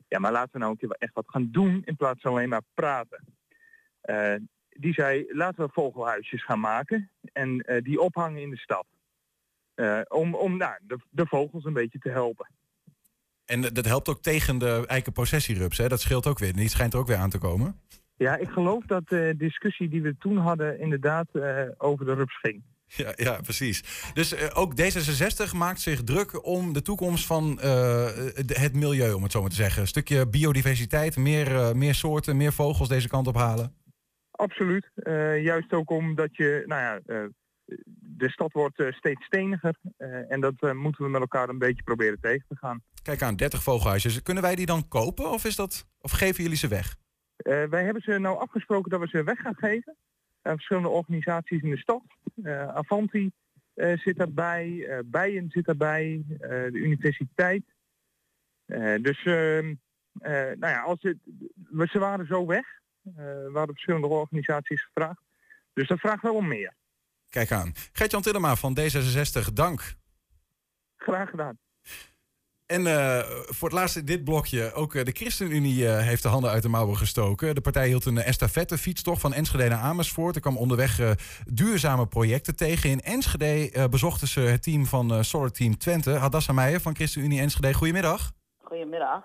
ja, 0.08 0.18
maar 0.18 0.32
laten 0.32 0.52
we 0.52 0.58
nou 0.58 0.70
een 0.70 0.78
keer 0.78 0.90
echt 0.90 1.14
wat 1.14 1.28
gaan 1.30 1.48
doen 1.50 1.82
in 1.84 1.96
plaats 1.96 2.20
van 2.20 2.32
alleen 2.32 2.48
maar 2.48 2.64
praten 2.74 3.24
die 4.68 4.92
zei, 4.92 5.26
laten 5.28 5.64
we 5.64 5.72
vogelhuisjes 5.72 6.44
gaan 6.44 6.60
maken 6.60 7.10
en 7.32 7.80
die 7.82 8.00
ophangen 8.00 8.42
in 8.42 8.50
de 8.50 8.56
stad. 8.56 8.86
Om 10.08 10.34
om 10.34 10.56
nou, 10.56 10.78
de, 10.82 10.98
de, 11.10 11.26
vogels 11.26 11.64
een 11.64 11.72
beetje 11.72 11.98
te 11.98 12.08
helpen. 12.08 12.50
En 13.52 13.60
dat 13.60 13.84
helpt 13.84 14.08
ook 14.08 14.22
tegen 14.22 14.58
de 14.58 14.84
eikenprocessierups, 14.86 15.78
hè? 15.78 15.88
Dat 15.88 16.00
scheelt 16.00 16.26
ook 16.26 16.38
weer. 16.38 16.52
Die 16.52 16.68
schijnt 16.68 16.92
er 16.92 16.98
ook 16.98 17.06
weer 17.06 17.16
aan 17.16 17.30
te 17.30 17.38
komen. 17.38 17.80
Ja, 18.16 18.36
ik 18.36 18.48
geloof 18.48 18.84
dat 18.84 19.08
de 19.08 19.34
discussie 19.38 19.88
die 19.88 20.02
we 20.02 20.16
toen 20.18 20.36
hadden 20.36 20.80
inderdaad 20.80 21.26
uh, 21.32 21.62
over 21.78 22.06
de 22.06 22.14
rups 22.14 22.38
ging. 22.40 22.62
Ja, 22.86 23.12
ja 23.16 23.40
precies. 23.40 24.10
Dus 24.14 24.32
uh, 24.32 24.40
ook 24.52 24.72
D66 24.80 25.56
maakt 25.56 25.80
zich 25.80 26.02
druk 26.02 26.46
om 26.46 26.72
de 26.72 26.82
toekomst 26.82 27.26
van 27.26 27.58
uh, 27.64 28.06
het 28.46 28.74
milieu, 28.74 29.12
om 29.12 29.22
het 29.22 29.32
zo 29.32 29.40
maar 29.40 29.50
te 29.50 29.56
zeggen. 29.56 29.82
Een 29.82 29.88
stukje 29.88 30.28
biodiversiteit, 30.28 31.16
meer, 31.16 31.76
meer 31.76 31.94
soorten, 31.94 32.36
meer 32.36 32.52
vogels 32.52 32.88
deze 32.88 33.08
kant 33.08 33.26
op 33.26 33.36
halen. 33.36 33.74
Absoluut. 34.30 34.90
Juist 35.42 35.72
ook 35.72 35.90
omdat 35.90 36.36
je, 36.36 36.62
nou 36.66 36.80
ja, 36.80 37.28
de 38.00 38.30
stad 38.30 38.52
wordt 38.52 38.78
uh, 38.78 38.92
steeds 38.92 39.24
steniger. 39.24 39.76
en 40.28 40.40
dat 40.40 40.74
moeten 40.74 41.04
we 41.04 41.10
met 41.10 41.20
elkaar 41.20 41.48
een 41.48 41.58
beetje 41.58 41.82
proberen 41.82 42.20
tegen 42.20 42.44
te 42.48 42.56
gaan. 42.56 42.82
Kijk 43.02 43.22
aan, 43.22 43.36
30 43.36 43.62
vogelhuisjes. 43.62 44.22
Kunnen 44.22 44.42
wij 44.42 44.54
die 44.54 44.66
dan 44.66 44.88
kopen 44.88 45.30
of, 45.30 45.44
is 45.44 45.56
dat, 45.56 45.86
of 46.00 46.10
geven 46.10 46.42
jullie 46.42 46.58
ze 46.58 46.68
weg? 46.68 46.96
wij 47.42 47.84
hebben 47.84 48.02
ze 48.02 48.18
nou 48.18 48.38
afgesproken 48.38 48.90
dat 48.90 49.00
we 49.00 49.08
ze 49.08 49.22
weg 49.22 49.38
gaan 49.38 49.56
geven. 49.56 49.96
aan 50.42 50.54
verschillende 50.54 50.88
organisaties 50.88 51.62
in 51.62 51.70
de 51.70 51.76
stad. 51.76 52.02
Avanti 52.74 53.30
zit 53.74 54.16
daarbij, 54.16 54.88
Bijen 55.04 55.50
zit 55.50 55.64
daarbij, 55.64 56.24
de 56.38 56.70
universiteit. 56.72 57.62
dus 59.00 59.24
ehm, 59.24 59.74
nou 60.58 60.72
ja, 60.72 60.80
als 60.80 60.98
het, 61.02 61.16
ze 61.90 61.98
waren 61.98 62.26
zo 62.26 62.46
weg. 62.46 62.80
Uh, 63.08 63.14
we 63.14 63.50
hadden 63.52 63.74
verschillende 63.74 64.06
organisaties 64.06 64.82
gevraagd. 64.82 65.20
Dus 65.72 65.88
dat 65.88 65.98
vraagt 65.98 66.22
wel 66.22 66.34
om 66.34 66.48
meer. 66.48 66.74
Kijk 67.32 67.52
aan. 67.52 67.72
Gert-Jan 67.92 68.22
Tillema 68.22 68.56
van 68.56 68.78
D66, 68.80 69.52
dank. 69.52 69.94
Graag 70.96 71.30
gedaan. 71.30 71.58
En 72.66 72.80
uh, 72.80 73.18
voor 73.28 73.68
het 73.68 73.78
laatste 73.78 74.04
dit 74.04 74.24
blokje, 74.24 74.72
ook 74.72 74.94
uh, 74.94 75.04
de 75.04 75.12
ChristenUnie 75.12 75.82
uh, 75.82 75.98
heeft 75.98 76.22
de 76.22 76.28
handen 76.28 76.50
uit 76.50 76.62
de 76.62 76.68
mouwen 76.68 76.96
gestoken. 76.96 77.54
De 77.54 77.60
partij 77.60 77.86
hield 77.86 78.04
een 78.04 78.18
estafettefietstocht 78.18 79.20
van 79.20 79.32
Enschede 79.32 79.68
naar 79.68 79.78
Amersfoort. 79.78 80.34
Er 80.34 80.40
kwam 80.40 80.56
onderweg 80.56 81.16
duurzame 81.44 82.06
projecten 82.06 82.56
tegen. 82.56 82.90
In 82.90 83.00
Enschede 83.00 83.88
bezochten 83.90 84.28
ze 84.28 84.40
het 84.40 84.62
team 84.62 84.86
van 84.86 85.24
Solar 85.24 85.50
Team 85.50 85.78
Twente. 85.78 86.10
Hadassa 86.10 86.52
Meijer 86.52 86.80
van 86.80 86.94
ChristenUnie 86.94 87.40
Enschede, 87.40 87.74
goedemiddag. 87.74 88.32
Goedemiddag. 88.58 89.24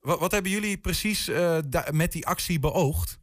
Wat, 0.00 0.18
wat 0.18 0.32
hebben 0.32 0.50
jullie 0.50 0.78
precies 0.78 1.28
uh, 1.28 1.58
met 1.90 2.12
die 2.12 2.26
actie 2.26 2.58
beoogd? 2.58 3.18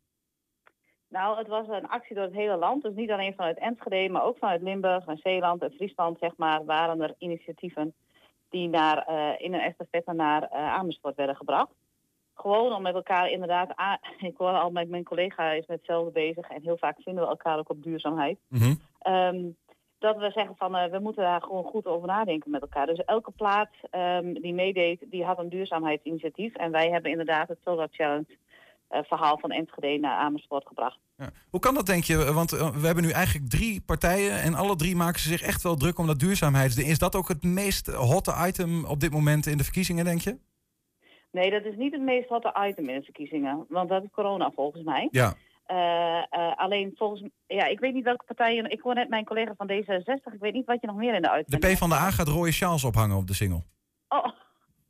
Nou, 1.15 1.37
het 1.37 1.47
was 1.47 1.67
een 1.67 1.87
actie 1.87 2.15
door 2.15 2.23
het 2.23 2.33
hele 2.33 2.55
land. 2.55 2.83
Dus 2.83 2.93
niet 2.93 3.11
alleen 3.11 3.33
vanuit 3.35 3.57
Enschede, 3.57 4.13
maar 4.13 4.23
ook 4.23 4.37
vanuit 4.37 4.61
Limburg 4.61 5.05
en 5.05 5.17
Zeeland 5.17 5.61
en 5.61 5.71
Friesland, 5.71 6.17
zeg 6.19 6.31
maar, 6.37 6.65
waren 6.65 7.01
er 7.01 7.15
initiatieven 7.17 7.93
die 8.49 8.69
naar, 8.69 9.09
uh, 9.09 9.45
in 9.45 9.53
een 9.53 9.59
estafette 9.59 10.13
naar 10.13 10.41
uh, 10.41 10.49
Amersfoort 10.73 11.15
werden 11.15 11.35
gebracht. 11.35 11.71
Gewoon 12.33 12.73
om 12.73 12.81
met 12.81 12.93
elkaar 12.95 13.29
inderdaad, 13.29 13.69
ik 14.29 14.37
hoor 14.37 14.51
al 14.51 14.71
met 14.71 14.89
mijn 14.89 15.03
collega 15.03 15.51
is 15.51 15.65
met 15.65 15.77
hetzelfde 15.77 16.11
bezig 16.11 16.49
en 16.49 16.61
heel 16.61 16.77
vaak 16.77 17.01
vinden 17.01 17.23
we 17.23 17.29
elkaar 17.29 17.57
ook 17.57 17.69
op 17.69 17.83
duurzaamheid. 17.83 18.37
Mm 18.47 18.59
-hmm. 18.59 19.13
um, 19.13 19.55
dat 19.99 20.17
we 20.17 20.31
zeggen 20.31 20.55
van 20.55 20.75
uh, 20.75 20.85
we 20.85 20.99
moeten 20.99 21.23
daar 21.23 21.41
gewoon 21.41 21.63
goed 21.63 21.85
over 21.85 22.07
nadenken 22.07 22.51
met 22.51 22.61
elkaar. 22.61 22.85
Dus 22.85 23.03
elke 23.03 23.31
plaats 23.31 23.75
um, 23.91 24.41
die 24.41 24.53
meedeed, 24.53 25.05
die 25.09 25.23
had 25.23 25.39
een 25.39 25.49
duurzaamheidsinitiatief. 25.49 26.55
En 26.55 26.71
wij 26.71 26.89
hebben 26.89 27.11
inderdaad 27.11 27.47
het 27.47 27.59
Solar 27.63 27.87
Challenge 27.91 28.37
verhaal 28.89 29.37
van 29.39 29.51
Enschede 29.51 29.99
naar 29.99 30.17
Amersfoort 30.17 30.67
gebracht. 30.67 30.99
Ja. 31.17 31.29
Hoe 31.49 31.59
kan 31.59 31.73
dat 31.73 31.85
denk 31.85 32.03
je? 32.03 32.33
Want 32.33 32.53
uh, 32.53 32.69
we 32.69 32.85
hebben 32.85 33.03
nu 33.03 33.11
eigenlijk 33.11 33.49
drie 33.49 33.81
partijen 33.81 34.41
en 34.41 34.53
alle 34.53 34.75
drie 34.75 34.95
maken 34.95 35.19
ze 35.19 35.27
zich 35.27 35.41
echt 35.41 35.63
wel 35.63 35.75
druk 35.75 35.97
om 35.97 36.07
dat 36.07 36.19
duurzaamheidsding. 36.19 36.87
Is 36.87 36.99
dat 36.99 37.15
ook 37.15 37.27
het 37.27 37.43
meest 37.43 37.87
hotte 37.87 38.33
item 38.47 38.85
op 38.85 38.99
dit 38.99 39.11
moment 39.11 39.45
in 39.45 39.57
de 39.57 39.63
verkiezingen, 39.63 40.05
denk 40.05 40.21
je? 40.21 40.37
Nee, 41.31 41.51
dat 41.51 41.63
is 41.63 41.75
niet 41.75 41.91
het 41.91 42.01
meest 42.01 42.29
hotte 42.29 42.55
item 42.67 42.89
in 42.89 42.95
de 42.99 43.03
verkiezingen. 43.03 43.65
Want 43.69 43.89
dat 43.89 44.03
is 44.03 44.09
corona 44.11 44.51
volgens 44.55 44.83
mij. 44.83 45.07
Ja. 45.11 45.33
Uh, 45.67 45.77
uh, 46.39 46.55
alleen 46.55 46.93
volgens 46.95 47.23
ja, 47.47 47.65
ik 47.65 47.79
weet 47.79 47.93
niet 47.93 48.03
welke 48.03 48.25
partijen. 48.25 48.71
Ik 48.71 48.81
hoor 48.81 48.93
net 48.93 49.09
mijn 49.09 49.25
collega 49.25 49.53
van 49.57 49.71
D66. 49.71 50.33
Ik 50.33 50.39
weet 50.39 50.53
niet 50.53 50.65
wat 50.65 50.81
je 50.81 50.87
nog 50.87 50.95
meer 50.95 51.15
in 51.15 51.21
de 51.21 51.29
uitzending. 51.29 51.71
De 51.71 51.77
P 51.77 51.79
van 51.79 51.89
de 51.89 51.95
A 51.95 52.11
gaat 52.11 52.27
rode 52.27 52.51
sjaals 52.51 52.83
ophangen 52.83 53.17
op 53.17 53.27
de 53.27 53.33
single. 53.33 53.63
Oh, 54.07 54.27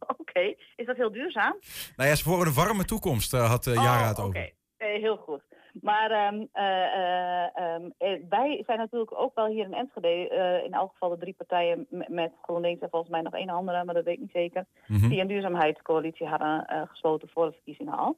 oké. 0.17 0.21
Okay. 0.21 0.57
Is 0.75 0.85
dat 0.85 0.95
heel 0.95 1.11
duurzaam? 1.11 1.55
Nou 1.95 2.09
ja, 2.09 2.15
ze 2.15 2.23
voor 2.23 2.45
een 2.45 2.53
warme 2.53 2.85
toekomst 2.85 3.33
uh, 3.33 3.49
had 3.49 3.65
uh, 3.65 3.73
Jara 3.73 4.01
oh, 4.01 4.07
het 4.07 4.19
over. 4.19 4.41
Oké, 4.41 4.51
okay. 4.77 4.99
heel 4.99 5.17
goed. 5.17 5.41
Maar 5.81 6.33
um, 6.33 6.39
um, 6.39 7.93
wij 8.29 8.63
zijn 8.65 8.77
natuurlijk 8.77 9.19
ook 9.19 9.35
wel 9.35 9.45
hier 9.45 9.65
in 9.65 9.73
Enschede, 9.73 10.61
in 10.65 10.73
elk 10.73 10.91
geval 10.91 11.09
de 11.09 11.17
drie 11.17 11.33
partijen 11.33 11.87
met 12.07 12.31
GroenLinks 12.41 12.81
en 12.81 12.89
volgens 12.89 13.11
mij 13.11 13.21
nog 13.21 13.33
één 13.33 13.49
andere, 13.49 13.83
maar 13.83 13.93
dat 13.93 14.03
weet 14.03 14.13
ik 14.13 14.19
niet 14.19 14.31
zeker, 14.31 14.65
mm 14.87 14.99
-hmm. 14.99 15.09
die 15.09 15.21
een 15.21 15.27
duurzaamheidscoalitie 15.27 16.27
hadden 16.27 16.87
gesloten 16.89 17.29
voor 17.29 17.45
de 17.45 17.51
verkiezingen 17.51 17.97
al. 17.97 18.17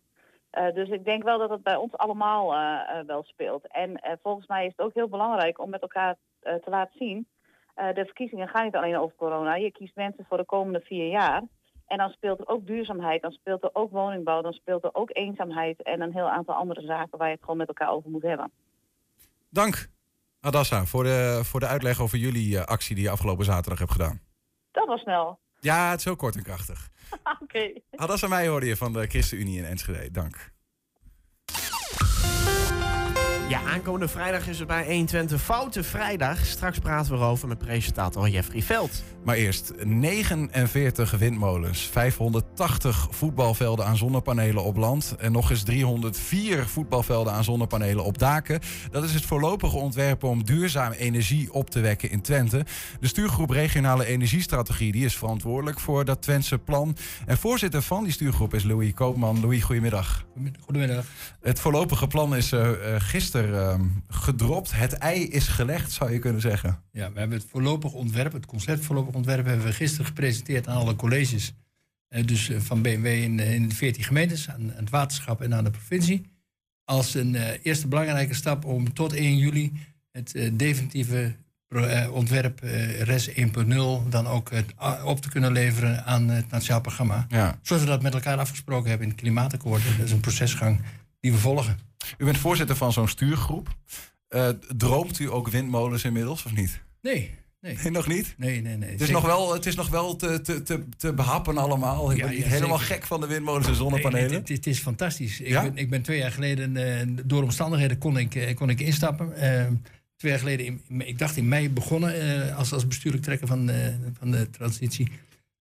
Dus 0.73 0.89
ik 0.89 1.05
denk 1.05 1.23
wel 1.23 1.37
dat 1.37 1.49
het 1.49 1.63
bij 1.63 1.75
ons 1.75 1.97
allemaal 1.97 2.55
wel 3.05 3.23
speelt. 3.23 3.67
En 3.67 4.19
volgens 4.21 4.47
mij 4.47 4.65
is 4.65 4.73
het 4.75 4.85
ook 4.85 4.93
heel 4.93 5.09
belangrijk 5.09 5.59
om 5.59 5.69
met 5.69 5.81
elkaar 5.81 6.15
te 6.41 6.69
laten 6.69 6.97
zien. 6.97 7.27
de 7.75 8.05
verkiezingen 8.05 8.47
gaan 8.47 8.65
niet 8.65 8.75
alleen 8.75 8.97
over 8.97 9.15
corona. 9.15 9.55
Je 9.55 9.71
kiest 9.71 9.95
mensen 9.95 10.25
voor 10.25 10.37
de 10.37 10.45
komende 10.45 10.79
vier 10.79 11.07
jaar. 11.07 11.43
En 11.87 11.97
dan 11.97 12.09
speelt 12.09 12.39
er 12.39 12.47
ook 12.47 12.67
duurzaamheid, 12.67 13.21
dan 13.21 13.31
speelt 13.31 13.63
er 13.63 13.69
ook 13.73 13.91
woningbouw, 13.91 14.41
dan 14.41 14.53
speelt 14.53 14.83
er 14.83 14.93
ook 14.93 15.09
eenzaamheid 15.13 15.83
en 15.83 16.01
een 16.01 16.13
heel 16.13 16.29
aantal 16.29 16.55
andere 16.55 16.81
zaken 16.81 17.17
waar 17.17 17.27
je 17.27 17.33
het 17.33 17.43
gewoon 17.43 17.57
met 17.57 17.67
elkaar 17.67 17.91
over 17.91 18.09
moet 18.09 18.21
hebben. 18.21 18.51
Dank, 19.49 19.87
Adassa, 20.41 20.85
voor 20.85 21.03
de, 21.03 21.39
voor 21.43 21.59
de 21.59 21.65
uitleg 21.65 22.01
over 22.01 22.17
jullie 22.17 22.59
actie 22.59 22.95
die 22.95 23.03
je 23.03 23.09
afgelopen 23.09 23.45
zaterdag 23.45 23.79
hebt 23.79 23.91
gedaan. 23.91 24.21
Dat 24.71 24.87
was 24.87 25.01
snel. 25.01 25.39
Ja, 25.59 25.89
het 25.89 25.99
is 25.99 26.05
heel 26.05 26.15
kort 26.15 26.35
en 26.35 26.43
krachtig. 26.43 26.89
Oké. 27.23 27.43
Okay. 27.43 27.83
Hadassa 27.91 28.27
mij 28.27 28.47
hoorde 28.47 28.65
je 28.65 28.77
van 28.77 28.93
de 28.93 29.07
ChristenUnie 29.07 29.57
in 29.57 29.65
Enschede. 29.65 30.11
Dank. 30.11 30.55
Ja, 33.47 33.61
aankomende 33.61 34.07
vrijdag 34.07 34.47
is 34.47 34.59
het 34.59 34.67
bij 34.67 34.85
120 34.85 35.41
Foute 35.41 35.83
Vrijdag. 35.83 36.45
Straks 36.45 36.79
praten 36.79 37.11
we 37.11 37.17
erover 37.17 37.47
met 37.47 37.57
presentator 37.57 38.29
Jeffrey 38.29 38.61
Veld. 38.61 39.03
Maar 39.23 39.35
eerst 39.35 39.73
49 39.83 41.11
windmolens, 41.11 41.81
580 41.81 43.07
voetbalvelden 43.11 43.85
aan 43.85 43.97
zonnepanelen 43.97 44.63
op 44.63 44.77
land... 44.77 45.15
en 45.17 45.31
nog 45.31 45.49
eens 45.49 45.63
304 45.63 46.67
voetbalvelden 46.67 47.33
aan 47.33 47.43
zonnepanelen 47.43 48.03
op 48.03 48.17
daken. 48.17 48.59
Dat 48.91 49.03
is 49.03 49.13
het 49.13 49.25
voorlopige 49.25 49.77
ontwerp 49.77 50.23
om 50.23 50.43
duurzaam 50.43 50.91
energie 50.91 51.53
op 51.53 51.69
te 51.69 51.79
wekken 51.79 52.09
in 52.09 52.21
Twente. 52.21 52.65
De 52.99 53.07
stuurgroep 53.07 53.49
Regionale 53.49 54.05
Energiestrategie 54.05 54.91
die 54.91 55.05
is 55.05 55.17
verantwoordelijk 55.17 55.79
voor 55.79 56.05
dat 56.05 56.21
Twentse 56.21 56.57
plan. 56.57 56.97
En 57.25 57.37
voorzitter 57.37 57.81
van 57.81 58.03
die 58.03 58.13
stuurgroep 58.13 58.53
is 58.53 58.63
Louis 58.63 58.93
Koopman. 58.93 59.39
Louis, 59.39 59.63
goedemiddag. 59.63 60.25
Goedemiddag. 60.65 61.05
Het 61.41 61.59
voorlopige 61.59 62.07
plan 62.07 62.35
is 62.35 62.51
uh, 62.51 62.69
gisteren 62.97 63.36
uh, 63.45 63.79
gedropt. 64.07 64.71
Het 64.71 64.93
ei 64.93 65.27
is 65.27 65.47
gelegd, 65.47 65.91
zou 65.91 66.11
je 66.11 66.19
kunnen 66.19 66.41
zeggen. 66.41 66.81
Ja, 66.91 67.11
we 67.11 67.19
hebben 67.19 67.37
het 67.37 67.47
voorlopig 67.49 67.93
ontwerp, 67.93 68.33
het 68.33 68.45
concept 68.45 68.85
voorlopig 68.85 69.13
ontwerp, 69.13 69.45
hebben 69.45 69.65
we 69.65 69.73
gisteren 69.73 70.05
gepresenteerd 70.05 70.67
aan 70.67 70.77
alle 70.77 70.95
colleges. 70.95 71.53
Uh, 72.09 72.25
dus 72.25 72.51
van 72.57 72.81
BMW 72.81 73.05
in, 73.05 73.39
in 73.39 73.69
de 73.69 73.75
14 73.75 74.03
gemeentes, 74.03 74.49
aan, 74.49 74.71
het 74.75 74.89
waterschap 74.89 75.41
en 75.41 75.53
aan 75.53 75.63
de 75.63 75.71
provincie. 75.71 76.25
Als 76.83 77.13
een 77.13 77.35
eerste 77.35 77.87
belangrijke 77.87 78.33
stap 78.33 78.65
om 78.65 78.93
tot 78.93 79.13
1 79.13 79.37
juli 79.37 79.71
het 80.11 80.51
definitieve 80.53 81.35
ontwerp 82.11 82.59
RES 82.99 83.29
1.0 83.29 83.35
dan 84.09 84.27
ook 84.27 84.49
op 85.03 85.21
te 85.21 85.29
kunnen 85.29 85.51
leveren 85.51 86.05
aan 86.05 86.29
het 86.29 86.49
Nationaal 86.49 86.81
Programma. 86.81 87.25
Ja. 87.29 87.59
Zoals 87.61 87.81
we 87.81 87.87
dat 87.87 88.01
met 88.01 88.13
elkaar 88.13 88.37
afgesproken 88.37 88.89
hebben 88.89 89.07
in 89.07 89.13
het 89.13 89.21
Klimaatakkoord. 89.21 89.81
Dat 89.97 90.05
is 90.05 90.11
een 90.11 90.19
procesgang 90.19 90.79
die 91.19 91.31
we 91.31 91.37
volgen. 91.37 91.86
U 92.17 92.25
bent 92.25 92.37
voorzitter 92.37 92.75
van 92.75 92.93
zo'n 92.93 93.07
stuurgroep. 93.07 93.75
Uh, 94.29 94.49
droomt 94.77 95.19
u 95.19 95.31
ook 95.31 95.47
windmolens 95.47 96.03
inmiddels 96.03 96.45
of 96.45 96.53
niet? 96.53 96.81
Nee. 97.01 97.31
Nee. 97.61 97.91
nog 97.91 98.07
niet? 98.07 98.33
Nee, 98.37 98.61
nee, 98.61 98.77
nee. 98.77 98.89
Het 98.89 99.01
is, 99.01 99.09
nog 99.09 99.25
wel, 99.25 99.53
het 99.53 99.65
is 99.65 99.75
nog 99.75 99.89
wel 99.89 100.15
te, 100.15 100.41
te, 100.41 100.61
te, 100.63 100.83
te 100.97 101.13
behappen 101.13 101.57
allemaal. 101.57 102.11
Ik 102.11 102.21
ben 102.21 102.29
niet 102.29 102.43
helemaal 102.43 102.77
gek 102.77 103.05
van 103.05 103.21
de 103.21 103.27
windmolens 103.27 103.67
en 103.67 103.75
zonnepanelen. 103.75 104.29
Nee, 104.29 104.39
het, 104.39 104.49
het, 104.49 104.67
is 104.67 104.79
fantastisch. 104.79 105.39
Ik, 105.39 105.53
ben, 105.53 105.77
ik 105.77 105.89
ben 105.89 106.01
twee 106.01 106.17
jaar 106.17 106.31
geleden, 106.31 106.75
uh, 106.75 107.17
door 107.25 107.43
omstandigheden 107.43 107.97
kon 107.97 108.17
ik, 108.17 108.35
uh, 108.35 108.55
kon 108.55 108.69
ik 108.69 108.79
instappen. 108.79 109.27
Uh, 109.27 109.67
twee 110.15 110.31
jaar 110.31 110.39
geleden, 110.39 110.65
in, 110.65 111.07
ik 111.07 111.17
dacht 111.17 111.37
in 111.37 111.47
mei 111.47 111.69
begonnen 111.69 112.55
als, 112.55 112.73
als 112.73 112.87
bestuurlijk 112.87 113.23
trekker 113.23 113.47
van, 113.47 113.71
van 114.19 114.31
de 114.31 114.49
transitie. 114.49 115.11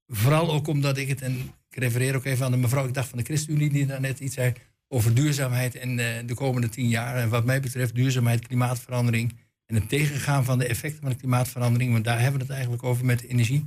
Vooral 0.07 0.53
ook 0.53 0.67
omdat 0.67 0.97
ik 0.97 1.09
het, 1.09 1.23
en 1.23 1.53
ik 1.71 1.79
refereer 1.79 2.17
ook 2.17 2.25
even 2.25 2.45
aan 2.45 2.51
de 2.51 2.57
mevrouw, 2.57 2.87
ik 2.87 2.95
dacht 2.95 3.09
van 3.09 3.19
de 3.19 3.25
ChristenUnie 3.25 3.71
die 3.71 3.87
daar 3.87 4.01
net 4.01 4.21
iets 4.21 4.35
zei 4.35 4.53
over 4.89 5.15
duurzaamheid 5.15 5.75
en 5.75 5.99
uh, 5.99 6.07
de 6.27 6.35
komende 6.35 6.69
tien 6.69 6.89
jaar. 6.89 7.17
En 7.17 7.29
wat 7.29 7.45
mij 7.45 7.61
betreft 7.61 7.95
duurzaamheid, 7.95 8.47
klimaatverandering 8.47 9.37
en 9.67 9.75
het 9.75 9.89
tegengaan 9.89 10.45
van 10.45 10.59
de 10.59 10.67
effecten 10.67 11.01
van 11.01 11.11
de 11.11 11.17
klimaatverandering. 11.17 11.93
Want 11.93 12.05
daar 12.05 12.21
hebben 12.21 12.41
we 12.41 12.47
het 12.47 12.55
eigenlijk 12.55 12.83
over 12.83 13.05
met 13.05 13.23
energie. 13.23 13.67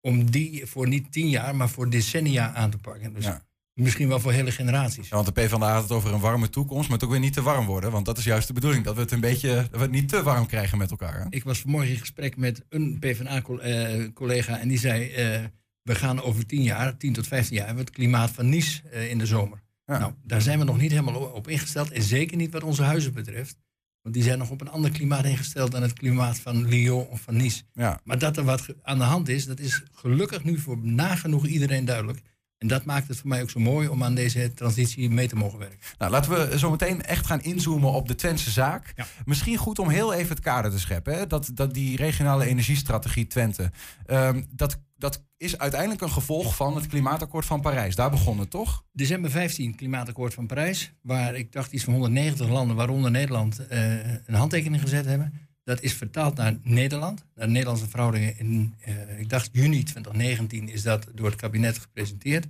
Om 0.00 0.30
die 0.30 0.66
voor 0.66 0.88
niet 0.88 1.12
tien 1.12 1.28
jaar, 1.28 1.56
maar 1.56 1.68
voor 1.68 1.90
decennia 1.90 2.54
aan 2.54 2.70
te 2.70 2.78
pakken. 2.78 3.14
Dus 3.14 3.26
misschien 3.74 4.08
wel 4.08 4.20
voor 4.20 4.32
hele 4.32 4.52
generaties. 4.52 5.08
Ja, 5.08 5.14
want 5.14 5.26
de 5.26 5.32
PvdA 5.32 5.72
had 5.72 5.82
het 5.82 5.92
over 5.92 6.12
een 6.12 6.20
warme 6.20 6.50
toekomst, 6.50 6.88
maar 6.88 6.98
het 6.98 7.06
ook 7.06 7.12
weer 7.12 7.20
niet 7.20 7.32
te 7.32 7.42
warm 7.42 7.66
worden. 7.66 7.90
Want 7.90 8.06
dat 8.06 8.18
is 8.18 8.24
juist 8.24 8.46
de 8.46 8.52
bedoeling, 8.52 8.84
dat 8.84 8.94
we 8.94 9.00
het 9.00 9.10
een 9.10 9.20
beetje 9.20 9.54
dat 9.54 9.70
we 9.70 9.78
het 9.78 9.90
niet 9.90 10.08
te 10.08 10.22
warm 10.22 10.46
krijgen 10.46 10.78
met 10.78 10.90
elkaar. 10.90 11.20
Hè? 11.20 11.26
Ik 11.30 11.44
was 11.44 11.60
vanmorgen 11.60 11.90
in 11.90 11.98
gesprek 11.98 12.36
met 12.36 12.64
een 12.68 12.98
PvdA-collega 12.98 14.58
en 14.58 14.68
die 14.68 14.78
zei... 14.78 15.34
Uh, 15.34 15.44
we 15.82 15.94
gaan 15.94 16.22
over 16.22 16.46
tien 16.46 16.62
jaar, 16.62 16.96
tien 16.96 17.12
tot 17.12 17.26
vijftien 17.26 17.56
jaar, 17.56 17.66
hebben 17.66 17.84
we 17.84 17.90
het 17.90 17.98
klimaat 17.98 18.30
van 18.30 18.48
Nice 18.48 18.82
uh, 18.92 19.10
in 19.10 19.18
de 19.18 19.26
zomer. 19.26 19.62
Nou, 19.98 20.12
daar 20.22 20.42
zijn 20.42 20.58
we 20.58 20.64
nog 20.64 20.78
niet 20.78 20.90
helemaal 20.90 21.20
op 21.20 21.48
ingesteld. 21.48 21.90
En 21.90 22.02
zeker 22.02 22.36
niet 22.36 22.52
wat 22.52 22.62
onze 22.62 22.82
huizen 22.82 23.14
betreft. 23.14 23.56
Want 24.02 24.14
die 24.14 24.24
zijn 24.24 24.38
nog 24.38 24.50
op 24.50 24.60
een 24.60 24.70
ander 24.70 24.90
klimaat 24.90 25.24
ingesteld 25.24 25.72
dan 25.72 25.82
het 25.82 25.92
klimaat 25.92 26.38
van 26.38 26.68
Lyon 26.68 27.06
of 27.06 27.20
van 27.20 27.36
Nice. 27.36 27.62
Ja. 27.72 28.00
Maar 28.04 28.18
dat 28.18 28.36
er 28.36 28.44
wat 28.44 28.66
aan 28.82 28.98
de 28.98 29.04
hand 29.04 29.28
is, 29.28 29.46
dat 29.46 29.60
is 29.60 29.82
gelukkig 29.92 30.44
nu 30.44 30.58
voor 30.58 30.78
nagenoeg 30.78 31.46
iedereen 31.46 31.84
duidelijk. 31.84 32.22
En 32.58 32.68
dat 32.68 32.84
maakt 32.84 33.08
het 33.08 33.16
voor 33.16 33.28
mij 33.28 33.42
ook 33.42 33.50
zo 33.50 33.60
mooi 33.60 33.88
om 33.88 34.02
aan 34.02 34.14
deze 34.14 34.54
transitie 34.54 35.10
mee 35.10 35.28
te 35.28 35.36
mogen 35.36 35.58
werken. 35.58 35.78
Nou, 35.98 36.10
laten 36.10 36.50
we 36.50 36.58
zo 36.58 36.70
meteen 36.70 37.02
echt 37.02 37.26
gaan 37.26 37.42
inzoomen 37.42 37.92
op 37.92 38.08
de 38.08 38.14
Twentse 38.14 38.50
zaak. 38.50 38.94
Misschien 39.24 39.56
goed 39.56 39.78
om 39.78 39.88
heel 39.88 40.12
even 40.12 40.28
het 40.28 40.40
kader 40.40 40.70
te 40.70 40.78
scheppen. 40.78 41.14
Hè? 41.14 41.26
Dat, 41.26 41.50
dat 41.54 41.74
die 41.74 41.96
regionale 41.96 42.46
energiestrategie 42.46 43.26
Twente, 43.26 43.70
um, 44.06 44.46
dat 44.50 44.78
dat 45.02 45.22
is 45.36 45.58
uiteindelijk 45.58 46.00
een 46.00 46.10
gevolg 46.10 46.56
van 46.56 46.74
het 46.76 46.86
klimaatakkoord 46.86 47.46
van 47.46 47.60
Parijs. 47.60 47.94
Daar 47.94 48.10
begon 48.10 48.38
het 48.38 48.50
toch? 48.50 48.84
December 48.92 49.30
15, 49.30 49.74
klimaatakkoord 49.74 50.34
van 50.34 50.46
Parijs. 50.46 50.92
Waar 51.00 51.34
ik 51.34 51.52
dacht 51.52 51.72
iets 51.72 51.84
van 51.84 51.92
190 51.92 52.48
landen, 52.48 52.76
waaronder 52.76 53.10
Nederland, 53.10 53.60
uh, 53.60 54.12
een 54.26 54.34
handtekening 54.34 54.82
gezet 54.82 55.04
hebben. 55.04 55.32
Dat 55.64 55.80
is 55.80 55.94
vertaald 55.94 56.36
naar 56.36 56.58
Nederland, 56.62 57.24
naar 57.34 57.46
de 57.46 57.52
Nederlandse 57.52 57.88
verhoudingen. 57.88 58.38
In, 58.38 58.74
uh, 58.88 59.20
ik 59.20 59.28
dacht 59.28 59.48
juni 59.52 59.82
2019 59.82 60.68
is 60.68 60.82
dat 60.82 61.06
door 61.14 61.26
het 61.26 61.36
kabinet 61.36 61.78
gepresenteerd. 61.78 62.46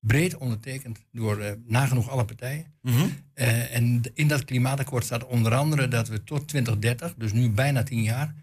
Breed 0.00 0.36
ondertekend 0.36 0.98
door 1.10 1.38
uh, 1.38 1.50
nagenoeg 1.64 2.08
alle 2.08 2.24
partijen. 2.24 2.66
Mm 2.82 2.92
-hmm. 2.92 3.10
en 3.34 4.02
in 4.14 4.28
dat 4.28 4.44
klimaatakkoord 4.44 5.04
staat 5.04 5.26
onder 5.26 5.54
andere 5.54 5.88
dat 5.88 6.08
we 6.08 6.24
tot 6.24 6.48
2030, 6.48 7.14
dus 7.16 7.32
nu 7.32 7.50
bijna 7.50 7.82
10 7.82 8.02
jaar, 8.02 8.34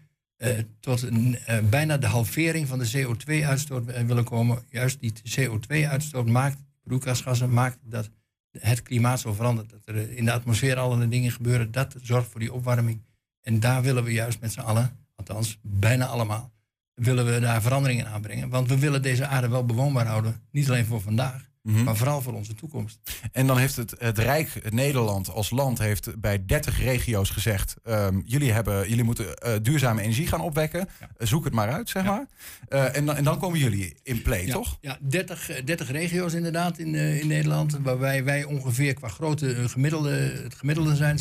tot 0.80 1.02
een, 1.02 1.38
uh, 1.48 1.58
bijna 1.70 1.98
de 1.98 2.06
halvering 2.06 2.68
van 2.68 2.78
de 2.78 2.90
CO2-uitstoot 2.90 3.84
willen 4.06 4.24
komen. 4.24 4.62
Juist 4.68 5.00
die 5.00 5.12
CO2-uitstoot 5.38 6.26
maakt, 6.26 6.58
broeikasgassen, 6.84 7.52
maakt 7.52 7.78
dat 7.82 8.10
het 8.58 8.82
klimaat 8.82 9.20
zo 9.20 9.32
verandert. 9.32 9.70
Dat 9.70 9.80
er 9.84 10.10
in 10.10 10.24
de 10.24 10.32
atmosfeer 10.32 10.76
allerlei 10.76 11.10
dingen 11.10 11.30
gebeuren. 11.30 11.72
Dat 11.72 11.96
zorgt 12.02 12.30
voor 12.30 12.40
die 12.40 12.52
opwarming. 12.52 13.02
En 13.40 13.60
daar 13.60 13.82
willen 13.82 14.04
we 14.04 14.12
juist 14.12 14.40
met 14.40 14.52
z'n 14.52 14.60
allen, 14.60 14.96
althans 15.16 15.58
bijna 15.62 16.06
allemaal, 16.06 16.52
willen 16.94 17.24
we 17.24 17.40
daar 17.40 17.62
veranderingen 17.62 18.06
aanbrengen. 18.06 18.48
Want 18.48 18.68
we 18.68 18.78
willen 18.78 19.02
deze 19.02 19.26
aarde 19.26 19.48
wel 19.48 19.64
bewoonbaar 19.64 20.06
houden. 20.06 20.40
Niet 20.50 20.68
alleen 20.68 20.84
voor 20.84 21.00
vandaag, 21.00 21.49
Mhm. 21.62 21.84
Maar 21.84 21.96
vooral 21.96 22.22
voor 22.22 22.32
onze 22.32 22.54
toekomst. 22.54 22.98
En 23.32 23.46
dan 23.46 23.58
heeft 23.58 23.76
het, 23.76 23.94
het 23.98 24.18
Rijk, 24.18 24.50
het 24.62 24.72
Nederland 24.72 25.30
als 25.30 25.50
land, 25.50 25.78
heeft 25.78 26.20
bij 26.20 26.44
30 26.46 26.78
regio's 26.78 27.30
gezegd: 27.30 27.76
um, 27.84 28.22
jullie, 28.26 28.52
hebben, 28.52 28.88
jullie 28.88 29.04
moeten 29.04 29.26
uh, 29.26 29.52
duurzame 29.62 30.02
energie 30.02 30.26
gaan 30.26 30.40
opwekken. 30.40 30.88
Ja. 31.00 31.26
zoek 31.26 31.44
het 31.44 31.52
maar 31.52 31.70
uit, 31.70 31.88
zeg 31.88 32.04
maar. 32.04 32.26
Uh, 32.68 32.96
en, 32.96 33.06
dan, 33.06 33.16
en 33.16 33.24
dan 33.24 33.38
komen 33.38 33.58
jullie 33.58 33.96
in 34.02 34.22
play, 34.22 34.46
ja. 34.46 34.52
toch? 34.52 34.78
Ja, 34.80 34.98
30, 35.00 35.62
30 35.64 35.90
regio's 35.90 36.32
inderdaad 36.32 36.78
in, 36.78 36.94
uh, 36.94 37.20
in 37.20 37.26
Nederland. 37.26 37.78
Waarbij 37.82 38.24
wij 38.24 38.44
ongeveer 38.44 38.94
qua 38.94 39.08
grootte 39.08 39.68
gemiddelde, 39.68 40.10
het 40.42 40.54
gemiddelde 40.54 40.96
zijn: 40.96 41.18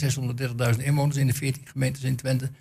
630.000 0.76 0.84
inwoners 0.84 1.18
in 1.18 1.28
de 1.28 1.34
14 1.34 1.68
gemeentes 1.68 2.04
in 2.04 2.16
Twente. 2.16 2.52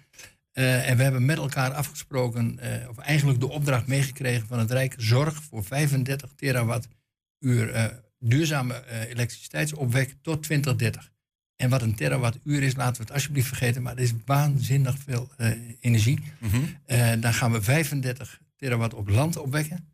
Uh, 0.53 0.91
en 0.91 0.97
we 0.97 1.03
hebben 1.03 1.24
met 1.24 1.37
elkaar 1.37 1.72
afgesproken, 1.72 2.59
uh, 2.62 2.89
of 2.89 2.99
eigenlijk 2.99 3.41
de 3.41 3.49
opdracht 3.49 3.87
meegekregen 3.87 4.47
van 4.47 4.59
het 4.59 4.70
Rijk: 4.70 4.95
zorg 4.97 5.43
voor 5.43 5.64
35 5.64 6.31
terawatt 6.37 6.89
uur 7.39 7.74
uh, 7.74 7.84
duurzame 8.18 8.84
uh, 8.86 9.01
elektriciteitsopwek 9.01 10.14
tot 10.22 10.43
2030. 10.43 11.12
En 11.57 11.70
wat 11.70 11.82
een 11.82 11.95
terawattuur 11.95 12.62
is, 12.62 12.74
laten 12.74 12.97
we 12.97 13.03
het 13.03 13.12
alsjeblieft 13.12 13.49
vergeten, 13.49 13.82
maar 13.82 13.97
dat 13.97 14.05
is 14.05 14.12
waanzinnig 14.24 14.99
veel 14.99 15.28
uh, 15.39 15.51
energie. 15.80 16.20
Mm 16.39 16.51
-hmm. 16.51 17.20
dan 17.20 17.34
gaan 17.34 17.53
we 17.53 17.62
35 17.62 18.41
terawatt 18.57 18.95
op 18.95 19.09
land 19.09 19.36
opwekken 19.36 19.89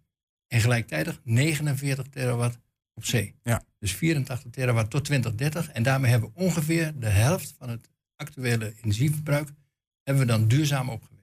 en 0.48 0.60
gelijktijdig 0.60 1.20
49 1.24 2.06
terawatt 2.08 2.58
op 2.94 3.04
zee. 3.04 3.34
Ja. 3.42 3.64
Dus 3.78 3.92
84 3.92 4.50
terawatt 4.50 4.90
tot 4.90 5.04
2030. 5.04 5.70
En 5.70 5.82
daarmee 5.82 6.10
hebben 6.10 6.30
we 6.34 6.40
ongeveer 6.40 6.92
de 6.98 7.08
helft 7.08 7.54
van 7.58 7.68
het 7.68 7.90
actuele 8.16 8.74
energieverbruik 8.82 9.48
hebben 10.02 10.26
we 10.26 10.32
dan 10.32 10.48
duurzaam 10.48 10.88
opgewekt. 10.88 11.13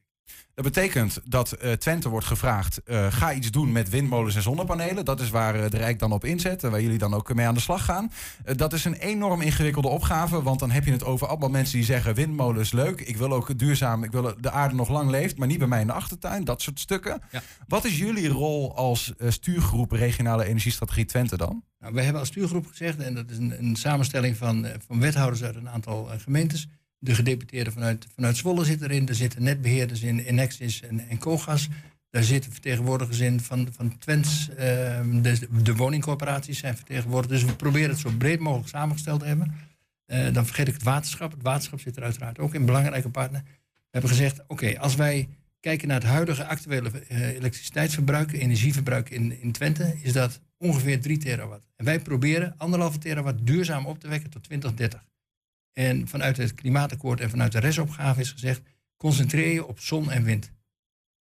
Dat 0.54 0.74
betekent 0.74 1.20
dat 1.26 1.58
uh, 1.64 1.72
Twente 1.72 2.10
wordt 2.10 2.26
gevraagd: 2.26 2.82
uh, 2.86 3.12
ga 3.12 3.34
iets 3.34 3.52
doen 3.52 3.72
met 3.72 3.90
windmolens 3.90 4.36
en 4.36 4.42
zonnepanelen. 4.42 5.06
Dat 5.06 5.20
is 5.20 5.30
waar 5.30 5.56
uh, 5.56 5.70
de 5.70 5.78
Rijk 5.78 6.00
dan 6.00 6.12
op 6.12 6.26
inzet 6.26 6.64
en 6.64 6.72
waar 6.72 6.82
jullie 6.82 6.98
dan 6.98 7.14
ook 7.14 7.34
mee 7.34 7.46
aan 7.46 7.54
de 7.54 7.60
slag 7.60 7.86
gaan. 7.86 8.12
dat 8.56 8.74
is 8.74 8.86
een 8.86 8.94
enorm 8.94 9.42
ingewikkelde 9.42 9.88
opgave, 9.88 10.42
want 10.42 10.60
dan 10.60 10.72
heb 10.72 10.86
je 10.86 10.92
het 10.92 11.04
over 11.04 11.28
allemaal 11.28 11.50
mensen 11.50 11.76
die 11.76 11.86
zeggen: 11.86 12.16
windmolens 12.16 12.72
leuk, 12.72 13.02
ik 13.02 13.18
wil 13.18 13.34
ook 13.34 13.60
duurzaam, 13.60 14.04
ik 14.04 14.12
wil 14.12 14.34
de 14.40 14.52
aarde 14.52 14.76
nog 14.76 14.90
lang 14.90 15.10
leeft, 15.10 15.38
maar 15.38 15.48
niet 15.48 15.60
bij 15.60 15.68
mij 15.68 15.82
in 15.82 15.88
de 15.88 15.94
achtertuin. 15.94 16.44
Dat 16.44 16.62
soort 16.62 16.80
stukken. 16.80 17.22
Ja. 17.32 17.42
Wat 17.68 17.86
is 17.86 17.98
jullie 17.98 18.28
rol 18.28 18.76
als 18.76 19.14
stuurgroep 19.28 19.92
regionale 19.92 20.46
energiestrategie 20.46 21.06
Twente 21.06 21.38
dan? 21.38 21.64
Nou, 21.80 21.94
wij 21.94 22.04
hebben 22.04 22.22
als 22.22 22.30
stuurgroep 22.30 22.68
gezegd, 22.68 23.00
en 23.00 23.16
dat 23.16 23.30
is 23.30 23.38
een, 23.38 23.54
een 23.60 23.76
samenstelling 23.76 24.38
van, 24.38 24.68
van 24.88 25.00
wethouders 25.00 25.44
uit 25.44 25.56
een 25.56 25.70
aantal 25.70 26.10
gemeentes 26.18 26.68
de 27.04 27.16
gedeputeerden 27.16 27.74
vanuit, 27.74 28.08
vanuit 28.16 28.38
Zwolle 28.38 28.66
zitten 28.66 28.89
erin. 28.89 29.08
Er 29.08 29.16
zitten 29.16 29.43
netbeheerders 29.43 30.02
in, 30.02 30.20
Enexis 30.20 30.82
en, 30.82 31.08
en. 31.10 31.20
Daar 32.10 32.24
zitten 32.24 32.52
vertegenwoordigers 32.52 33.20
in 33.20 33.39
van, 33.39 33.68
van 33.72 33.97
Twents. 33.97 34.49
Uh, 34.49 34.58
de, 35.64 35.76
woningcorporaties 35.76 36.60
zijn 36.60 36.76
vertegenwoordigd. 36.76 37.34
Dus 37.34 37.43
we 37.43 37.56
proberen 37.56 37.89
het 37.89 37.99
zo 37.99 38.12
breed 38.18 38.39
mogelijk 38.39 38.70
samengesteld 38.70 39.20
te 39.20 39.26
hebben. 39.26 39.54
Uh, 40.08 40.34
dan 40.34 40.45
vergeet 40.45 40.68
ik 40.68 40.74
het 40.74 40.84
waterschap. 40.84 41.32
Het 41.32 41.41
waterschap 41.41 41.80
zit 41.80 41.95
er 41.95 42.04
uiteraard 42.04 42.39
ook 42.39 42.54
in, 42.54 42.66
belangrijke 42.66 43.10
partner. 43.10 43.41
We 43.43 43.88
hebben 43.89 44.10
gezegd, 44.10 44.41
oké, 44.47 44.80
als 44.80 44.95
wij 44.95 45.30
kijken 45.60 45.88
naar 45.88 45.99
het 45.99 46.10
huidige 46.10 46.45
actuele 46.45 46.91
uh, 47.12 47.28
elektriciteitsverbruik, 47.28 48.32
energieverbruik 48.32 49.10
in, 49.10 49.41
in 49.41 49.52
Twente, 49.52 49.97
is 50.02 50.14
dat 50.14 50.39
ongeveer 50.58 51.02
3 51.02 51.18
terawatt. 51.18 51.64
En 51.76 51.86
wij 51.86 51.99
proberen 51.99 52.54
anderhalve 52.58 52.97
terawatt 52.97 53.45
duurzaam 53.47 53.86
op 53.86 53.99
te 53.99 54.08
wekken 54.08 54.30
tot 54.30 54.43
2030. 54.43 55.11
En 55.74 56.07
vanuit 56.07 56.38
het 56.38 56.55
klimaatakkoord 56.55 57.19
en 57.19 57.30
vanuit 57.30 57.51
de 57.51 57.59
restopgave 57.59 58.19
is 58.19 58.32
gezegd, 58.32 58.61
concentreer 58.97 59.53
je 59.53 59.65
op 59.65 59.80
zon 59.80 60.11
en 60.11 60.24
wind. 60.24 60.51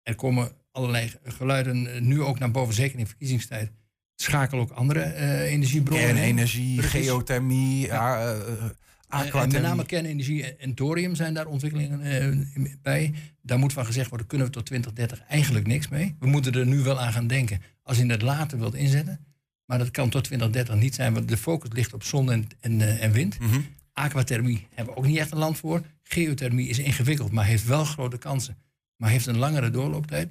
Er 0.02 0.14
komen 0.14 0.52
allerlei 0.72 1.12
geluiden 1.24 1.94
eh, 1.94 2.00
nu 2.00 2.22
ook 2.22 2.38
naar 2.38 2.50
boven, 2.50 2.74
zeker 2.74 2.98
in 2.98 3.06
verkiezingstijd. 3.06 3.70
Schakel 4.16 4.58
ook 4.58 4.70
andere 4.70 5.14
uh, 5.14 5.40
energiebronnen. 5.40 6.06
Kernenergie, 6.06 6.82
geothermie, 6.82 7.86
ja. 7.86 8.34
Uh, 8.34 9.32
met 9.32 9.62
name 9.62 9.86
kernenergie 9.86 10.56
en 10.56 10.74
thorium 10.74 11.14
zijn 11.14 11.34
daar 11.34 11.46
ontwikkelingen 11.46 12.78
bij. 12.82 13.14
Daar 13.42 13.58
moet 13.58 13.72
van 13.72 13.86
gezegd 13.86 14.08
worden, 14.08 14.26
kunnen 14.26 14.46
we 14.46 14.52
tot 14.52 14.66
2030 14.66 15.26
eigenlijk 15.28 15.66
niks 15.66 15.88
mee. 15.88 16.16
We 16.18 16.26
moeten 16.26 16.52
er 16.52 16.66
nu 16.66 16.82
wel 16.82 17.00
aan 17.00 17.12
gaan 17.12 17.26
denken 17.26 17.62
als 17.82 17.98
je 17.98 18.06
het 18.06 18.22
later 18.22 18.58
wilt 18.58 18.74
inzetten. 18.74 19.24
Maar 19.64 19.78
dat 19.78 19.90
kan 19.90 20.10
tot 20.10 20.24
2030 20.24 20.74
niet 20.74 20.94
zijn, 20.94 21.14
want 21.14 21.28
de 21.28 21.36
focus 21.36 21.70
ligt 21.72 21.94
op 21.94 22.02
zon 22.02 22.32
en, 22.32 22.46
en, 22.60 23.00
en 23.00 23.12
wind. 23.12 23.38
Mm 23.38 23.64
Aquathermie 24.00 24.66
hebben 24.74 24.94
we 24.94 25.00
ook 25.00 25.06
niet 25.06 25.18
echt 25.18 25.32
een 25.32 25.38
land 25.38 25.58
voor. 25.58 25.82
Geothermie 26.02 26.68
is 26.68 26.78
ingewikkeld, 26.78 27.32
maar 27.32 27.44
heeft 27.44 27.66
wel 27.66 27.84
grote 27.84 28.18
kansen. 28.18 28.56
Maar 28.96 29.10
heeft 29.10 29.26
een 29.26 29.38
langere 29.38 29.70
doorlooptijd. 29.70 30.28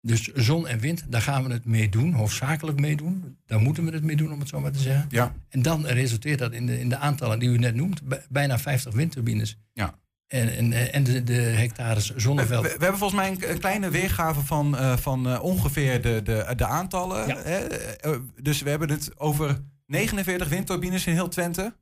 Dus 0.00 0.22
zon 0.22 0.66
en 0.66 0.78
wind, 0.78 1.04
daar 1.08 1.22
gaan 1.22 1.44
we 1.44 1.52
het 1.52 1.64
mee 1.64 1.88
doen, 1.88 2.12
hoofdzakelijk 2.12 2.80
mee 2.80 2.96
doen. 2.96 3.36
Daar 3.46 3.60
moeten 3.60 3.84
we 3.84 3.90
het 3.90 4.02
mee 4.02 4.16
doen, 4.16 4.32
om 4.32 4.38
het 4.38 4.48
zo 4.48 4.60
maar 4.60 4.72
te 4.72 4.78
zeggen. 4.78 5.06
Ja. 5.08 5.34
En 5.48 5.62
dan 5.62 5.86
resulteert 5.86 6.38
dat 6.38 6.52
in 6.52 6.66
de, 6.66 6.80
in 6.80 6.88
de 6.88 6.96
aantallen 6.96 7.38
die 7.38 7.48
u 7.48 7.58
net 7.58 7.74
noemt, 7.74 8.00
bijna 8.28 8.58
50 8.58 8.94
windturbines. 8.94 9.58
Ja. 9.72 9.98
En, 10.26 10.56
en, 10.56 10.92
en 10.92 11.04
de, 11.04 11.22
de 11.22 11.32
hectares 11.32 12.14
zonneveld. 12.14 12.62
We, 12.62 12.68
we, 12.68 12.84
hebben 12.84 12.98
volgens 12.98 13.20
mij 13.20 13.50
een, 13.50 13.58
kleine 13.58 13.90
weergave 13.90 14.40
van, 14.40 14.74
uh, 14.74 14.96
van 14.96 15.28
uh, 15.28 15.42
ongeveer 15.42 16.02
de, 16.02 16.20
de, 16.24 16.52
de 16.56 16.66
aantallen. 16.66 17.26
Ja. 17.26 17.42
Hè? 17.42 17.66
Uh, 18.08 18.16
dus 18.42 18.62
we 18.62 18.70
hebben 18.70 18.90
het 18.90 19.18
over 19.18 19.60
49 19.86 20.48
windturbines 20.48 21.06
in 21.06 21.12
heel 21.12 21.28
Twente. 21.28 21.74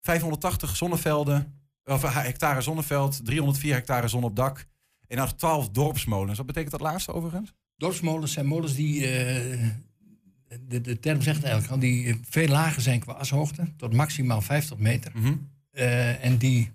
580 0.00 0.76
zonnevelden, 0.76 1.54
of 1.84 2.02
hectare 2.02 2.60
zonneveld, 2.60 3.24
304 3.24 3.74
hectare 3.74 4.08
zon 4.08 4.24
op 4.24 4.36
dak. 4.36 4.66
En 5.08 5.16
dan 5.16 5.36
12 5.36 5.68
dorpsmolens. 5.68 6.36
Wat 6.36 6.46
betekent 6.46 6.70
dat 6.72 6.80
laatste 6.80 7.12
overigens? 7.12 7.52
Dorpsmolens 7.76 8.32
zijn 8.32 8.46
molens 8.46 8.74
die, 8.74 8.94
uh, 8.94 9.68
de, 10.60 10.80
de 10.80 11.00
term 11.00 11.22
zegt 11.22 11.42
eigenlijk 11.42 11.72
al, 11.72 11.78
die 11.78 12.20
veel 12.28 12.48
lager 12.48 12.82
zijn 12.82 13.00
qua 13.00 13.12
ashoogte, 13.12 13.72
tot 13.76 13.92
maximaal 13.92 14.40
50 14.40 14.78
meter. 14.78 15.12
Mm 15.14 15.22
-hmm. 15.22 15.48
uh, 15.72 16.24
en 16.24 16.36
die 16.36 16.70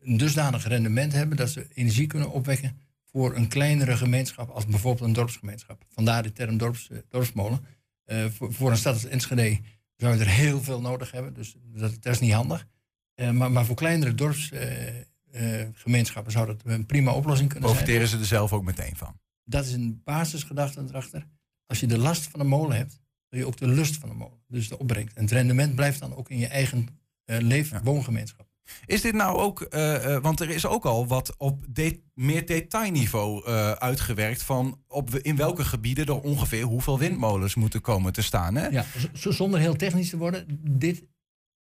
een 0.00 0.16
dusdanig 0.16 0.66
rendement 0.66 1.12
hebben 1.12 1.36
dat 1.36 1.50
ze 1.50 1.66
energie 1.74 2.06
kunnen 2.06 2.30
opwekken 2.30 2.78
voor 3.04 3.36
een 3.36 3.48
kleinere 3.48 3.96
gemeenschap 3.96 4.50
als 4.50 4.66
bijvoorbeeld 4.66 5.08
een 5.08 5.14
dorpsgemeenschap. 5.14 5.84
Vandaar 5.88 6.22
de 6.22 6.32
term 6.32 6.56
dorps, 6.56 6.88
uh, 6.92 6.98
dorpsmolen. 7.08 7.60
voor, 8.06 8.52
voor 8.52 8.70
een 8.70 8.76
stad 8.76 8.92
als 8.94 9.04
Enschede 9.04 9.60
zou 9.96 10.14
je 10.14 10.20
er 10.20 10.28
heel 10.30 10.62
veel 10.62 10.80
nodig 10.80 11.10
hebben, 11.10 11.34
dus 11.34 11.56
dat, 11.74 12.02
dat 12.02 12.12
is 12.12 12.20
niet 12.20 12.32
handig. 12.32 12.66
maar, 13.32 13.52
maar 13.52 13.64
voor 13.64 13.76
kleinere 13.76 14.14
dorps 14.14 14.50
uh, 15.32 15.66
zou 16.26 16.46
dat 16.46 16.62
een 16.64 16.86
prima 16.86 17.12
oplossing 17.12 17.48
kunnen 17.48 17.70
Profiteren 17.70 18.08
zijn. 18.08 18.10
ze 18.10 18.18
er 18.18 18.38
zelf 18.38 18.52
ook 18.52 18.64
meteen 18.64 18.96
van? 18.96 19.18
Dat 19.44 19.64
is 19.64 19.72
een 19.72 20.00
basisgedachte 20.04 20.84
erachter. 20.88 21.26
Als 21.66 21.80
je 21.80 21.86
de 21.86 21.98
last 21.98 22.26
van 22.28 22.40
een 22.40 22.46
molen 22.46 22.76
hebt, 22.76 23.00
wil 23.28 23.40
je 23.40 23.46
ook 23.46 23.56
de 23.56 23.68
lust 23.68 23.96
van 23.96 24.08
de 24.08 24.14
molen. 24.14 24.42
Dus 24.48 24.68
de 24.68 24.78
opbrengst. 24.78 25.16
En 25.16 25.22
het 25.22 25.32
rendement 25.32 25.74
blijft 25.74 26.00
dan 26.00 26.16
ook 26.16 26.30
in 26.30 26.38
je 26.38 26.46
eigen 26.46 26.88
uh, 27.26 27.38
leef- 27.38 27.70
ja. 27.70 27.82
woongemeenschap. 27.82 28.46
Is 28.86 29.00
dit 29.00 29.14
nou 29.14 29.38
ook, 29.38 29.66
uh, 29.70 30.18
want 30.18 30.40
er 30.40 30.50
is 30.50 30.66
ook 30.66 30.84
al 30.84 31.06
wat 31.06 31.34
op 31.36 31.66
meer 32.14 32.46
detailniveau 32.46 33.48
uh, 33.48 33.70
uitgewerkt 33.70 34.42
van 34.42 34.82
op 34.88 35.14
in 35.14 35.36
welke 35.36 35.64
gebieden 35.64 36.06
er 36.06 36.20
ongeveer 36.20 36.62
hoeveel 36.62 36.98
windmolens 36.98 37.54
moeten 37.54 37.80
komen 37.80 38.12
te 38.12 38.22
staan. 38.22 38.54
Hè? 38.54 38.66
Ja, 38.66 38.84
zonder 39.12 39.60
heel 39.60 39.76
technisch 39.76 40.10
te 40.10 40.16
worden, 40.16 40.60
dit, 40.78 41.04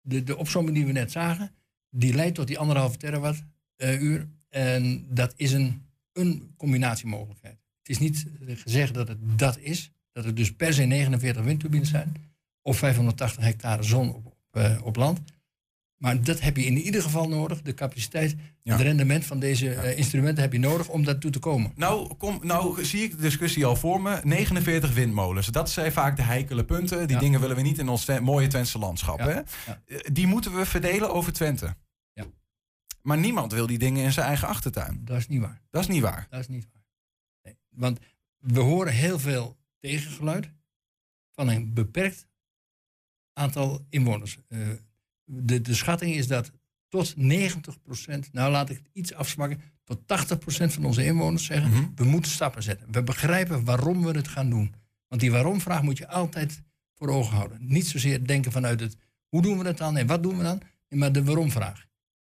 de, 0.01 0.23
de 0.23 0.37
opzomming 0.37 0.75
die 0.75 0.85
we 0.85 0.91
net 0.91 1.11
zagen, 1.11 1.55
die 1.89 2.13
leidt 2.13 2.35
tot 2.35 2.47
die 2.47 2.59
anderhalve 2.59 2.97
terawatt 2.97 3.43
uh, 3.77 4.01
uur. 4.01 4.27
En 4.49 5.05
dat 5.09 5.33
is 5.35 5.51
een, 5.51 5.85
een 6.13 6.53
combinatiemogelijkheid. 6.57 7.57
Het 7.77 7.89
is 7.89 7.99
niet 7.99 8.25
gezegd 8.47 8.93
dat 8.93 9.07
het 9.07 9.17
dat 9.37 9.57
is, 9.57 9.91
dat 10.11 10.25
het 10.25 10.37
dus 10.37 10.55
per 10.55 10.73
se 10.73 10.83
49 10.83 11.43
windturbines 11.43 11.89
zijn, 11.89 12.13
of 12.61 12.77
580 12.77 13.43
hectare 13.43 13.83
zon 13.83 14.13
op, 14.13 14.35
op 14.83 14.95
land. 14.95 15.21
Maar 16.03 16.23
dat 16.23 16.39
heb 16.39 16.57
je 16.57 16.65
in 16.65 16.77
ieder 16.77 17.01
geval 17.01 17.27
nodig. 17.27 17.61
De 17.61 17.73
capaciteit, 17.73 18.35
ja. 18.61 18.71
het 18.71 18.81
rendement 18.81 19.25
van 19.25 19.39
deze 19.39 19.65
ja. 19.65 19.83
uh, 19.83 19.97
instrumenten 19.97 20.43
heb 20.43 20.53
je 20.53 20.59
nodig 20.59 20.89
om 20.89 21.03
daartoe 21.03 21.31
te 21.31 21.39
komen. 21.39 21.71
Nou, 21.75 22.13
kom, 22.13 22.39
nou 22.41 22.85
zie 22.85 23.03
ik 23.03 23.11
de 23.11 23.21
discussie 23.21 23.65
al 23.65 23.75
voor 23.75 24.01
me. 24.01 24.19
49 24.23 24.93
windmolens. 24.93 25.47
Dat 25.47 25.69
zijn 25.69 25.91
vaak 25.91 26.15
de 26.15 26.21
heikele 26.21 26.65
punten. 26.65 27.07
Die 27.07 27.15
ja. 27.15 27.21
dingen 27.21 27.39
willen 27.39 27.55
we 27.55 27.61
niet 27.61 27.77
in 27.77 27.89
ons 27.89 28.19
mooie 28.19 28.47
Twentse 28.47 28.79
landschap. 28.79 29.19
Hè? 29.19 29.41
Die 30.11 30.27
moeten 30.27 30.55
we 30.55 30.65
verdelen 30.65 31.13
over 31.13 31.33
Twente. 31.33 31.75
Ja. 32.13 32.25
Maar 33.01 33.17
niemand 33.17 33.51
wil 33.51 33.67
die 33.67 33.79
dingen 33.79 34.03
in 34.03 34.11
zijn 34.11 34.27
eigen 34.27 34.47
achtertuin. 34.47 35.01
Dat 35.05 35.17
is 35.17 35.27
niet 35.27 35.41
waar. 35.41 35.61
Dat 35.69 35.81
is 35.81 35.87
niet 35.87 36.01
waar. 36.01 36.27
Dat 36.29 36.39
is 36.39 36.47
niet 36.47 36.67
waar. 36.73 36.83
Nee. 37.43 37.57
Want 37.69 37.99
we 38.37 38.59
horen 38.59 38.93
heel 38.93 39.19
veel 39.19 39.57
tegengeluid 39.79 40.51
van 41.31 41.49
een 41.49 41.73
beperkt 41.73 42.27
aantal 43.33 43.85
inwoners. 43.89 44.37
Uh, 44.49 44.67
de, 45.25 45.61
de 45.61 45.73
schatting 45.73 46.15
is 46.15 46.27
dat 46.27 46.51
tot 46.89 47.15
90%, 47.15 47.19
nou 48.31 48.51
laat 48.51 48.69
ik 48.69 48.77
het 48.77 48.89
iets 48.93 49.13
afsmakken, 49.13 49.61
tot 49.83 49.99
80% 50.01 50.73
van 50.73 50.85
onze 50.85 51.05
inwoners 51.05 51.45
zeggen, 51.45 51.69
Mhm. 51.71 51.83
we 51.95 52.03
moeten 52.03 52.31
stappen 52.31 52.63
zetten. 52.63 52.91
We 52.91 53.03
begrijpen 53.03 53.63
waarom 53.63 54.03
we 54.03 54.11
het 54.11 54.27
gaan 54.27 54.49
doen. 54.49 54.73
Want 55.07 55.21
die 55.21 55.31
waarom-vraag 55.31 55.81
moet 55.81 55.97
je 55.97 56.07
altijd 56.07 56.61
voor 56.95 57.07
ogen 57.09 57.35
houden. 57.35 57.57
Niet 57.61 57.87
zozeer 57.87 58.27
denken 58.27 58.51
vanuit 58.51 58.79
het 58.79 58.95
hoe 59.27 59.41
doen 59.41 59.57
we 59.57 59.65
het 59.67 59.77
dan 59.77 59.97
en 59.97 60.07
wat 60.07 60.23
doen 60.23 60.37
we 60.37 60.43
dan, 60.43 60.61
maar 60.89 61.11
de 61.11 61.23
waarom-vraag. 61.23 61.85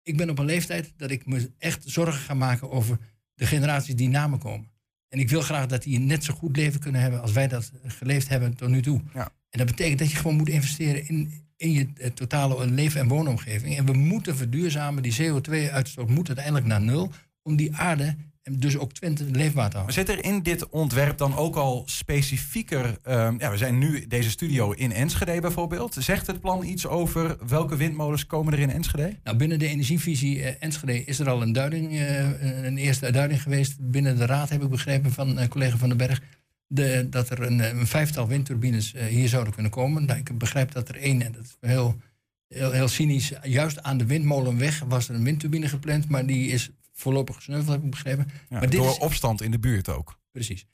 Ik 0.03 0.17
ben 0.17 0.31
op 0.31 0.39
een 0.39 0.45
leeftijd 0.45 0.93
dat 0.97 1.11
ik 1.11 1.27
me 1.27 1.51
echt 1.59 1.83
zorgen 1.87 2.21
ga 2.21 2.35
maken 2.35 2.71
over 2.71 2.99
de 3.35 3.47
generaties 3.47 3.95
die 3.97 4.09
na 4.09 4.27
me 4.27 4.39
komen. 4.39 4.71
En 5.09 5.19
ik 5.19 5.29
wil 5.31 5.41
graag 5.41 5.67
dat 5.67 5.83
die 5.83 5.97
een 5.97 6.07
net 6.07 6.25
zo 6.25 6.35
goed 6.35 6.57
leven 6.57 6.81
kunnen 6.81 7.01
hebben 7.01 7.21
als 7.23 7.33
wij 7.33 7.49
dat 7.49 7.73
geleefd 7.87 8.29
hebben 8.29 8.55
tot 8.57 8.69
nu 8.69 8.83
toe. 8.83 9.01
Ja. 9.15 9.31
En 9.57 9.67
dat 9.67 9.77
betekent 9.77 9.99
dat 9.99 10.11
je 10.11 10.17
gewoon 10.17 10.37
moet 10.37 10.49
investeren 10.49 11.09
in, 11.09 11.33
in 11.57 11.73
je 11.73 11.89
eh, 11.97 12.11
totale 12.11 12.67
leven- 12.67 13.01
en 13.01 13.09
woonomgeving. 13.09 13.77
En 13.77 13.87
we 13.87 13.93
moeten 13.93 14.37
verduurzamen. 14.37 15.03
Die 15.03 15.17
CO2-uitstoot 15.23 16.09
moet 16.09 16.27
uiteindelijk 16.27 16.67
naar 16.67 16.81
nul. 16.81 17.13
Om 17.43 17.57
die 17.57 17.75
aarde 17.75 18.17
en 18.43 18.61
dus 18.61 18.79
ook 18.79 18.93
Twente 18.93 19.25
leefbaar 19.25 19.71
te 19.71 19.77
houden. 19.77 19.83
Maar 19.83 19.93
zit 19.93 20.09
er 20.09 20.25
in 20.25 20.43
dit 20.43 20.69
ontwerp 20.69 21.19
dan 21.19 21.37
ook 21.37 21.57
al 21.57 21.83
specifieker... 21.87 22.99
Uh, 23.09 23.33
ja, 23.39 23.51
we 23.51 23.57
zijn 23.57 23.79
nu 23.79 24.07
deze 24.07 24.31
studio 24.31 24.73
in 24.73 24.93
Enschede 24.93 25.41
bijvoorbeeld. 25.41 25.97
Zegt 25.99 26.27
het 26.27 26.41
plan 26.41 26.65
iets 26.65 26.87
over 26.87 27.37
welke 27.49 27.77
windmolens 27.77 28.27
komen 28.27 28.53
er 28.53 28.59
in 28.59 28.71
Enschede? 28.71 29.17
Nou, 29.25 29.37
binnen 29.37 29.59
de 29.59 29.67
energievisie 29.67 30.39
uh, 30.39 30.49
Enschede 30.59 31.05
is 31.05 31.19
er 31.19 31.29
al 31.29 31.43
een 31.43 31.53
duiding, 31.53 31.93
uh, 31.93 32.65
een 32.65 32.79
eerste 32.79 33.11
duiding 33.11 33.43
geweest. 33.43 33.77
Binnen 33.81 34.17
de 34.17 34.27
raad 34.27 34.49
heb 34.49 34.63
ik 34.63 34.69
begrepen 34.69 35.13
van 35.13 35.49
collega 35.49 35.77
Van 35.77 35.89
den 35.89 35.99
Berg... 35.99 36.21
De, 36.69 37.07
dat 37.11 37.31
er 37.31 37.43
een, 37.43 37.59
een, 37.59 37.87
vijftal 37.87 38.29
windturbines 38.29 38.95
uh, 38.95 39.05
hier 39.05 39.29
zouden 39.29 39.53
kunnen 39.53 39.73
komen. 39.73 40.05
Nou, 40.05 40.19
ik 40.19 40.39
begrijp 40.39 40.73
dat 40.73 40.89
er 40.89 40.97
één, 40.97 41.23
en 41.23 41.33
dat 41.33 41.43
is 41.43 41.57
heel, 41.61 42.01
heel, 42.49 42.73
heel, 42.73 42.89
cynisch, 42.89 43.33
juist 43.43 43.83
aan 43.83 43.99
de 43.99 44.07
windmolenweg 44.07 44.79
was 44.79 45.09
er 45.09 45.15
een 45.15 45.25
windturbine 45.25 45.69
gepland, 45.69 46.09
maar 46.09 46.27
die 46.27 46.49
is 46.49 46.71
voorlopig 46.93 47.35
gesneuveld, 47.35 47.69
heb 47.69 47.85
ik 47.85 47.91
begrepen. 47.91 48.27
Ja, 48.29 48.35
maar 48.49 48.71
door 48.71 48.87
dit 48.87 48.91
is, 48.91 48.99
opstand 48.99 49.43
in 49.43 49.51
de 49.51 49.59
buurt 49.59 49.89
ook. 49.89 50.21
Precies. 50.33 50.67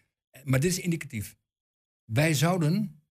Maar 0.44 0.60
dit 0.60 0.70
is 0.70 0.78
indicatief. 0.78 1.36
Wij 2.04 2.34
zouden, 2.34 3.02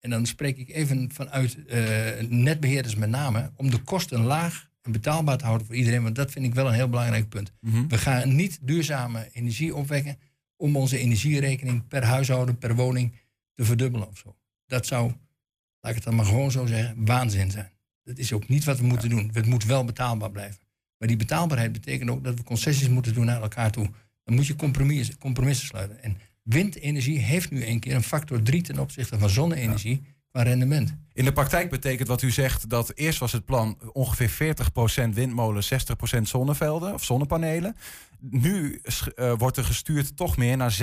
en 0.00 0.10
dan 0.10 0.26
spreek 0.26 0.58
ik 0.58 0.68
even 0.68 1.12
vanuit 1.12 1.56
uh, 1.66 2.20
netbeheerders 2.28 2.94
met 2.94 3.08
name, 3.08 3.52
om 3.56 3.70
de 3.70 3.82
kosten 3.82 4.20
laag 4.20 4.68
en 4.82 4.92
betaalbaar 4.92 5.38
te 5.38 5.44
houden 5.44 5.66
voor 5.66 5.76
iedereen, 5.76 6.02
want 6.02 6.14
dat 6.14 6.30
vind 6.30 6.44
ik 6.44 6.54
wel 6.54 6.66
een 6.66 6.72
heel 6.72 6.88
belangrijk 6.88 7.28
punt. 7.28 7.52
Mm 7.60 7.72
-hmm. 7.72 7.88
We 7.88 7.98
gaan 7.98 8.34
niet 8.34 8.58
duurzame 8.62 9.28
energie 9.32 9.74
opwekken 9.74 10.18
om 10.58 10.76
onze 10.76 10.98
energierekening 10.98 11.88
per 11.88 12.04
huishouden, 12.04 12.58
per 12.58 12.74
woning 12.74 13.12
te 13.54 13.64
verdubbelen 13.64 14.08
of 14.08 14.18
zo. 14.18 14.36
Dat 14.66 14.86
zou, 14.86 15.12
laat 15.80 15.90
ik 15.90 15.94
het 15.94 16.04
dan 16.04 16.14
maar 16.14 16.24
gewoon 16.24 16.50
zo 16.50 16.66
zeggen, 16.66 17.04
waanzin 17.04 17.50
zijn. 17.50 17.70
Dat 18.02 18.18
is 18.18 18.32
ook 18.32 18.48
niet 18.48 18.64
wat 18.64 18.78
we 18.78 18.86
moeten 18.86 19.08
ja. 19.08 19.16
doen. 19.16 19.30
Het 19.32 19.46
moet 19.46 19.64
wel 19.64 19.84
betaalbaar 19.84 20.30
blijven. 20.30 20.60
Maar 20.98 21.08
die 21.08 21.16
betaalbaarheid 21.16 21.72
betekent 21.72 22.10
ook 22.10 22.24
dat 22.24 22.34
we 22.34 22.42
concessies 22.42 22.88
moeten 22.88 23.14
doen 23.14 23.24
naar 23.24 23.42
elkaar 23.42 23.70
toe. 23.70 23.90
Dan 24.24 24.34
moet 24.34 24.46
je 24.46 24.56
compromissen, 24.56 25.18
compromissen 25.18 25.66
sluiten. 25.66 26.02
En 26.02 26.18
windenergie 26.42 27.18
heeft 27.18 27.50
nu 27.50 27.66
een 27.66 27.80
keer 27.80 27.94
een 27.94 28.02
factor 28.02 28.42
3 28.42 28.62
ten 28.62 28.78
opzichte 28.78 29.18
van 29.18 29.30
zonne-energie 29.30 30.00
ja. 30.04 30.08
Qua 30.30 30.42
rendement. 30.42 30.94
In 31.12 31.24
de 31.24 31.32
praktijk 31.32 31.70
betekent 31.70 32.08
wat 32.08 32.22
u 32.22 32.30
zegt 32.30 32.68
dat 32.68 32.92
eerst 32.94 33.18
was 33.18 33.32
het 33.32 33.44
plan 33.44 33.78
ongeveer 33.92 34.56
40% 35.08 35.08
windmolen, 35.08 35.62
60% 36.18 36.22
zonnevelden 36.22 36.94
of 36.94 37.04
zonnepanelen. 37.04 37.76
Nu 38.20 38.80
uh, 39.16 39.32
wordt 39.38 39.56
er 39.56 39.64
gestuurd 39.64 40.16
toch 40.16 40.36
meer 40.36 40.56
naar 40.56 40.78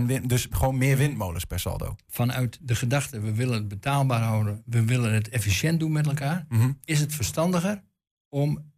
60% 0.00 0.02
wind, 0.06 0.28
dus 0.28 0.46
gewoon 0.50 0.78
meer 0.78 0.96
windmolens 0.96 1.44
per 1.44 1.60
saldo. 1.60 1.96
Vanuit 2.08 2.58
de 2.62 2.74
gedachte, 2.74 3.20
we 3.20 3.34
willen 3.34 3.54
het 3.54 3.68
betaalbaar 3.68 4.22
houden, 4.22 4.62
we 4.66 4.84
willen 4.84 5.12
het 5.12 5.28
efficiënt 5.28 5.80
doen 5.80 5.92
met 5.92 6.06
elkaar, 6.06 6.46
mm 6.48 6.60
-hmm. 6.60 6.78
is 6.84 7.00
het 7.00 7.14
verstandiger 7.14 7.82
om 8.28 8.72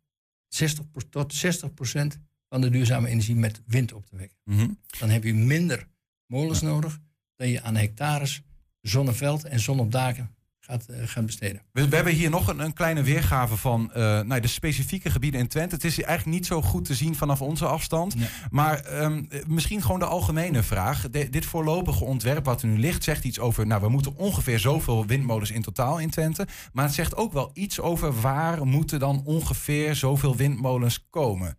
60 0.48 0.84
tot 1.10 1.34
60% 1.34 2.20
van 2.48 2.60
de 2.60 2.70
duurzame 2.70 3.08
energie 3.08 3.36
met 3.36 3.62
wind 3.66 3.92
op 3.92 4.06
te 4.06 4.16
wekken. 4.16 4.38
Mm 4.44 4.58
-hmm. 4.58 4.78
Dan 4.98 5.08
heb 5.08 5.24
je 5.24 5.34
minder 5.34 5.88
molens 6.26 6.60
ja. 6.60 6.66
nodig 6.66 6.98
dan 7.36 7.48
je 7.48 7.62
aan 7.62 7.76
hectares 7.76 8.42
zonneveld 8.80 9.44
en 9.44 9.60
zon 9.60 9.80
op 9.80 9.92
daken 9.92 10.30
gaat, 10.70 10.86
uh, 10.90 10.96
gaat 11.04 11.26
besteden. 11.26 11.62
We, 11.72 11.88
we, 11.88 11.94
hebben 11.94 12.12
hier 12.12 12.30
nog 12.30 12.48
een, 12.48 12.58
een 12.58 12.72
kleine 12.72 13.02
weergave 13.02 13.56
van 13.56 13.90
uh, 13.90 14.20
nou, 14.20 14.40
de 14.40 14.48
specifieke 14.48 15.10
gebieden 15.10 15.40
in 15.40 15.48
Twente. 15.48 15.74
Het 15.74 15.84
is 15.84 16.02
eigenlijk 16.02 16.38
niet 16.38 16.46
zo 16.46 16.62
goed 16.62 16.84
te 16.84 16.94
zien 16.94 17.14
vanaf 17.14 17.42
onze 17.42 17.66
afstand. 17.66 18.14
Maar 18.50 19.02
um, 19.02 19.28
misschien 19.46 19.82
gewoon 19.82 19.98
de 19.98 20.04
algemene 20.04 20.62
vraag. 20.62 21.10
De, 21.10 21.30
dit 21.30 21.46
voorlopige 21.46 22.04
ontwerp 22.04 22.44
wat 22.44 22.62
er 22.62 22.68
nu 22.68 22.78
ligt 22.78 23.04
zegt 23.04 23.24
iets 23.24 23.38
over... 23.38 23.66
nou, 23.66 23.80
we 23.80 23.88
moeten 23.88 24.16
ongeveer 24.16 24.58
zoveel 24.58 25.06
windmolens 25.06 25.50
in 25.50 25.62
totaal 25.62 25.98
in 25.98 26.10
Twente. 26.10 26.46
Maar 26.72 26.84
het 26.84 26.94
zegt 26.94 27.16
ook 27.16 27.32
wel 27.32 27.50
iets 27.54 27.80
over 27.80 28.20
waar 28.20 28.66
moeten 28.66 28.98
dan 28.98 29.22
ongeveer 29.24 29.94
zoveel 29.94 30.36
windmolens 30.36 31.06
komen. 31.10 31.56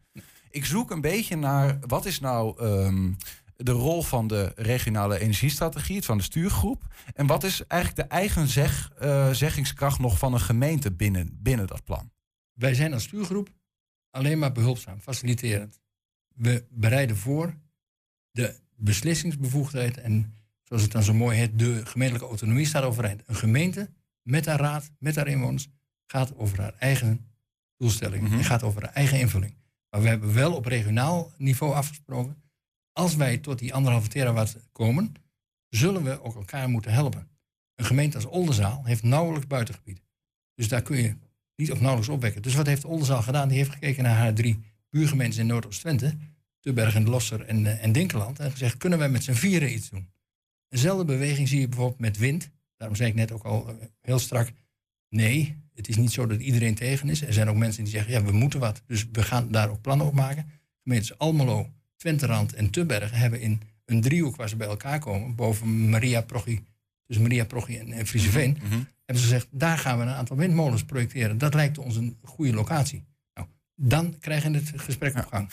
Ik 0.49 0.65
zoek 0.65 0.91
een 0.91 1.01
beetje 1.01 1.36
naar 1.36 1.78
wat 1.88 2.05
is 2.05 2.19
nou... 2.19 2.63
Um, 2.63 3.17
de 3.64 3.72
rol 3.72 4.01
van 4.01 4.28
de 4.28 4.51
regionale 4.55 5.20
energiestrategie, 5.20 6.01
van 6.01 6.18
de 6.18 6.24
stuurgroep. 6.24 6.93
En 7.14 7.28
wat 7.28 7.43
is 7.43 7.68
eigenlijk 7.68 8.09
de 8.09 8.16
eigen 8.16 8.47
zeg, 8.47 8.91
uh, 9.01 9.30
zeggingskracht 9.32 9.99
nog 9.99 10.18
van 10.18 10.34
een 10.34 10.39
gemeente 10.39 10.91
binnen, 10.91 11.39
binnen 11.41 11.68
dat 11.68 11.84
plan? 11.84 12.12
Wij 12.53 12.74
zijn 12.74 12.93
als 12.93 13.03
stuurgroep 13.03 13.49
alleen 14.09 14.39
maar 14.39 14.51
behulpzaam, 14.51 14.99
faciliterend. 14.99 15.80
We 16.34 16.66
bereiden 16.70 17.18
voor 17.18 17.55
de 18.32 18.59
beslissingsbevoegdheid 18.76 19.97
en 19.97 20.34
zoals 20.64 20.82
het 20.82 20.91
dan 20.91 21.03
zo 21.03 21.14
mooi 21.14 21.38
heet, 21.38 21.59
de 21.59 21.86
gemeentelijke 21.86 22.30
autonomie 22.30 22.66
staat 22.66 22.84
overeind. 22.84 23.22
Een 23.26 23.36
gemeente 23.36 23.89
met 24.22 24.45
haar 24.45 24.59
raad, 24.59 24.91
met 24.99 25.16
haar 25.16 25.28
inwoners, 25.28 25.68
gaat 26.07 26.36
over 26.38 26.62
haar 26.62 26.74
eigen 26.80 27.28
doelstellingen 27.78 28.32
mm 28.32 28.38
en 28.38 28.43
gaat 28.43 28.64
over 28.64 28.82
haar 28.82 28.93
eigen 28.93 29.20
invulling. 29.20 29.55
Maar 29.89 30.01
we 30.01 30.07
hebben 30.07 30.34
wel 30.34 30.55
op 30.55 30.66
regionaal 30.66 31.32
niveau 31.38 31.74
afgesproken 31.74 32.41
als 32.93 33.15
wij 33.15 33.37
tot 33.37 33.59
die 33.59 33.73
anderhalve 33.73 34.07
terawatt 34.07 34.57
komen, 34.71 35.13
zullen 35.69 36.03
we 36.03 36.23
ook 36.23 36.35
elkaar 36.35 36.69
moeten 36.69 36.93
helpen. 36.93 37.27
Een 37.75 37.85
gemeente 37.85 38.15
als 38.15 38.25
Oldenzaal 38.25 38.85
heeft 38.85 39.03
nauwelijks 39.03 39.47
buitengebied. 39.47 40.01
Dus 40.55 40.67
daar 40.67 40.81
kun 40.81 40.97
je 40.97 41.15
niet 41.55 41.71
of 41.71 41.79
nauwelijks 41.79 42.09
opwekken. 42.09 42.41
Dus 42.41 42.55
wat 42.55 42.65
heeft 42.65 42.85
Oldenzaal 42.85 43.21
gedaan? 43.21 43.47
Die 43.47 43.57
heeft 43.57 43.71
gekeken 43.71 44.03
naar 44.03 44.17
haar 44.17 44.33
drie 44.33 44.59
buurgemeenten 44.89 45.39
in 45.39 45.45
Noordoost-Twente, 45.45 46.17
Tubberg 46.59 46.95
en 46.95 47.09
Losser 47.09 47.45
en, 47.45 47.59
uh, 47.59 47.83
en 47.83 47.91
Dinkeland, 47.91 48.39
en 48.39 48.51
gezegd, 48.51 48.77
kunnen 48.77 48.99
wij 48.99 49.09
met 49.09 49.23
z'n 49.23 49.31
vieren 49.31 49.73
iets 49.73 49.89
doen? 49.89 50.09
Eenzelfde 50.69 51.05
beweging 51.05 51.47
zie 51.47 51.59
je 51.59 51.67
bijvoorbeeld 51.67 51.99
met 51.99 52.17
wind. 52.17 52.49
Daarom 52.77 52.97
zei 52.97 53.09
ik 53.09 53.15
net 53.15 53.31
ook 53.31 53.43
al 53.43 53.69
uh, 53.69 53.75
heel 54.01 54.19
strak, 54.19 54.51
nee, 55.09 55.57
het 55.73 55.87
is 55.87 55.97
niet 55.97 56.11
zo 56.11 56.27
dat 56.27 56.39
iedereen 56.39 56.75
tegen 56.75 57.09
is. 57.09 57.21
Er 57.21 57.33
zijn 57.33 57.49
ook 57.49 57.55
mensen 57.55 57.83
die 57.83 57.93
zeggen, 57.93 58.11
ja, 58.11 58.23
we 58.23 58.31
moeten 58.31 58.59
wat. 58.59 58.81
Dus 58.85 59.07
we 59.11 59.23
gaan 59.23 59.51
daar 59.51 59.69
ook 59.69 59.81
plannen 59.81 60.07
op 60.07 60.13
maken. 60.13 60.51
Gemeentes 60.83 61.17
Almelo, 61.17 61.69
Twenterand 62.02 62.54
en 62.54 62.70
Tubbergen 62.70 63.18
hebben 63.18 63.41
in 63.41 63.62
een 63.86 64.02
driehoek 64.02 64.36
waar 64.36 64.49
ze 64.49 64.56
bij 64.56 64.68
elkaar 64.68 64.99
komen, 64.99 65.36
boven 65.36 65.89
Maria 65.89 66.22
Prochi, 66.22 66.64
dus 67.08 67.18
Maria 67.18 67.45
Prochi 67.45 67.78
en, 67.78 67.91
en 67.91 68.08
Frieseveen, 68.08 68.58
mm 68.64 68.88
hebben 69.06 69.30
ze 69.30 69.36
gezegd, 69.36 69.47
daar 69.60 69.78
gaan 69.78 69.97
we 69.97 70.04
een 70.04 70.10
aantal 70.10 70.38
windmolens 70.38 70.84
projecteren. 70.84 71.38
Dat 71.38 71.54
lijkt 71.54 71.78
ons 71.78 71.95
een 71.95 72.18
goede 72.24 72.54
locatie. 72.54 73.06
Nou, 73.34 73.47
dan 73.76 74.20
krijgen 74.20 74.52
we 74.52 74.58
het 74.58 74.72
gesprek 74.76 75.18
op 75.18 75.26
gang. 75.26 75.49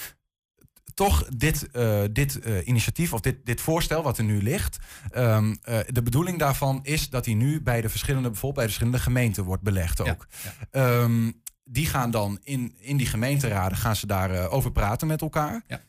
Toch 0.95 1.29
dit, 1.37 1.69
uh, 1.73 2.03
dit 2.13 2.47
uh, 2.47 2.67
initiatief 2.67 3.13
of 3.13 3.21
dit, 3.21 3.47
dit 3.47 3.61
voorstel 3.61 4.03
wat 4.03 4.19
er 4.19 4.25
nu 4.25 4.43
ligt. 4.43 4.79
Um, 5.17 5.49
uh, 5.49 5.79
de 5.87 6.03
bedoeling 6.03 6.39
daarvan 6.39 6.81
is 6.83 7.11
dat 7.11 7.25
hij 7.25 7.35
nu 7.35 7.63
bij 7.63 7.81
de 7.81 7.89
verschillende, 7.89 8.29
bijvoorbeeld 8.29 8.55
bij 8.55 8.65
de 8.65 8.71
verschillende 8.73 9.05
gemeenten 9.05 9.45
wordt 9.45 9.63
belegd 9.63 10.01
ook. 10.01 10.27
Ja, 10.43 10.55
ja. 10.73 11.03
Um, 11.03 11.43
die 11.65 11.87
gaan 11.87 12.11
dan 12.11 12.39
in, 12.43 12.77
in 12.81 12.97
die 12.97 13.07
gemeenteraden 13.07 13.79
gaan 13.79 13.97
ze 13.97 14.07
daar 14.07 14.51
over 14.51 14.73
praten 14.73 15.07
met 15.07 15.21
elkaar. 15.21 15.63
Ja. 15.67 15.81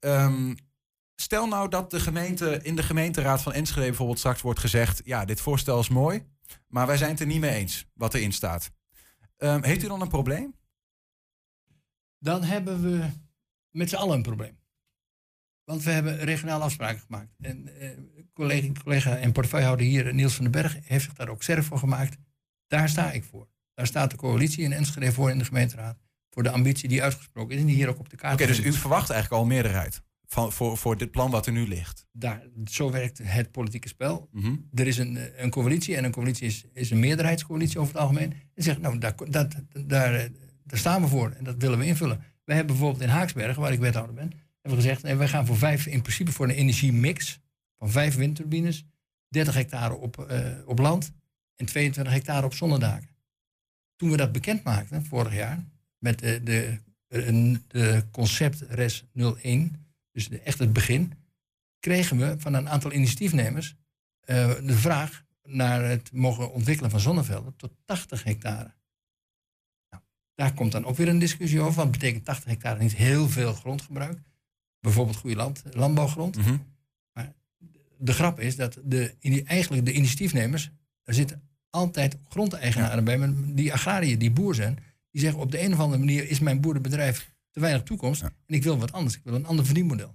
Um, 0.00 0.56
stel 1.14 1.46
nou 1.46 1.68
dat 1.68 1.90
de 1.90 2.00
gemeente 2.00 2.60
in 2.62 2.76
de 2.76 2.82
gemeenteraad 2.82 3.42
van 3.42 3.52
Enschede 3.52 3.86
bijvoorbeeld 3.86 4.18
straks 4.18 4.40
wordt 4.40 4.60
gezegd: 4.60 5.00
ja, 5.04 5.24
dit 5.24 5.40
voorstel 5.40 5.80
is 5.80 5.88
mooi, 5.88 6.26
maar 6.66 6.86
wij 6.86 6.96
zijn 6.96 7.10
het 7.10 7.20
er 7.20 7.26
niet 7.26 7.40
mee 7.40 7.54
eens 7.54 7.86
wat 7.94 8.14
erin 8.14 8.32
staat. 8.32 8.70
Um, 9.36 9.64
heeft 9.64 9.82
u 9.82 9.86
dan 9.86 10.00
een 10.00 10.08
probleem? 10.08 10.54
Dan 12.18 12.42
hebben 12.42 12.82
we 12.82 13.10
met 13.70 13.88
z'n 13.88 13.96
allen 13.96 14.16
een 14.16 14.22
probleem. 14.22 14.58
Want 15.64 15.82
we 15.82 15.90
hebben 15.90 16.18
regionale 16.18 16.64
afspraken 16.64 17.00
gemaakt. 17.00 17.34
En 17.40 17.68
uh, 17.82 17.90
collega, 18.32 18.72
collega 18.82 19.16
en 19.16 19.32
portefeuillehouder 19.32 19.86
hier, 19.86 20.14
Niels 20.14 20.34
van 20.34 20.42
den 20.42 20.52
Berg, 20.52 20.78
heeft 20.82 21.04
zich 21.04 21.14
daar 21.14 21.28
ook 21.28 21.42
sterk 21.42 21.64
voor 21.64 21.78
gemaakt. 21.78 22.16
Daar 22.66 22.88
sta 22.88 23.10
ik 23.10 23.24
voor. 23.24 23.48
Daar 23.74 23.86
staat 23.86 24.10
de 24.10 24.16
coalitie 24.16 24.64
in 24.64 24.72
Enschede 24.72 25.12
voor 25.12 25.30
in 25.30 25.38
de 25.38 25.44
gemeenteraad 25.44 26.03
voor 26.34 26.42
de 26.42 26.50
ambitie 26.50 26.88
die 26.88 27.02
uitgesproken 27.02 27.54
is 27.54 27.60
en 27.60 27.66
die 27.66 27.74
hier 27.74 27.88
ook 27.88 27.98
op 27.98 28.10
de 28.10 28.16
kaart 28.16 28.34
Oké, 28.34 28.46
dus 28.46 28.60
u 28.60 28.72
verwacht 28.72 29.10
eigenlijk 29.10 29.42
al 29.42 29.48
meerderheid 29.48 30.02
van, 30.26 30.52
voor, 30.52 30.78
voor 30.78 30.96
dit 30.96 31.10
plan 31.10 31.30
wat 31.30 31.46
er 31.46 31.52
nu 31.52 31.68
ligt? 31.68 32.06
Daar, 32.12 32.42
zo 32.64 32.90
werkt 32.90 33.20
het 33.22 33.50
politieke 33.50 33.88
spel. 33.88 34.28
Mhm. 34.32 34.56
Er 34.74 34.86
is 34.86 34.98
een, 34.98 35.18
een 35.36 35.50
coalitie 35.50 35.96
en 35.96 36.04
een 36.04 36.10
coalitie 36.10 36.46
is, 36.46 36.64
is 36.72 36.90
een 36.90 37.00
meerderheidscoalitie 37.00 37.78
over 37.78 37.92
het 37.92 38.02
algemeen. 38.02 38.32
En 38.54 38.62
zegt, 38.62 38.80
nou, 38.80 38.98
daar, 38.98 39.14
dat, 39.28 39.54
daar, 39.86 40.28
daar 40.64 40.78
staan 40.78 41.02
we 41.02 41.08
voor 41.08 41.30
en 41.30 41.44
dat 41.44 41.56
willen 41.58 41.78
we 41.78 41.86
invullen. 41.86 42.16
Wij 42.44 42.56
hebben 42.56 42.76
bijvoorbeeld 42.76 43.04
in 43.04 43.14
Haaksbergen, 43.14 43.62
waar 43.62 43.72
ik 43.72 43.78
wethouder 43.78 44.14
ben, 44.14 44.32
hebben 44.60 44.82
we 44.82 44.88
gezegd, 44.88 45.02
nee, 45.02 45.14
wij 45.14 45.28
gaan 45.28 45.46
voor 45.46 45.56
vijf, 45.56 45.86
in 45.86 46.02
principe 46.02 46.32
voor 46.32 46.48
een 46.48 46.54
energiemix 46.54 47.40
van 47.78 47.90
vijf 47.90 48.14
windturbines, 48.14 48.84
30 49.28 49.54
hectare 49.54 49.94
op, 49.94 50.26
uh, 50.30 50.46
op 50.66 50.78
land 50.78 51.12
en 51.56 51.66
22 51.66 52.12
hectare 52.12 52.46
op 52.46 52.54
zonnedaken. 52.54 53.08
Toen 53.96 54.10
we 54.10 54.16
dat 54.16 54.32
bekend 54.32 54.64
maakten, 54.64 55.04
vorig 55.04 55.34
jaar, 55.34 55.64
met 56.04 56.18
de, 56.18 56.42
de, 56.42 57.60
de 57.68 58.04
concept 58.10 58.60
RES 58.60 59.04
01, 59.14 59.86
dus 60.12 60.28
de, 60.28 60.40
echt 60.40 60.58
het 60.58 60.72
begin, 60.72 61.12
kregen 61.80 62.18
we 62.18 62.34
van 62.38 62.54
een 62.54 62.68
aantal 62.68 62.92
initiatiefnemers 62.92 63.74
uh, 64.24 64.54
de 64.62 64.74
vraag 64.74 65.24
naar 65.42 65.84
het 65.84 66.12
mogen 66.12 66.52
ontwikkelen 66.52 66.90
van 66.90 67.00
zonnevelden 67.00 67.56
tot 67.56 67.72
80 67.84 68.24
hectare. 68.24 68.74
Nou, 69.90 70.02
daar 70.34 70.54
komt 70.54 70.72
dan 70.72 70.84
ook 70.84 70.96
weer 70.96 71.08
een 71.08 71.18
discussie 71.18 71.60
over, 71.60 71.74
want 71.74 71.90
betekent 71.90 72.24
80 72.24 72.50
hectare 72.50 72.78
niet 72.78 72.96
heel 72.96 73.28
veel 73.28 73.52
grondgebruik. 73.52 74.18
Bijvoorbeeld 74.80 75.16
goede 75.16 75.36
land, 75.36 75.62
landbouwgrond. 75.70 76.36
Mm 76.36 76.42
-hmm. 76.42 76.74
Maar 77.12 77.32
de 77.98 78.12
grap 78.12 78.40
is 78.40 78.56
dat 78.56 78.80
de, 78.84 79.14
eigenlijk 79.44 79.84
de 79.84 79.92
initiatiefnemers, 79.92 80.70
er 81.02 81.14
zitten 81.14 81.48
altijd 81.70 82.16
grondeigenaren 82.28 83.04
bij, 83.04 83.32
die 83.54 83.72
agrariërs, 83.72 84.18
die 84.18 84.30
boer 84.30 84.54
zijn, 84.54 84.78
die 85.14 85.22
zeggen 85.22 85.40
op 85.40 85.50
de 85.50 85.60
een 85.60 85.72
of 85.72 85.78
andere 85.78 85.98
manier 85.98 86.28
is 86.28 86.38
mijn 86.38 86.60
boerenbedrijf 86.60 87.32
te 87.50 87.60
weinig 87.60 87.82
toekomst 87.82 88.22
en 88.22 88.32
ik 88.46 88.62
wil 88.62 88.78
wat 88.78 88.92
anders. 88.92 89.14
Ik 89.14 89.20
wil 89.24 89.34
een 89.34 89.46
ander 89.46 89.64
verdienmodel. 89.64 90.14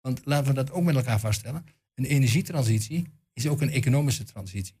Want 0.00 0.20
laten 0.24 0.46
we 0.46 0.54
dat 0.54 0.70
ook 0.70 0.82
met 0.82 0.94
elkaar 0.94 1.20
vaststellen. 1.20 1.64
Een 1.94 2.04
energietransitie 2.04 3.06
is 3.32 3.46
ook 3.46 3.60
een 3.60 3.70
economische 3.70 4.24
transitie. 4.24 4.74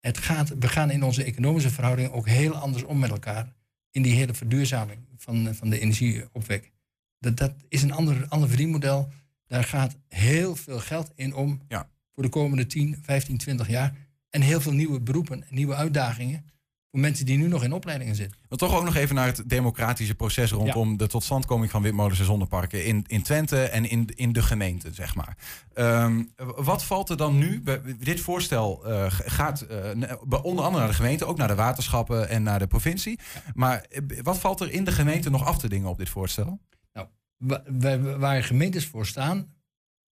Het 0.00 0.18
gaat, 0.18 0.48
we 0.58 0.68
gaan 0.68 0.90
in 0.90 1.02
onze 1.02 1.24
economische 1.24 1.70
verhoudingen 1.70 2.12
ook 2.12 2.28
heel 2.28 2.54
anders 2.54 2.82
om 2.82 2.98
met 2.98 3.10
elkaar 3.10 3.52
in 3.90 4.02
die 4.02 4.14
hele 4.14 4.34
verduurzaming 4.34 5.00
van, 5.16 5.54
van 5.54 5.70
de 5.70 5.80
energieopwek. 5.80 6.72
Dat, 7.18 7.36
dat 7.36 7.54
is 7.68 7.82
een 7.82 7.92
ander, 7.92 8.26
ander 8.28 8.48
verdienmodel. 8.48 9.08
Daar 9.46 9.64
gaat 9.64 9.96
heel 10.08 10.56
veel 10.56 10.78
geld 10.78 11.12
in 11.14 11.34
om 11.34 11.60
ja. 11.68 11.88
voor 12.14 12.22
de 12.22 12.28
komende 12.28 12.66
10, 12.66 12.98
15, 13.02 13.38
20 13.38 13.68
jaar. 13.68 13.96
En 14.30 14.40
heel 14.40 14.60
veel 14.60 14.72
nieuwe 14.72 15.00
beroepen 15.00 15.42
en 15.48 15.54
nieuwe 15.54 15.74
uitdagingen 15.74 16.44
voor 16.92 17.00
mensen 17.00 17.26
die 17.26 17.38
nu 17.38 17.48
nog 17.48 17.64
in 17.64 17.72
opleidingen 17.72 18.14
zitten. 18.14 18.38
Maar 18.48 18.58
toch 18.58 18.74
ook 18.74 18.84
nog 18.84 18.96
even 18.96 19.14
naar 19.14 19.26
het 19.26 19.42
democratische 19.46 20.14
proces 20.14 20.50
rondom 20.50 20.96
de 20.96 21.06
totstandkoming 21.06 21.70
van 21.70 21.82
windmolens 21.82 22.18
en 22.18 22.24
zonneparken 22.24 22.84
in, 22.84 23.04
in 23.06 23.22
Twente 23.22 23.62
en 23.62 23.90
in, 23.90 24.08
in 24.14 24.32
de 24.32 24.42
gemeente, 24.42 24.92
zeg 24.92 25.14
maar. 25.14 25.36
Um, 25.74 26.32
wat 26.56 26.84
valt 26.84 27.08
er 27.08 27.16
dan 27.16 27.38
nu? 27.38 27.62
Dit 27.98 28.20
voorstel 28.20 28.82
uh, 28.86 29.06
gaat 29.08 29.66
uh, 29.70 30.14
onder 30.42 30.64
andere 30.64 30.78
naar 30.78 30.88
de 30.88 30.94
gemeente, 30.94 31.24
ook 31.24 31.36
naar 31.36 31.48
de 31.48 31.54
waterschappen 31.54 32.28
en 32.28 32.42
naar 32.42 32.58
de 32.58 32.66
provincie. 32.66 33.18
Maar 33.54 33.80
eh, 33.80 34.00
wat 34.22 34.38
valt 34.38 34.60
er 34.60 34.70
in 34.70 34.84
de 34.84 34.92
gemeente 34.92 35.30
nog 35.30 35.44
af 35.44 35.58
te 35.58 35.68
dingen 35.68 35.88
op 35.88 35.98
dit 35.98 36.08
voorstel? 36.08 36.60
Nou, 36.92 38.18
waar 38.18 38.44
gemeentes 38.44 38.86
voor 38.86 39.06
staan, 39.06 39.54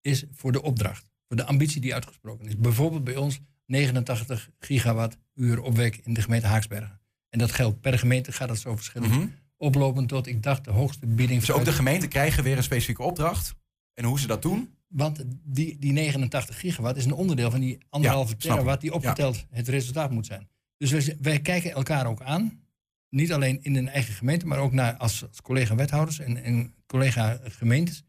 is 0.01 0.25
voor 0.31 0.51
de 0.51 0.61
opdracht, 0.61 1.09
voor 1.27 1.37
de 1.37 1.45
ambitie 1.45 1.81
die 1.81 1.93
uitgesproken 1.93 2.47
is. 2.47 2.57
Bijvoorbeeld 2.57 3.03
bij 3.03 3.15
ons 3.15 3.39
89 3.67 4.49
gigawattuur 4.59 5.61
opwek 5.61 5.99
in 6.03 6.13
de 6.13 6.21
gemeente 6.21 6.47
Haaksbergen. 6.47 6.99
En 7.29 7.39
dat 7.39 7.51
geldt 7.51 7.81
per 7.81 7.99
gemeente, 7.99 8.31
gaat 8.31 8.47
dat 8.47 8.59
zo 8.59 8.75
verschillend. 8.75 9.13
Mm 9.13 9.33
Oplopen 9.59 10.05
tot, 10.05 10.27
ik 10.27 10.43
dacht, 10.43 10.63
de 10.63 10.71
hoogste 10.71 11.05
bieding. 11.05 11.39
Dus 11.39 11.51
ook 11.51 11.65
de 11.65 11.71
gemeenten 11.71 12.09
krijgen 12.09 12.43
weer 12.43 12.57
een 12.57 12.63
specifieke 12.63 13.03
opdracht? 13.03 13.55
En 13.93 14.03
hoe 14.03 14.19
ze 14.19 14.27
dat 14.27 14.41
doen? 14.41 14.73
Want 14.87 15.23
die, 15.43 15.77
die 15.79 15.91
89 15.91 16.59
gigawatt 16.59 16.97
is 16.97 17.05
een 17.05 17.13
onderdeel 17.13 17.51
van 17.51 17.59
die 17.59 17.77
anderhalve 17.89 18.35
ja, 18.37 18.37
terawatt 18.37 18.81
die 18.81 18.93
opgeteld 18.93 19.45
het 19.49 19.67
resultaat 19.67 20.11
moet 20.11 20.25
zijn. 20.25 20.47
Dus 20.77 20.91
wij, 20.91 21.17
wij, 21.21 21.39
kijken 21.39 21.71
elkaar 21.71 22.05
ook 22.05 22.21
aan. 22.21 22.61
Niet 23.09 23.33
alleen 23.33 23.63
in 23.63 23.75
een 23.75 23.89
eigen 23.89 24.13
gemeente, 24.13 24.45
maar 24.45 24.59
ook 24.59 24.71
naar 24.71 24.97
als, 24.97 25.27
als 25.27 25.41
collega-wethouders 25.41 26.19
en, 26.19 26.43
en 26.43 26.73
collega-gemeentes. 26.85 28.03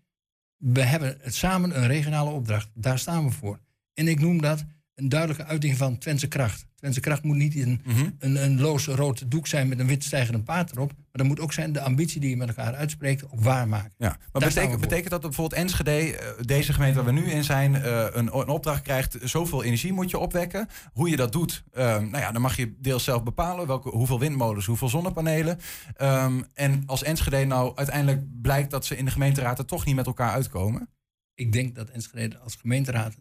We 0.57 0.83
hebben 0.83 1.19
het 1.21 1.35
samen 1.35 1.77
een 1.77 1.87
regionale 1.87 2.31
opdracht. 2.31 2.71
Daar 2.75 2.99
staan 2.99 3.25
we 3.25 3.31
voor. 3.31 3.61
En 3.95 4.09
ik 4.09 4.21
noem 4.21 4.41
dat 4.41 4.65
een 4.99 5.09
duidelijke 5.09 5.45
uiting 5.45 5.77
van 5.77 5.99
Twentse 5.99 6.29
kracht. 6.29 6.67
Twentse 6.75 7.01
kracht 7.01 7.23
moet 7.23 7.37
niet 7.37 7.55
een, 7.55 7.81
mm 7.85 8.17
een, 8.19 8.45
een 8.45 8.61
loos 8.61 8.87
rood 8.87 9.31
doek 9.31 9.47
zijn 9.47 9.69
met 9.69 9.79
een 9.79 9.87
wit 9.87 10.05
stijgende 10.05 10.43
paard 10.43 10.71
erop. 10.71 10.93
Maar 10.93 11.07
dat 11.13 11.27
moet 11.27 11.41
ook 11.41 11.53
zijn 11.53 11.73
de 11.73 11.81
ambitie 11.81 12.21
die 12.21 12.31
je 12.31 12.37
met 12.37 12.49
elkaar 12.49 12.75
uitspreekt, 12.75 13.25
ook 13.25 13.41
waarmaken. 13.41 13.93
Ja, 13.99 14.17
maar 14.33 14.43
betekent, 14.43 14.81
betekent 14.81 15.11
dat 15.11 15.21
bijvoorbeeld 15.21 15.61
Enschede, 15.61 16.17
eh, 16.17 16.45
deze 16.45 16.73
gemeente 16.73 16.97
waar 16.97 17.15
we 17.15 17.21
nu 17.21 17.31
in 17.31 17.45
zijn, 17.45 17.75
uh, 17.75 18.07
een, 18.13 18.39
een, 18.39 18.49
opdracht 18.49 18.83
krijgt, 18.83 19.17
zoveel 19.23 19.65
energie 19.65 19.93
moet 19.93 20.11
je 20.11 20.19
opwekken. 20.19 20.69
Hoe 20.93 21.11
je 21.11 21.17
dat 21.17 21.33
doet, 21.33 21.65
uh, 21.73 21.85
nou 21.85 22.19
ja, 22.19 22.33
dan 22.33 22.43
mag 22.43 22.57
je 22.57 22.75
deels 22.79 23.05
zelf 23.05 23.23
bepalen. 23.23 23.67
Welke, 23.67 23.89
hoeveel 23.89 24.19
windmolens, 24.19 24.67
hoeveel 24.67 24.89
zonnepanelen. 24.89 25.59
Um, 26.03 26.45
en 26.55 26.83
als 26.87 27.03
Enschede 27.03 27.45
nou 27.45 27.73
uiteindelijk 27.75 28.41
blijkt 28.43 28.71
dat 28.71 28.85
ze 28.85 28.97
in 28.97 29.05
de 29.05 29.11
gemeenteraad 29.11 29.59
er 29.59 29.65
toch 29.65 29.85
niet 29.85 29.95
met 29.95 30.07
elkaar 30.07 30.33
uitkomen. 30.33 30.89
Ik 31.35 31.53
denk 31.53 31.75
dat 31.75 31.89
Enschede 31.89 32.39
als 32.39 32.55
gemeenteraad 32.55 33.15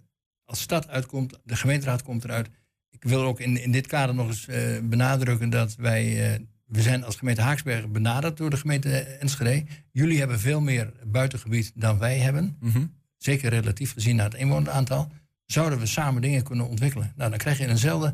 als 0.48 0.62
stad 0.62 0.88
uitkomt, 0.88 1.39
de 1.43 1.56
gemeenteraad 1.56 2.04
komt 2.04 2.24
eruit. 2.24 2.50
Ik 2.89 3.04
wil 3.04 3.24
ook 3.24 3.39
in, 3.39 3.62
in 3.62 3.72
dit 3.72 3.88
kader 3.88 4.16
nog 4.16 4.28
eens 4.28 4.48
uh, 4.48 4.80
benadrukken 4.84 5.50
dat 5.50 5.76
wij, 5.76 6.34
uh, 6.34 6.39
we 6.66 6.82
zijn 6.82 7.04
als 7.04 7.16
gemeente 7.16 7.41
Haaksbergen 7.41 7.91
benaderd 7.91 8.38
door 8.38 8.50
de 8.50 8.58
gemeente 8.58 9.00
Enschede. 9.00 9.66
Jullie 9.91 10.20
hebben 10.20 10.39
veel 10.39 10.62
meer 10.62 10.93
buitengebied 11.08 11.72
dan 11.76 11.98
wij 11.98 12.18
hebben. 12.18 12.58
Mm 12.60 12.72
-hmm. 12.72 12.93
Zeker 13.18 13.50
relatief 13.50 13.93
gezien 13.93 14.16
naar 14.16 14.30
het 14.30 14.39
inwoneraantal. 14.39 15.12
Zouden 15.45 15.80
we 15.80 15.86
samen 15.86 16.22
dingen 16.22 16.43
kunnen 16.43 16.68
ontwikkelen? 16.68 17.14
Nou, 17.16 17.30
dan 17.30 17.39
krijg 17.39 17.58
je 17.58 17.68
eenzelfde 17.68 18.14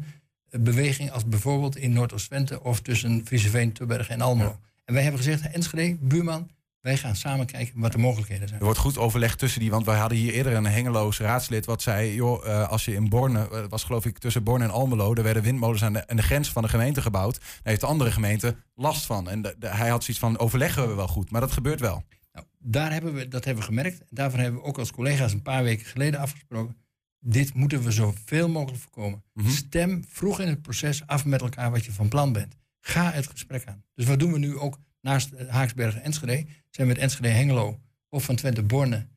eh, 0.50 0.60
beweging 0.60 1.12
als 1.12 1.26
bijvoorbeeld 1.26 1.76
in 1.76 1.94
Noordoost-Twente 1.94 2.64
of 2.64 2.82
tussen 2.82 3.26
Frieseveen, 3.26 3.72
Tubbergen 3.72 4.14
en 4.14 4.22
Almelo. 4.22 4.50
Ja. 4.50 4.60
En 4.86 4.94
wij 4.94 5.04
hebben 5.04 5.22
gezegd, 5.22 5.52
Enschede, 5.52 5.98
buurman, 6.02 6.50
wij 6.84 6.98
gaan 6.98 7.16
samen 7.16 7.46
kijken 7.46 7.80
wat 7.80 7.92
de 7.92 7.98
mogelijkheden 7.98 8.48
zijn. 8.48 8.60
Er 8.60 8.66
wordt 8.66 8.80
goed 8.80 8.98
overleg 8.98 9.36
tussen 9.36 9.60
die, 9.60 9.70
want 9.70 9.86
wij 9.86 9.98
hadden 9.98 10.18
hier 10.18 10.34
eerder 10.34 10.54
een 10.54 10.66
hengeloos 10.66 11.20
raadslid 11.20 11.66
wat 11.66 11.82
zei, 11.82 12.14
joh, 12.14 12.46
uh, 12.46 12.70
als 12.70 12.86
je 12.86 12.94
in 12.94 13.10
Borne, 13.10 13.50
uh, 13.52 13.64
was 13.70 13.84
geloof 13.84 14.06
ik 14.06 14.18
tussen 14.18 14.44
Borne 14.44 14.64
en 14.64 14.70
Almelo, 14.70 15.14
er 15.14 15.24
werden 15.24 15.44
windmolens 15.44 15.84
aan 15.84 15.94
de, 15.94 16.08
aan 16.08 16.16
de 16.16 16.24
grens 16.24 16.52
van 16.52 16.62
de 16.62 16.70
gemeente 16.70 17.02
gebouwd. 17.02 17.40
Daar 17.40 17.60
heeft 17.64 17.82
de 17.82 17.88
andere 17.88 18.12
gemeente 18.12 18.56
last 18.76 19.06
van. 19.06 19.30
En 19.30 19.42
de, 19.42 19.56
de, 19.60 19.68
hij 19.68 19.90
had 19.90 20.04
zoiets 20.04 20.24
van, 20.24 20.38
overleggen 20.38 20.88
we 20.88 20.94
wel 20.94 21.08
goed, 21.08 21.32
maar 21.32 21.42
dat 21.42 21.52
gebeurt 21.52 21.80
wel. 21.80 22.04
Nou, 22.34 22.46
daar 22.60 22.92
hebben 22.92 23.14
we, 23.14 23.28
dat 23.28 23.46
hebben 23.46 23.64
we 23.64 23.70
gemerkt. 23.70 24.02
Daarvoor 24.10 24.40
hebben 24.40 24.62
we 24.62 24.68
ook 24.68 24.78
als 24.78 24.92
collega's 24.92 25.34
een 25.34 25.42
paar 25.42 25.64
weken 25.64 25.86
geleden 25.86 26.20
afgesproken. 26.20 26.78
Dit 27.20 27.54
moeten 27.54 27.84
we 27.84 27.92
zoveel 27.92 28.50
mogelijk 28.50 28.82
voorkomen. 28.82 29.24
Mm 29.34 29.44
-hmm. 29.44 29.54
Stem 29.54 30.04
vroeg 30.08 30.40
in 30.40 30.48
het 30.48 30.62
proces 30.62 31.08
af 31.08 31.26
met 31.26 31.42
elkaar 31.42 31.72
wat 31.72 31.86
je 31.86 31.92
van 31.92 32.08
plan 32.08 32.34
bent. 32.34 32.56
Ga 32.80 33.12
het 33.12 33.28
gesprek 33.28 33.66
aan. 33.66 33.84
Dus 33.96 34.06
wat 34.06 34.20
doen 34.20 34.32
we 34.32 34.40
nu 34.40 34.58
ook 34.58 34.80
naast 35.04 35.30
Haaksbergen 35.48 36.00
en 36.00 36.06
Enschede, 36.06 36.46
zijn 36.70 36.88
met 36.88 36.98
Enschede 36.98 37.28
Hengelo 37.28 37.80
of 38.10 38.24
van 38.24 38.36
Twente 38.36 38.64
Borne 38.64 39.08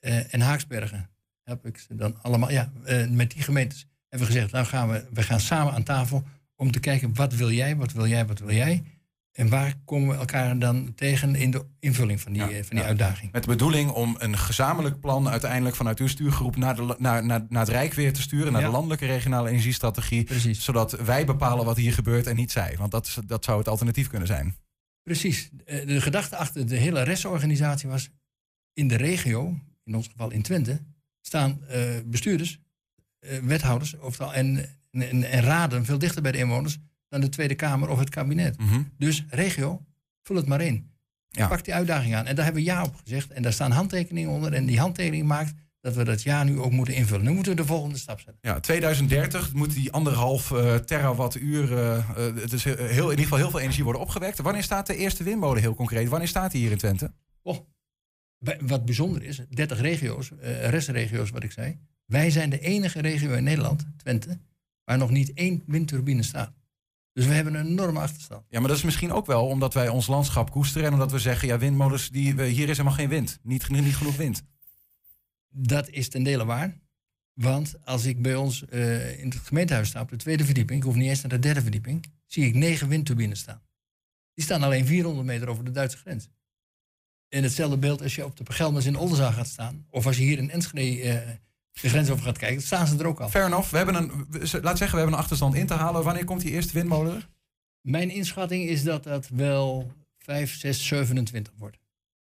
uh, 0.00 0.34
en 0.34 0.40
Haaksbergen. 0.40 1.10
Heb 1.42 1.66
ik 1.66 1.78
ze 1.78 1.94
dan 1.94 2.22
allemaal, 2.22 2.50
ja, 2.50 2.72
uh, 2.86 3.08
met 3.08 3.30
die 3.30 3.42
gemeentes 3.42 3.86
hebben 4.08 4.28
we 4.28 4.34
gezegd, 4.34 4.52
nou 4.52 4.66
gaan 4.66 4.88
we, 4.88 5.04
we 5.12 5.22
gaan 5.22 5.40
samen 5.40 5.72
aan 5.72 5.82
tafel 5.82 6.24
om 6.56 6.70
te 6.70 6.80
kijken 6.80 7.14
wat 7.14 7.34
wil 7.34 7.50
jij, 7.50 7.76
wat 7.76 7.92
wil 7.92 8.06
jij, 8.06 8.26
wat 8.26 8.38
wil 8.38 8.54
jij. 8.54 8.84
En 9.32 9.48
waar 9.48 9.74
komen 9.84 10.08
we 10.08 10.14
elkaar 10.14 10.58
dan 10.58 10.94
tegen 10.94 11.34
in 11.34 11.50
de 11.50 11.64
invulling 11.80 12.20
van 12.20 12.32
die, 12.32 12.42
ja, 12.42 12.48
van 12.48 12.62
die 12.68 12.78
ja. 12.78 12.84
uitdaging? 12.84 13.32
Met 13.32 13.42
de 13.42 13.48
bedoeling 13.48 13.90
om 13.90 14.16
een 14.18 14.38
gezamenlijk 14.38 15.00
plan 15.00 15.28
uiteindelijk 15.28 15.76
vanuit 15.76 15.98
uw 15.98 16.06
stuurgroep 16.06 16.56
naar, 16.56 16.76
de, 16.76 16.94
naar, 16.98 17.24
naar, 17.24 17.46
naar 17.48 17.60
het 17.60 17.70
Rijk 17.70 17.94
weer 17.94 18.12
te 18.12 18.20
sturen, 18.20 18.52
naar 18.52 18.60
ja. 18.60 18.66
de 18.66 18.72
landelijke 18.72 19.06
regionale 19.06 19.48
energiestrategie. 19.48 20.24
Precies. 20.24 20.64
Zodat 20.64 20.92
wij 20.92 21.24
bepalen 21.24 21.64
wat 21.64 21.76
hier 21.76 21.92
gebeurt 21.92 22.26
en 22.26 22.36
niet 22.36 22.52
zij. 22.52 22.74
Want 22.78 22.90
dat, 22.90 23.18
dat 23.26 23.44
zou 23.44 23.58
het 23.58 23.68
alternatief 23.68 24.08
kunnen 24.08 24.28
zijn. 24.28 24.56
Precies. 25.06 25.50
De 25.64 26.00
gedachte 26.00 26.36
achter 26.36 26.66
de 26.66 26.76
hele 26.76 27.02
restorganisatie 27.02 27.88
was... 27.88 28.10
in 28.72 28.88
de 28.88 28.96
regio, 28.96 29.58
in 29.84 29.94
ons 29.94 30.06
geval 30.08 30.30
in 30.30 30.42
Twente... 30.42 30.80
staan 31.20 31.60
uh, 31.70 31.84
bestuurders, 32.04 32.60
uh, 33.20 33.38
wethouders 33.38 33.94
en, 34.32 34.68
en, 34.90 35.30
en, 35.30 35.40
raden 35.40 35.84
veel 35.84 35.98
dichter 35.98 36.22
bij 36.22 36.32
de 36.32 36.38
inwoners... 36.38 36.78
dan 37.08 37.20
de 37.20 37.28
Tweede 37.28 37.54
Kamer 37.54 37.88
of 37.88 37.98
het 37.98 38.08
kabinet. 38.08 38.58
Mhm. 38.58 38.82
Dus 38.98 39.24
regio, 39.28 39.84
vul 40.22 40.36
het 40.36 40.46
maar 40.46 40.60
in. 40.60 40.90
Ja. 41.28 41.48
Pak 41.48 41.64
die 41.64 41.74
uitdaging 41.74 42.14
aan. 42.14 42.26
En 42.26 42.34
daar 42.34 42.44
hebben 42.44 42.62
we 42.62 42.68
ja 42.68 42.82
op 42.82 42.96
gezegd. 42.96 43.30
En 43.30 43.42
daar 43.42 43.52
staan 43.52 43.70
handtekeningen 43.70 44.30
onder. 44.30 44.52
En 44.52 44.66
die 44.66 44.78
handtekening 44.78 45.26
maakt 45.26 45.54
dat 45.86 45.94
we 45.94 46.04
dat 46.04 46.22
jaar 46.22 46.44
nu 46.44 46.60
ook 46.60 46.72
moeten 46.72 46.94
invullen. 46.94 47.24
Nu 47.24 47.32
moeten 47.32 47.52
we 47.52 47.60
de 47.60 47.66
volgende 47.66 47.98
stap 47.98 48.20
zetten. 48.20 48.38
Ja, 48.40 48.60
2030 48.60 49.52
moet 49.52 49.74
die 49.74 49.92
anderhalf 49.92 50.50
uh, 50.50 50.74
terawattuur, 50.74 51.72
uh, 51.72 51.78
uh, 51.78 52.40
het 52.40 52.52
is 52.52 52.64
heel, 52.64 52.78
in 52.86 53.10
ieder 53.10 53.18
geval 53.18 53.38
heel 53.38 53.50
veel 53.50 53.60
energie 53.60 53.84
worden 53.84 54.02
opgewekt. 54.02 54.38
Wanneer 54.38 54.62
staat 54.62 54.86
de 54.86 54.96
eerste 54.96 55.24
windmolen 55.24 55.62
heel 55.62 55.74
concreet? 55.74 56.08
Wanneer 56.08 56.28
staat 56.28 56.50
die 56.50 56.60
hier 56.60 56.70
in 56.70 56.78
Twente? 56.78 57.12
Oh, 57.42 57.58
wat 58.60 58.84
bijzonder 58.84 59.22
is, 59.22 59.40
30 59.48 59.80
regio's, 59.80 60.30
restregio's 60.60 61.30
wat 61.30 61.42
ik 61.42 61.52
zei. 61.52 61.78
Wij 62.04 62.30
zijn 62.30 62.50
de 62.50 62.60
enige 62.60 63.00
regio 63.00 63.32
in 63.32 63.44
Nederland, 63.44 63.86
Twente, 63.96 64.38
waar 64.84 64.98
nog 64.98 65.10
niet 65.10 65.32
één 65.32 65.62
windturbine 65.66 66.22
staat. 66.22 66.52
Dus 67.12 67.26
we 67.26 67.32
hebben 67.32 67.54
een 67.54 67.66
enorme 67.66 68.00
achterstand. 68.00 68.44
Ja, 68.48 68.58
maar 68.58 68.68
dat 68.68 68.76
is 68.76 68.84
misschien 68.84 69.12
ook 69.12 69.26
wel 69.26 69.46
omdat 69.46 69.74
wij 69.74 69.88
ons 69.88 70.06
landschap 70.06 70.50
koesteren 70.50 70.86
en 70.86 70.92
omdat 70.92 71.10
we 71.10 71.18
zeggen, 71.18 71.48
ja, 71.48 71.58
windmolens, 71.58 72.10
die, 72.10 72.42
hier 72.42 72.68
is 72.68 72.76
helemaal 72.76 72.98
geen 72.98 73.08
wind. 73.08 73.38
Niet, 73.42 73.68
niet 73.68 73.96
genoeg 73.96 74.16
wind. 74.16 74.44
Dat 75.58 75.88
is 75.88 76.08
ten 76.08 76.22
dele 76.22 76.44
waar. 76.44 76.78
Want 77.32 77.74
als 77.84 78.04
ik 78.04 78.22
bij 78.22 78.34
ons 78.34 78.64
uh, 78.70 79.18
in 79.18 79.28
het 79.28 79.38
gemeentehuis 79.38 79.88
sta 79.88 80.00
op 80.00 80.08
de 80.08 80.16
tweede 80.16 80.44
verdieping, 80.44 80.78
ik 80.78 80.84
hoef 80.84 80.94
niet 80.94 81.08
eens 81.08 81.20
naar 81.20 81.30
de 81.30 81.38
derde 81.38 81.62
verdieping, 81.62 82.06
zie 82.26 82.46
ik 82.46 82.54
negen 82.54 82.88
windturbines 82.88 83.38
staan. 83.38 83.62
Die 84.34 84.44
staan 84.44 84.62
alleen 84.62 84.86
400 84.86 85.26
meter 85.26 85.48
over 85.48 85.64
de 85.64 85.70
Duitse 85.70 85.96
grens. 85.96 86.28
En 87.28 87.42
hetzelfde 87.42 87.78
beeld 87.78 88.02
als 88.02 88.14
je 88.14 88.24
op 88.24 88.36
de 88.36 88.44
Pergelmes 88.44 88.86
in 88.86 88.96
Oldenzaal 88.96 89.32
gaat 89.32 89.46
staan, 89.46 89.86
of 89.90 90.06
als 90.06 90.16
je 90.16 90.22
hier 90.22 90.38
in 90.38 90.50
Enschede 90.50 91.02
uh, 91.02 91.28
de 91.72 91.88
grens 91.88 92.10
over 92.10 92.24
gaat 92.24 92.38
kijken, 92.38 92.62
staan 92.62 92.86
ze 92.86 92.98
er 92.98 93.06
ook 93.06 93.20
al. 93.20 93.28
Fair 93.28 93.46
enough. 93.46 93.70
We 93.70 93.76
hebben 93.76 93.94
een, 93.94 94.26
laat 94.40 94.78
zeggen, 94.78 94.90
we 94.90 94.96
hebben 94.96 95.12
een 95.12 95.20
achterstand 95.20 95.54
in 95.54 95.66
te 95.66 95.74
halen. 95.74 96.04
Wanneer 96.04 96.24
komt 96.24 96.40
die 96.40 96.50
eerste 96.50 96.72
windmolen 96.72 97.14
er? 97.14 97.28
Mijn 97.80 98.10
inschatting 98.10 98.68
is 98.68 98.82
dat 98.82 99.04
dat 99.04 99.28
wel 99.28 99.92
5, 100.18 100.58
6, 100.58 100.86
27 100.86 101.52
wordt. 101.56 101.78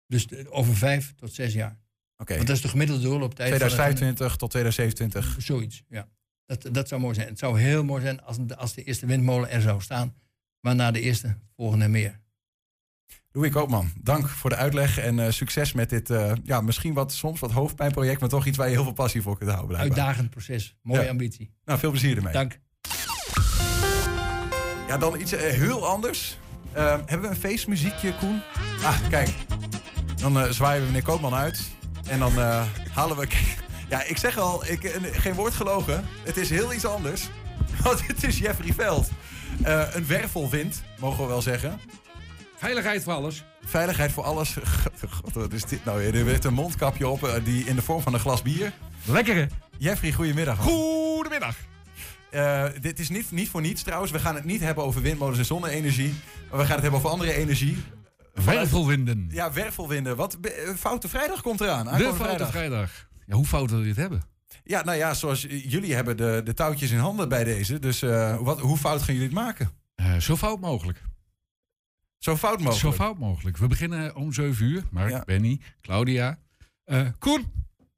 Dus 0.06 0.46
over 0.46 0.76
5 0.76 1.14
tot 1.14 1.34
6 1.34 1.52
jaar. 1.52 1.81
Okay. 2.22 2.36
Want 2.36 2.48
dat 2.48 2.56
is 2.56 2.62
de 2.62 2.68
gemiddelde 2.68 3.02
doorlooptijd. 3.02 3.48
2025 3.48 4.28
van 4.28 4.38
tot 4.38 4.50
2027. 4.50 5.36
Zoiets, 5.38 5.84
ja. 5.88 6.08
Dat, 6.46 6.74
dat 6.74 6.88
zou 6.88 7.00
mooi 7.00 7.14
zijn. 7.14 7.28
Het 7.28 7.38
zou 7.38 7.60
heel 7.60 7.84
mooi 7.84 8.02
zijn 8.02 8.22
als 8.22 8.36
de, 8.40 8.56
als 8.56 8.74
de 8.74 8.84
eerste 8.84 9.06
windmolen 9.06 9.50
er 9.50 9.60
zou 9.60 9.80
staan. 9.80 10.14
Maar 10.60 10.74
na 10.74 10.90
de 10.90 11.00
eerste 11.00 11.36
volgende 11.56 11.88
meer. 11.88 12.20
Louis 13.32 13.50
Koopman, 13.50 13.90
dank 14.00 14.28
voor 14.28 14.50
de 14.50 14.56
uitleg 14.56 14.98
en 14.98 15.18
uh, 15.18 15.30
succes 15.30 15.72
met 15.72 15.90
dit, 15.90 16.10
uh, 16.10 16.32
ja, 16.44 16.60
misschien 16.60 16.92
wat, 16.94 17.12
soms 17.12 17.40
wat 17.40 17.50
hoofdpijnproject, 17.50 18.20
maar 18.20 18.28
toch 18.28 18.46
iets 18.46 18.56
waar 18.56 18.68
je 18.68 18.74
heel 18.74 18.82
veel 18.82 18.92
passie 18.92 19.22
voor 19.22 19.38
kunt 19.38 19.50
houden. 19.50 19.76
Blijkbaar. 19.76 19.98
Uitdagend 19.98 20.30
proces, 20.30 20.76
mooie 20.82 21.02
ja. 21.02 21.10
ambitie. 21.10 21.54
Nou, 21.64 21.78
veel 21.78 21.90
plezier 21.90 22.16
ermee. 22.16 22.32
Dank. 22.32 22.60
Ja, 24.88 24.98
dan 24.98 25.20
iets 25.20 25.32
uh, 25.32 25.40
heel 25.40 25.86
anders. 25.86 26.38
hebben 26.72 27.20
we 27.20 27.26
een 27.28 27.36
feestmuziekje, 27.36 28.14
Koen? 28.14 28.42
Ah, 28.82 29.08
kijk. 29.08 29.34
Dan 30.16 30.54
zwaaien 30.54 30.80
we 30.80 30.86
meneer 30.86 31.02
Koopman 31.02 31.34
uit. 31.34 31.70
En 32.12 32.18
dan 32.18 32.38
uh, 32.38 32.62
halen 32.92 33.16
we. 33.16 33.26
Ja, 33.88 34.02
ik 34.02 34.16
zeg 34.16 34.38
al, 34.38 34.66
ik, 34.66 35.00
geen 35.12 35.34
woord 35.34 35.54
gelogen. 35.54 36.04
Het 36.24 36.36
is 36.36 36.50
heel 36.50 36.72
iets 36.72 36.84
anders. 36.84 37.28
Want 37.84 38.06
het 38.06 38.24
is 38.24 38.38
Jeffrey 38.38 38.72
Veld. 38.72 39.08
Uh, 39.66 39.82
een 39.92 40.06
wervelwind, 40.06 40.82
mogen 40.98 41.22
we 41.22 41.28
wel 41.28 41.42
zeggen. 41.42 41.80
Veiligheid 42.56 43.02
voor 43.02 43.12
alles. 43.12 43.44
Veiligheid 43.64 44.12
voor 44.12 44.24
alles. 44.24 44.56
God, 45.22 45.34
wat 45.34 45.52
is 45.52 45.64
dit 45.64 45.84
nou 45.84 45.98
weer? 45.98 46.14
Er 46.14 46.24
werd 46.24 46.44
een 46.44 46.54
mondkapje 46.54 47.08
op 47.08 47.22
uh, 47.22 47.32
die 47.44 47.64
in 47.64 47.76
de 47.76 47.82
vorm 47.82 48.02
van 48.02 48.14
een 48.14 48.20
glas 48.20 48.42
bier. 48.42 48.72
Lekkere. 49.04 49.48
Jeffrey, 49.78 50.12
goedemiddag. 50.12 50.58
Goedemiddag. 50.58 51.56
Uh, 52.30 52.64
dit 52.80 52.98
is 52.98 53.08
niet, 53.08 53.30
niet 53.30 53.48
voor 53.48 53.60
niets 53.60 53.82
trouwens. 53.82 54.12
We 54.12 54.18
gaan 54.18 54.34
het 54.34 54.44
niet 54.44 54.60
hebben 54.60 54.84
over 54.84 55.02
windmolens 55.02 55.38
en 55.38 55.44
zonne-energie. 55.44 56.14
Maar 56.50 56.58
we 56.58 56.64
gaan 56.64 56.74
het 56.74 56.82
hebben 56.82 57.00
over 57.00 57.10
andere 57.10 57.32
energie. 57.32 57.76
Wervelwinden. 58.32 59.28
Ja, 59.30 59.52
wervelwinden. 59.52 60.16
Wat, 60.16 60.38
Foute 60.76 61.08
Vrijdag 61.08 61.42
komt 61.42 61.60
eraan. 61.60 61.84
De 61.84 61.90
Foute 61.90 62.14
vrijdag. 62.14 62.50
vrijdag. 62.50 63.08
Ja, 63.26 63.34
hoe 63.34 63.44
fout 63.46 63.70
wil 63.70 63.80
je 63.82 63.88
het 63.88 63.96
hebben? 63.96 64.22
Ja, 64.64 64.84
nou 64.84 64.98
ja, 64.98 65.14
zoals 65.14 65.42
jullie 65.42 65.94
hebben 65.94 66.16
de, 66.16 66.40
de 66.44 66.54
touwtjes 66.54 66.90
in 66.90 66.98
handen 66.98 67.28
bij 67.28 67.44
deze. 67.44 67.78
Dus 67.78 68.02
uh, 68.02 68.40
wat, 68.40 68.60
hoe 68.60 68.76
fout 68.76 69.02
gaan 69.02 69.14
jullie 69.14 69.28
het 69.28 69.38
maken? 69.38 69.70
Uh, 69.96 70.16
zo 70.16 70.36
fout 70.36 70.60
mogelijk. 70.60 71.02
Zo 72.18 72.36
fout 72.36 72.58
mogelijk? 72.58 72.80
Zo 72.80 72.92
fout 72.92 73.18
mogelijk. 73.18 73.56
We 73.56 73.66
beginnen 73.66 74.16
om 74.16 74.32
7 74.32 74.66
uur. 74.66 74.82
Mark, 74.90 75.10
ja. 75.10 75.22
Benny, 75.24 75.60
Claudia. 75.80 76.38
Uh, 76.86 77.06
Koen, 77.18 77.52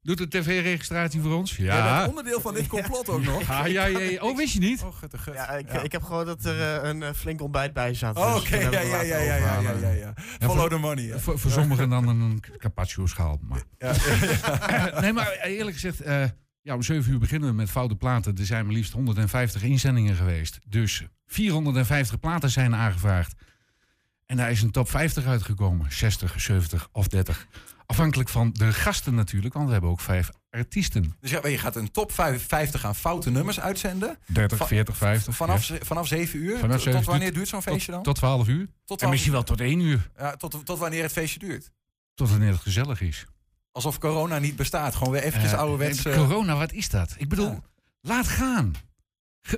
doet 0.05 0.17
de 0.17 0.27
tv-registratie 0.27 1.21
voor 1.21 1.33
ons? 1.33 1.55
Ja. 1.55 2.07
Onderdeel 2.07 2.41
van 2.41 2.53
dit 2.53 2.67
complot 2.67 3.09
ook 3.09 3.23
nog. 3.23 3.47
Ja, 3.47 3.65
ja, 3.65 3.85
ja. 3.85 4.21
Oh, 4.21 4.37
wist 4.37 4.53
je 4.53 4.59
niet? 4.59 4.81
Oh, 4.83 4.95
gut, 4.95 5.19
gut. 5.19 5.33
Ja, 5.33 5.49
ik, 5.49 5.71
ja. 5.71 5.81
ik 5.81 5.91
heb 5.91 6.03
gehoord 6.03 6.25
dat 6.25 6.45
er 6.45 6.83
uh, 6.83 6.89
een 6.89 7.01
uh, 7.01 7.09
flink 7.15 7.41
ontbijt 7.41 7.73
bij 7.73 7.93
zat. 7.93 8.17
Oh, 8.17 8.35
Oké, 8.35 8.37
okay. 8.37 8.69
dus 8.69 8.73
ja, 8.73 9.01
ja, 9.01 9.01
ja, 9.01 9.35
ja, 9.35 9.71
ja, 9.71 9.89
ja. 9.89 10.13
Follow 10.39 10.59
voor, 10.59 10.69
the 10.69 10.77
money. 10.77 11.03
Ja. 11.03 11.19
Voor, 11.19 11.39
voor 11.39 11.51
sommigen 11.51 11.89
dan 11.89 12.07
een 12.07 12.43
carpaccio-schaal. 12.57 13.39
Maar. 13.41 13.63
Ja, 14.67 14.99
nee, 14.99 15.13
maar 15.13 15.31
eerlijk 15.31 15.75
gezegd... 15.75 16.05
Uh, 16.05 16.23
ja, 16.61 16.75
om 16.75 16.81
7 16.81 17.11
uur 17.11 17.19
beginnen 17.19 17.49
we 17.49 17.55
met 17.55 17.69
foute 17.69 17.95
platen. 17.95 18.37
Er 18.37 18.45
zijn 18.45 18.65
maar 18.65 18.73
liefst 18.73 18.93
150 18.93 19.63
inzendingen 19.63 20.15
geweest. 20.15 20.59
Dus 20.67 21.03
450 21.27 22.19
platen 22.19 22.49
zijn 22.49 22.75
aangevraagd. 22.75 23.33
En 24.25 24.37
daar 24.37 24.51
is 24.51 24.61
een 24.61 24.71
top 24.71 24.89
50 24.89 25.25
uitgekomen. 25.25 25.91
60, 25.91 26.41
70 26.41 26.87
of 26.91 27.07
30. 27.07 27.47
Afhankelijk 27.85 28.29
van 28.29 28.51
de 28.53 28.73
gasten 28.73 29.15
natuurlijk, 29.15 29.53
want 29.53 29.65
we 29.65 29.71
hebben 29.71 29.89
ook 29.89 29.99
vijf 29.99 30.29
artiesten. 30.49 31.15
Dus 31.19 31.31
ja, 31.31 31.47
je 31.47 31.57
gaat 31.57 31.75
een 31.75 31.91
top 31.91 32.11
50 32.11 32.85
aan 32.85 32.95
foute 32.95 33.29
nummers 33.29 33.59
uitzenden. 33.59 34.17
30, 34.25 34.67
40, 34.67 34.97
50. 34.97 35.35
Vanaf, 35.35 35.71
vanaf 35.81 36.07
7 36.07 36.39
uur? 36.39 36.57
Vanaf 36.57 36.81
7 36.81 36.99
tot 36.99 37.05
wanneer 37.05 37.33
duurt 37.33 37.47
zo'n 37.47 37.61
feestje 37.61 37.91
dan? 37.91 38.03
Tot 38.03 38.15
12 38.15 38.47
uur. 38.47 38.65
Tot 38.85 38.97
12 38.97 39.01
en 39.01 39.09
misschien 39.09 39.31
wel 39.31 39.43
tot 39.43 39.61
1 39.61 39.79
uur. 39.79 40.09
Ja, 40.17 40.35
tot, 40.35 40.65
tot 40.65 40.79
wanneer 40.79 41.03
het 41.03 41.11
feestje 41.11 41.39
duurt? 41.39 41.71
Tot 42.13 42.29
wanneer 42.29 42.51
het 42.51 42.61
gezellig 42.61 43.01
is. 43.01 43.25
Alsof 43.71 43.97
corona 43.97 44.39
niet 44.39 44.55
bestaat. 44.55 44.95
Gewoon 44.95 45.13
weer 45.13 45.23
eventjes 45.23 45.51
uh, 45.51 45.59
ouderwets... 45.59 46.01
Corona, 46.01 46.55
wat 46.57 46.71
is 46.71 46.89
dat? 46.89 47.15
Ik 47.17 47.29
bedoel, 47.29 47.51
ja. 47.51 47.61
laat 48.01 48.27
gaan. 48.27 48.73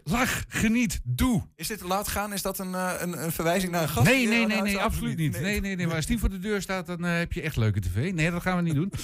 Lach, 0.04 0.44
geniet, 0.48 1.00
doe. 1.04 1.48
Is 1.56 1.68
dit 1.68 1.82
laat 1.82 2.08
gaan? 2.08 2.34
Is 2.34 2.42
dat 2.42 2.60
een, 2.60 2.74
een, 2.74 3.24
een 3.24 3.32
verwijzing 3.32 3.72
naar 3.72 3.82
een 3.82 3.90
gast? 3.90 4.08
Nee, 4.08 4.28
nee, 4.28 4.46
nee, 4.46 4.62
nee, 4.62 4.78
absoluut 4.78 5.18
niet. 5.18 5.40
Nee, 5.42 5.62
nee, 5.62 5.76
nee. 5.76 5.88
Maar 5.88 5.96
als 5.96 6.06
die 6.06 6.20
voor 6.20 6.30
de 6.30 6.40
deur 6.40 6.62
staat, 6.62 6.86
dan 6.86 7.06
uh, 7.06 7.18
heb 7.18 7.34
je 7.34 7.42
echt 7.42 7.56
leuke 7.56 7.80
tv. 7.80 8.14
Nee, 8.14 8.32
dat 8.32 8.42
gaan 8.42 8.56
we 8.56 8.62
niet 8.62 8.76
doen. 8.76 8.92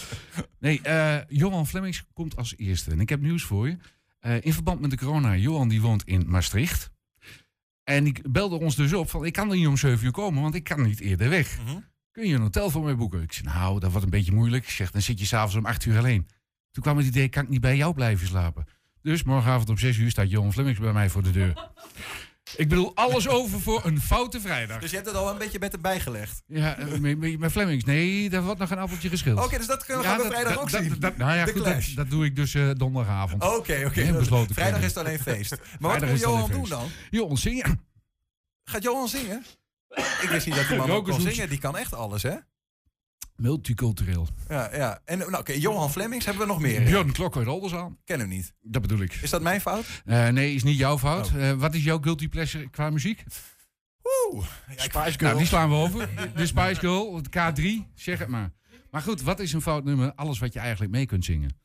Nee, 0.59 0.81
uh, 0.87 1.17
Johan 1.27 1.67
Flemmings 1.67 2.03
komt 2.13 2.35
als 2.35 2.53
eerste. 2.57 2.91
En 2.91 2.99
ik 2.99 3.09
heb 3.09 3.21
nieuws 3.21 3.43
voor 3.43 3.67
je. 3.67 3.77
In 4.41 4.53
verband 4.53 4.79
met 4.79 4.89
de 4.89 4.97
corona, 4.97 5.35
Johan 5.35 5.67
die 5.67 5.81
woont 5.81 6.03
in 6.03 6.23
Maastricht. 6.27 6.91
En 7.83 8.03
die 8.03 8.29
belde 8.29 8.59
ons 8.59 8.75
dus 8.75 8.93
op 8.93 9.09
van, 9.09 9.25
ik 9.25 9.33
kan 9.33 9.49
er 9.49 9.55
niet 9.55 9.67
om 9.67 9.77
7 9.77 10.05
uur 10.05 10.11
komen, 10.11 10.41
want 10.41 10.55
ik 10.55 10.63
kan 10.63 10.81
niet 10.81 10.99
eerder 10.99 11.29
weg. 11.29 11.57
-hmm. 11.65 11.85
Kun 12.11 12.27
je 12.27 12.35
een 12.35 12.41
hotel 12.41 12.69
voor 12.69 12.83
mij 12.83 12.95
boeken? 12.95 13.21
Ik 13.21 13.33
zei, 13.33 13.47
nou, 13.47 13.79
dat 13.79 13.89
wordt 13.89 14.05
een 14.05 14.11
beetje 14.11 14.31
moeilijk. 14.31 14.63
Ik 14.63 14.69
zeg, 14.69 14.91
dan 14.91 15.01
zit 15.01 15.19
je 15.19 15.25
s'avonds 15.25 15.55
om 15.55 15.65
8 15.65 15.85
uur 15.85 15.97
alleen. 15.97 16.27
Toen 16.71 16.83
kwam 16.83 16.97
het 16.97 17.05
idee, 17.05 17.29
kan 17.29 17.43
ik 17.43 17.49
niet 17.49 17.61
bij 17.61 17.77
jou 17.77 17.93
blijven 17.93 18.27
slapen? 18.27 18.65
Dus 19.03 19.23
morgenavond 19.23 19.69
om 19.69 19.77
6 19.77 19.97
uur 19.97 20.09
staat 20.09 20.29
Johan 20.29 20.53
Flemings 20.53 20.79
bij 20.79 20.93
mij 20.93 21.09
voor 21.09 21.23
de 21.23 21.31
deur. 21.31 21.71
Ik 22.55 22.69
bedoel, 22.69 22.95
alles 22.95 23.27
over 23.27 23.61
voor 23.61 23.85
een 23.85 24.01
foute 24.01 24.41
vrijdag. 24.41 24.79
Dus 24.79 24.89
je 24.89 24.95
hebt 24.95 25.07
het 25.07 25.17
al 25.17 25.29
een 25.29 25.37
beetje 25.37 25.59
met 25.59 25.71
hem 25.71 25.81
bijgelegd? 25.81 26.43
Ja, 26.47 26.77
met, 26.99 27.39
met 27.39 27.51
Flemings. 27.51 27.83
Nee, 27.83 28.29
daar 28.29 28.43
wordt 28.43 28.59
nog 28.59 28.69
een 28.69 28.77
appeltje 28.77 29.09
geschild. 29.09 29.37
Oké, 29.37 29.45
okay, 29.45 29.57
dus 29.57 29.67
dat 29.67 29.85
kunnen 29.85 30.03
we 30.03 30.23
ja, 30.23 30.29
vrijdag 30.29 30.59
ook 30.59 30.69
zien? 30.69 30.95
Dat, 30.99 31.17
nou 31.17 31.35
ja, 31.35 31.45
goed, 31.45 31.63
dat, 31.63 31.83
dat, 31.95 32.09
doe 32.09 32.25
ik 32.25 32.35
dus 32.35 32.53
uh, 32.53 32.71
donderdagavond. 32.73 33.43
Oké, 33.43 33.53
oké. 33.85 34.13
Okay. 34.25 34.45
Vrijdag 34.47 34.79
is 34.79 34.85
het 34.85 34.97
alleen 34.97 35.19
feest. 35.19 35.57
Maar 35.79 35.99
wat 35.99 36.09
moet 36.09 36.19
Johan 36.19 36.51
doen 36.51 36.69
dan? 36.69 36.89
Johan 37.09 37.37
zingen. 37.37 37.81
Gaat 38.63 38.83
Johan 38.83 39.07
zingen? 39.07 39.45
Ik 40.21 40.27
wist 40.29 40.45
niet 40.45 40.55
dat 40.55 40.67
die 40.67 40.77
man 40.77 40.91
ook 40.91 41.05
kon 41.09 41.21
zingen. 41.21 41.49
Die 41.49 41.59
kan 41.59 41.77
echt 41.77 41.93
alles, 41.93 42.23
hè? 42.23 42.35
Multicultureel. 43.43 44.27
Ja, 44.49 44.69
ja. 44.75 44.99
En 45.05 45.17
nou, 45.17 45.37
oké, 45.37 45.53
Johan 45.53 45.91
Flemings 45.91 46.25
hebben 46.25 46.47
we 46.47 46.53
nog 46.53 46.61
meer. 46.61 46.83
Björn 46.83 47.11
Klok 47.11 47.37
uit 47.37 47.47
Oldersaan. 47.47 47.97
Ken 48.05 48.19
hem 48.19 48.29
niet. 48.29 48.53
Dat 48.61 48.81
bedoel 48.81 48.99
ik. 48.99 49.13
Is 49.13 49.29
dat 49.29 49.41
mijn 49.41 49.61
fout? 49.61 49.85
Uh, 50.05 50.27
nee, 50.27 50.53
is 50.53 50.63
niet 50.63 50.77
jouw 50.77 50.97
fout. 50.97 51.27
Oh. 51.27 51.41
Uh, 51.41 51.51
wat 51.51 51.73
is 51.73 51.83
jouw 51.83 51.99
guilty 52.01 52.29
pleasure 52.29 52.69
qua 52.69 52.89
muziek? 52.89 53.23
Oeh, 54.31 54.45
ja, 54.75 54.83
Spice 54.83 55.11
Girl. 55.11 55.17
Nou, 55.17 55.37
die 55.37 55.47
slaan 55.47 55.69
we 55.69 55.75
over. 55.75 56.09
De 56.35 56.45
Spice 56.45 56.79
Girl, 56.79 57.21
K3, 57.21 57.63
zeg 57.95 58.19
het 58.19 58.27
maar. 58.27 58.51
Maar 58.91 59.01
goed, 59.01 59.21
wat 59.21 59.39
is 59.39 59.53
een 59.53 59.61
fout 59.61 59.83
nummer? 59.83 60.13
Alles 60.13 60.39
wat 60.39 60.53
je 60.53 60.59
eigenlijk 60.59 60.91
mee 60.91 61.05
kunt 61.05 61.25
zingen. 61.25 61.57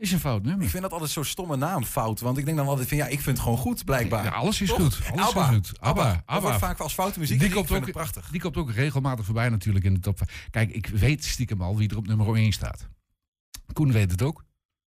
Is 0.00 0.12
een 0.12 0.20
fout 0.20 0.42
nummer. 0.42 0.64
Ik 0.64 0.70
vind 0.70 0.82
dat 0.82 0.92
altijd 0.92 1.10
zo'n 1.10 1.24
stomme 1.24 1.56
naam, 1.56 1.84
fout. 1.84 2.20
Want 2.20 2.38
ik 2.38 2.44
denk 2.44 2.56
dan 2.56 2.66
altijd 2.66 2.88
van 2.88 2.96
ja, 2.96 3.06
ik 3.06 3.20
vind 3.20 3.36
het 3.36 3.38
gewoon 3.38 3.58
goed, 3.58 3.84
blijkbaar. 3.84 4.24
Ja, 4.24 4.30
alles 4.30 4.60
is 4.60 4.70
goed. 4.70 5.00
Alles 5.12 5.28
Abba. 5.28 5.42
is 5.42 5.54
goed. 5.54 5.80
Abba. 5.80 6.02
Abba. 6.02 6.22
Abba. 6.26 6.40
wordt 6.40 6.58
vaak 6.58 6.78
als 6.78 6.94
foute 6.94 7.18
muziek. 7.18 7.40
Die 7.40 7.50
komt 7.50 7.70
ook 7.70 7.90
prachtig. 7.90 8.28
Die 8.30 8.40
komt 8.40 8.56
ook 8.56 8.70
regelmatig 8.70 9.24
voorbij 9.24 9.48
natuurlijk 9.48 9.84
in 9.84 9.94
de 9.94 10.00
top. 10.00 10.20
Kijk, 10.50 10.70
ik 10.70 10.86
weet 10.86 11.24
stiekem 11.24 11.62
al 11.62 11.76
wie 11.76 11.88
er 11.88 11.96
op 11.96 12.06
nummer 12.06 12.34
1 12.34 12.52
staat. 12.52 12.88
Koen 13.72 13.92
weet 13.92 14.10
het 14.10 14.22
ook. 14.22 14.44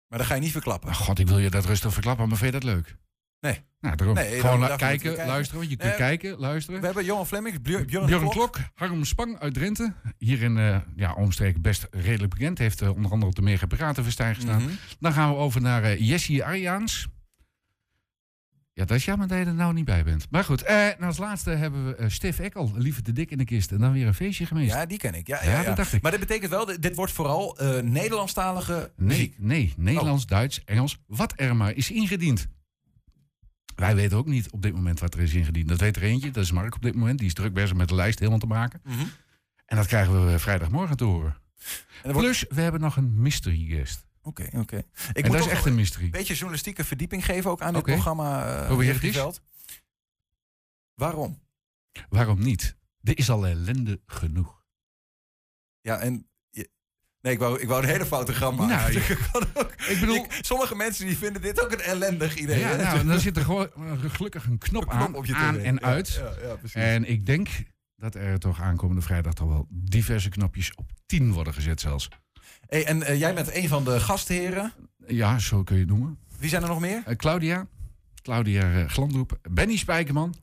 Maar 0.08 0.18
dan 0.18 0.28
ga 0.28 0.36
je 0.36 0.42
niet 0.42 0.52
verklappen. 0.52 0.90
Oh, 0.90 0.96
God, 0.96 1.20
ik 1.20 1.28
wil 1.28 1.40
je 1.40 1.50
dat 1.50 1.66
rustig 1.66 1.94
verklappen, 1.94 2.28
maar 2.28 2.38
vind 2.38 2.54
je 2.54 2.60
dat 2.60 2.70
leuk? 2.70 2.98
Nee. 3.40 3.62
Nou, 3.82 3.96
daarom. 3.96 4.16
Nee, 4.16 4.40
Gewoon 4.40 4.60
kijken, 4.60 4.78
kijken, 4.78 5.26
luisteren. 5.26 5.60
Want 5.60 5.72
je 5.72 5.78
kunt 5.78 5.96
kijken, 5.96 6.40
luisteren. 6.40 6.80
We 6.80 6.86
hebben 6.86 7.06
Johan 7.06 7.28
Flemmings, 7.28 7.62
Björn, 7.62 8.30
Klok. 8.30 8.58
Harm 8.74 9.06
Spang 9.06 9.40
uit 9.40 9.54
Drenthe. 9.54 9.94
Hier 10.18 10.42
in 10.42 10.58
uh, 10.58 10.78
ja, 10.96 11.14
omstreken 11.14 11.62
best 11.62 11.88
redelijk 11.92 12.34
bekend. 12.34 12.58
Heeft 12.58 12.82
uh, 12.82 12.90
onder 12.96 13.12
andere 13.12 13.30
op 13.30 13.36
de 13.36 13.42
Mega 13.42 13.66
Piratenfestijn 13.66 14.36
gestaan. 14.36 14.62
-hmm. 14.62 14.78
Dan 15.00 15.14
gaan 15.14 15.30
we 15.30 15.36
over 15.36 15.62
naar 15.62 15.84
uh, 15.84 16.00
Jessie 16.00 16.44
Arjaans. 16.44 17.08
Ja, 18.74 18.86
dat 18.86 18.98
is 18.98 19.06
jammer 19.06 19.28
dat 19.28 19.38
je 19.38 19.46
er 19.46 19.54
nou 19.54 19.74
niet 19.74 19.86
bij 19.86 20.04
bent. 20.04 20.28
Maar 20.30 20.44
goed, 20.44 20.62
en 20.62 21.00
als 21.00 21.18
laatste 21.18 21.50
hebben 21.50 21.86
we 21.86 22.02
uh, 22.02 22.10
Stef 22.10 22.40
Ekkel, 22.40 22.72
Lieve 22.76 23.02
de 23.02 23.14
Dik 23.14 23.32
in 23.32 23.38
de 23.38 23.46
kist. 23.46 23.72
En 23.72 23.78
dan 23.78 23.94
weer 23.94 24.08
een 24.08 24.14
feestje 24.14 24.46
geweest. 24.46 24.74
Ja, 24.74 24.86
die 24.86 24.98
ken 24.98 25.14
ik. 25.14 25.28
Ja, 25.28 25.44
ja, 25.44 25.52
ja, 25.52 25.64
dat 25.64 25.76
dacht 25.76 25.94
ik. 25.94 26.02
Maar 26.02 26.12
dit 26.12 26.20
betekent 26.20 26.52
wel, 26.52 26.66
dit 26.80 26.96
wordt 26.96 27.12
vooral 27.12 27.58
Nederlandstalige 27.84 28.92
muziek. 28.96 29.36
Nee, 29.38 29.58
nee 29.58 29.74
Nederlands, 29.78 30.24
oh. 30.24 30.30
Duits, 30.30 30.64
Engels, 30.66 30.98
wat 31.08 31.34
er 31.36 31.56
maar 31.56 31.76
is 31.76 31.92
ingediend. 31.92 32.48
Wij 33.80 33.96
weten 33.96 34.18
ook 34.18 34.26
niet 34.26 34.52
op 34.52 34.62
dit 34.62 34.74
moment 34.74 35.00
wat 35.00 35.14
er 35.14 35.20
is 35.20 35.34
ingediend. 35.34 35.70
Dat 35.70 35.80
weet 35.80 35.96
er 35.96 36.04
eentje, 36.04 36.32
dat 36.32 36.44
is 36.44 36.52
Mark 36.52 36.76
op 36.76 36.82
dit 36.82 36.96
moment. 36.96 37.18
Die 37.18 37.28
is 37.28 37.34
druk 37.34 37.54
bezig 37.54 37.76
met 37.76 37.88
de 37.88 37.96
lijst 37.96 38.20
helemaal 38.20 38.40
te 38.40 38.48
maken. 38.48 38.82
Mm 38.84 38.98
-hmm. 38.98 39.12
En 39.66 39.76
dat 39.76 39.88
krijgen 39.88 40.32
we 40.32 40.40
vrijdagmorgen 40.40 40.98
te 40.98 41.04
horen. 41.04 41.38
Plus, 42.02 42.46
we 42.50 42.62
hebben 42.62 42.82
nog 42.82 42.98
een 42.98 43.22
mystery 43.22 43.66
guest. 43.70 44.08
Oké, 44.22 44.42
okay, 44.42 44.62
oké. 44.62 44.76
Okay. 44.76 45.24
En 45.24 45.32
dat 45.32 45.40
is 45.40 45.48
echt 45.48 45.66
een 45.66 45.76
mystery. 45.76 46.06
Een 46.06 46.12
beetje 46.12 46.34
journalistieke 46.34 46.84
verdieping 46.84 47.26
geven 47.26 47.52
ook 47.52 47.62
aan 47.62 47.74
dit 47.74 47.84
programma. 47.84 48.60
Uh, 48.62 48.68
Probeer 48.68 48.94
het 48.94 49.04
eens. 49.04 49.40
Waarom? 50.94 51.40
Waarom 52.10 52.40
niet? 52.40 52.78
Er 53.02 53.18
is 53.18 53.30
al 53.30 53.48
ellende 53.48 54.02
genoeg. 54.06 54.64
Ja, 55.82 55.98
en 55.98 56.29
Nee, 57.22 57.34
ik 57.34 57.40
wou, 57.40 57.60
ik 57.60 57.68
wou 57.68 57.84
een 57.84 57.90
hele 57.90 58.06
foute 58.06 58.34
gram 58.34 58.56
maken. 58.56 58.94
Nou, 58.94 58.94
ik 59.92 60.00
bedoel, 60.00 60.16
ik, 60.16 60.40
sommige 60.42 60.76
mensen 60.76 61.06
die 61.06 61.18
vinden 61.18 61.42
dit 61.42 61.64
ook 61.64 61.72
een 61.72 61.82
ellendig 61.82 62.36
idee. 62.36 62.60
Ja, 62.60 62.76
nou, 62.76 63.06
dan 63.06 63.20
zit 63.20 63.38
er 63.38 63.44
gewoon 63.44 63.70
gelukkig 64.10 64.46
een 64.46 64.58
knop, 64.58 64.82
een 64.82 64.88
knop 64.88 65.02
aan, 65.02 65.16
op 65.16 65.26
je 65.26 65.36
aan 65.36 65.58
en 65.58 65.82
uit. 65.82 66.22
Ja, 66.42 66.58
ja, 66.74 66.82
en 66.82 67.10
ik 67.10 67.26
denk 67.26 67.50
dat 67.96 68.16
er 68.16 68.40
toch 68.40 68.62
aankomende 68.62 69.02
vrijdag 69.02 69.34
toch 69.34 69.48
wel 69.48 69.68
diverse 69.70 70.30
knopjes 70.30 70.76
op 70.76 70.92
10 71.06 71.34
worden 71.34 71.54
gezet 71.54 71.82
zelfs. 71.82 72.10
Hey, 72.68 72.86
en 72.86 72.98
uh, 72.98 73.20
jij 73.20 73.34
bent 73.34 73.56
een 73.56 73.68
van 73.68 73.84
de 73.84 74.00
gastheren? 74.00 74.74
Ja, 75.08 75.40
zo 75.40 75.64
kun 75.64 75.76
je 75.76 75.82
het 75.82 75.90
noemen. 75.90 76.20
Wie 76.38 76.50
zijn 76.50 76.62
er 76.62 76.68
nog 76.68 76.80
meer? 76.80 77.04
Uh, 77.08 77.16
Claudia. 77.16 77.68
Claudia 78.22 78.72
uh, 78.72 78.90
Glandroep. 78.90 79.40
Benny 79.50 79.78
Spijkerman. 79.78 80.36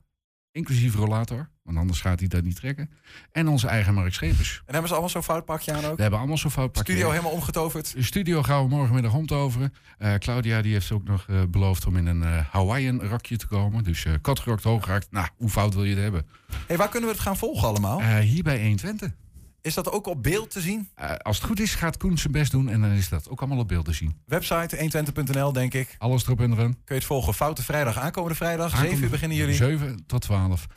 Inclusief 0.51 0.95
rollator. 0.95 1.49
Want 1.67 1.79
anders 1.79 2.01
gaat 2.01 2.19
hij 2.19 2.27
dat 2.27 2.43
niet 2.43 2.55
trekken. 2.55 2.89
En 3.31 3.47
onze 3.47 3.67
eigen 3.67 3.93
Mark 3.93 4.13
Schepers. 4.13 4.57
En 4.57 4.63
hebben 4.65 4.87
ze 4.87 4.91
allemaal 4.91 5.09
zo'n 5.09 5.23
fout 5.23 5.45
pakje 5.45 5.73
aan 5.73 5.85
ook? 5.85 5.95
We 5.95 6.01
hebben 6.01 6.19
allemaal 6.19 6.37
zo'n 6.37 6.51
fout 6.51 6.71
pakje. 6.71 6.93
Studio 6.93 7.09
helemaal 7.09 7.31
omgetoverd? 7.31 7.93
De 7.93 8.03
studio 8.03 8.43
gaan 8.43 8.63
we 8.63 8.69
morgenmiddag 8.69 9.13
omtoveren. 9.13 9.73
Uh, 9.99 10.13
Claudia 10.13 10.61
die 10.61 10.73
heeft 10.73 10.91
ook 10.91 11.03
nog 11.03 11.25
uh, 11.29 11.41
beloofd 11.49 11.85
om 11.85 11.97
in 11.97 12.05
een 12.05 12.21
uh, 12.21 12.39
Hawaiian 12.51 13.01
rokje 13.01 13.37
te 13.37 13.47
komen. 13.47 13.83
Dus 13.83 14.05
uh, 14.05 14.13
katgerokt, 14.21 14.63
hooggerakt. 14.63 15.07
Nou, 15.11 15.27
hoe 15.37 15.49
fout 15.49 15.73
wil 15.73 15.83
je 15.83 15.93
het 15.93 16.03
hebben? 16.03 16.25
Hey, 16.67 16.77
waar 16.77 16.89
kunnen 16.89 17.09
we 17.09 17.15
het 17.15 17.23
gaan 17.23 17.37
volgen 17.37 17.67
allemaal? 17.67 18.01
hier 18.01 18.43
bij 18.43 18.59
120. 18.59 19.11
Is 19.61 19.73
dat 19.73 19.91
ook 19.91 20.07
op 20.07 20.23
beeld 20.23 20.51
te 20.51 20.61
zien? 20.61 20.89
als 21.21 21.37
het 21.37 21.45
goed 21.45 21.59
is, 21.59 21.75
gaat 21.75 21.97
Koen 21.97 22.17
zijn 22.17 22.33
best 22.33 22.51
doen 22.51 22.69
en 22.69 22.81
dan 22.81 22.91
is 22.91 23.09
dat 23.09 23.29
ook 23.29 23.39
allemaal 23.39 23.59
op 23.59 23.67
beeld 23.67 23.85
te 23.85 23.93
zien. 23.93 24.15
Website 24.25 25.03
120.nl, 25.05 25.51
denk 25.53 25.73
ik. 25.73 25.95
Alles 25.97 26.23
erop 26.23 26.41
en 26.41 26.51
erin. 26.51 26.71
Kun 26.73 26.81
je 26.85 26.93
het 26.93 27.03
volgen? 27.03 27.33
Foute 27.33 27.63
vrijdag, 27.63 27.97
aankomende 27.97 28.35
vrijdag. 28.35 28.65
Aankomende, 28.65 28.89
7 28.89 29.03
uur 29.03 29.09
beginnen 29.09 29.37
jullie. 29.37 29.55
7 29.55 30.05
tot 30.05 30.21
12. 30.21 30.67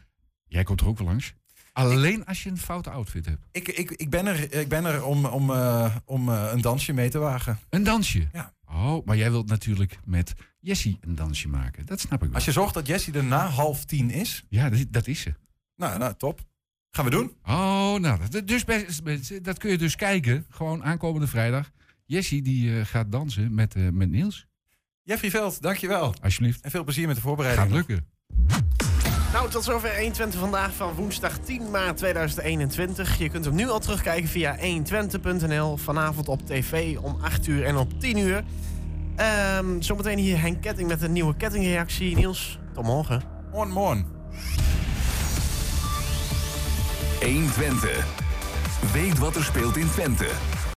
Jij 0.50 0.62
komt 0.62 0.80
er 0.80 0.86
ook 0.86 0.98
wel 0.98 1.06
langs. 1.06 1.34
Alleen 1.72 2.24
als 2.26 2.42
je 2.42 2.50
een 2.50 2.58
foute 2.58 2.90
outfit 2.90 3.26
hebt. 3.26 3.46
Ik, 3.52 3.68
ik, 3.68 3.90
ik, 3.90 4.10
ben, 4.10 4.26
er, 4.26 4.52
ik 4.52 4.68
ben 4.68 4.84
er 4.84 5.04
om, 5.04 5.24
om, 5.24 5.50
uh, 5.50 5.96
om 6.04 6.28
uh, 6.28 6.48
een 6.52 6.60
dansje 6.60 6.92
mee 6.92 7.10
te 7.10 7.18
wagen. 7.18 7.58
Een 7.68 7.82
dansje? 7.82 8.28
Ja. 8.32 8.54
Oh, 8.66 9.06
maar 9.06 9.16
jij 9.16 9.30
wilt 9.30 9.48
natuurlijk 9.48 9.98
met 10.04 10.34
Jessie 10.60 10.98
een 11.00 11.14
dansje 11.14 11.48
maken. 11.48 11.86
Dat 11.86 12.00
snap 12.00 12.22
ik 12.22 12.26
wel. 12.26 12.34
Als 12.34 12.44
je 12.44 12.52
zorgt 12.52 12.74
dat 12.74 12.86
Jessie 12.86 13.14
er 13.14 13.24
na 13.24 13.46
half 13.46 13.84
tien 13.84 14.10
is. 14.10 14.44
Ja, 14.48 14.70
dat, 14.70 14.86
dat 14.88 15.06
is 15.06 15.20
ze. 15.20 15.34
Nou, 15.76 15.98
nou, 15.98 16.14
top. 16.16 16.40
Gaan 16.90 17.04
we 17.04 17.10
doen. 17.10 17.36
Oh, 17.42 17.94
nou, 17.94 18.20
dat, 18.28 18.48
dus, 18.48 18.64
dat 19.42 19.58
kun 19.58 19.70
je 19.70 19.78
dus 19.78 19.96
kijken. 19.96 20.46
Gewoon 20.48 20.84
aankomende 20.84 21.26
vrijdag. 21.26 21.70
Jessie 22.04 22.42
die 22.42 22.70
uh, 22.70 22.84
gaat 22.84 23.12
dansen 23.12 23.54
met, 23.54 23.92
met 23.92 24.10
Niels. 24.10 24.46
Jeffrey 25.02 25.30
Veld, 25.30 25.62
dankjewel. 25.62 26.14
Alsjeblieft. 26.22 26.60
En 26.60 26.70
veel 26.70 26.84
plezier 26.84 27.06
met 27.06 27.16
de 27.16 27.22
voorbereiding. 27.22 27.68
Gaat 27.68 27.76
lukken. 27.76 28.06
Nou, 29.32 29.50
tot 29.50 29.64
zover 29.64 29.96
120 29.96 30.40
vandaag 30.40 30.74
van 30.74 30.94
woensdag 30.94 31.38
10 31.38 31.70
maart 31.70 31.96
2021. 31.96 33.18
Je 33.18 33.28
kunt 33.28 33.44
hem 33.44 33.54
nu 33.54 33.68
al 33.68 33.78
terugkijken 33.78 34.28
via 34.28 34.56
120.nl. 34.58 35.76
Vanavond 35.76 36.28
op 36.28 36.46
tv 36.46 36.96
om 36.98 37.16
8 37.22 37.46
uur 37.46 37.64
en 37.64 37.76
op 37.76 38.00
10 38.00 38.18
uur. 38.18 38.44
Um, 39.58 39.82
zometeen 39.82 40.18
hier 40.18 40.40
Henk 40.40 40.60
Ketting 40.62 40.88
met 40.88 41.02
een 41.02 41.12
nieuwe 41.12 41.36
kettingreactie. 41.36 42.16
Niels, 42.16 42.58
tot 42.74 42.84
morgen. 42.84 43.22
Morgen, 43.52 43.72
morgen. 43.72 44.06
120. 47.20 48.06
Weet 48.92 49.18
wat 49.18 49.36
er 49.36 49.44
speelt 49.44 49.76
in 49.76 49.90
Twente. 49.90 50.28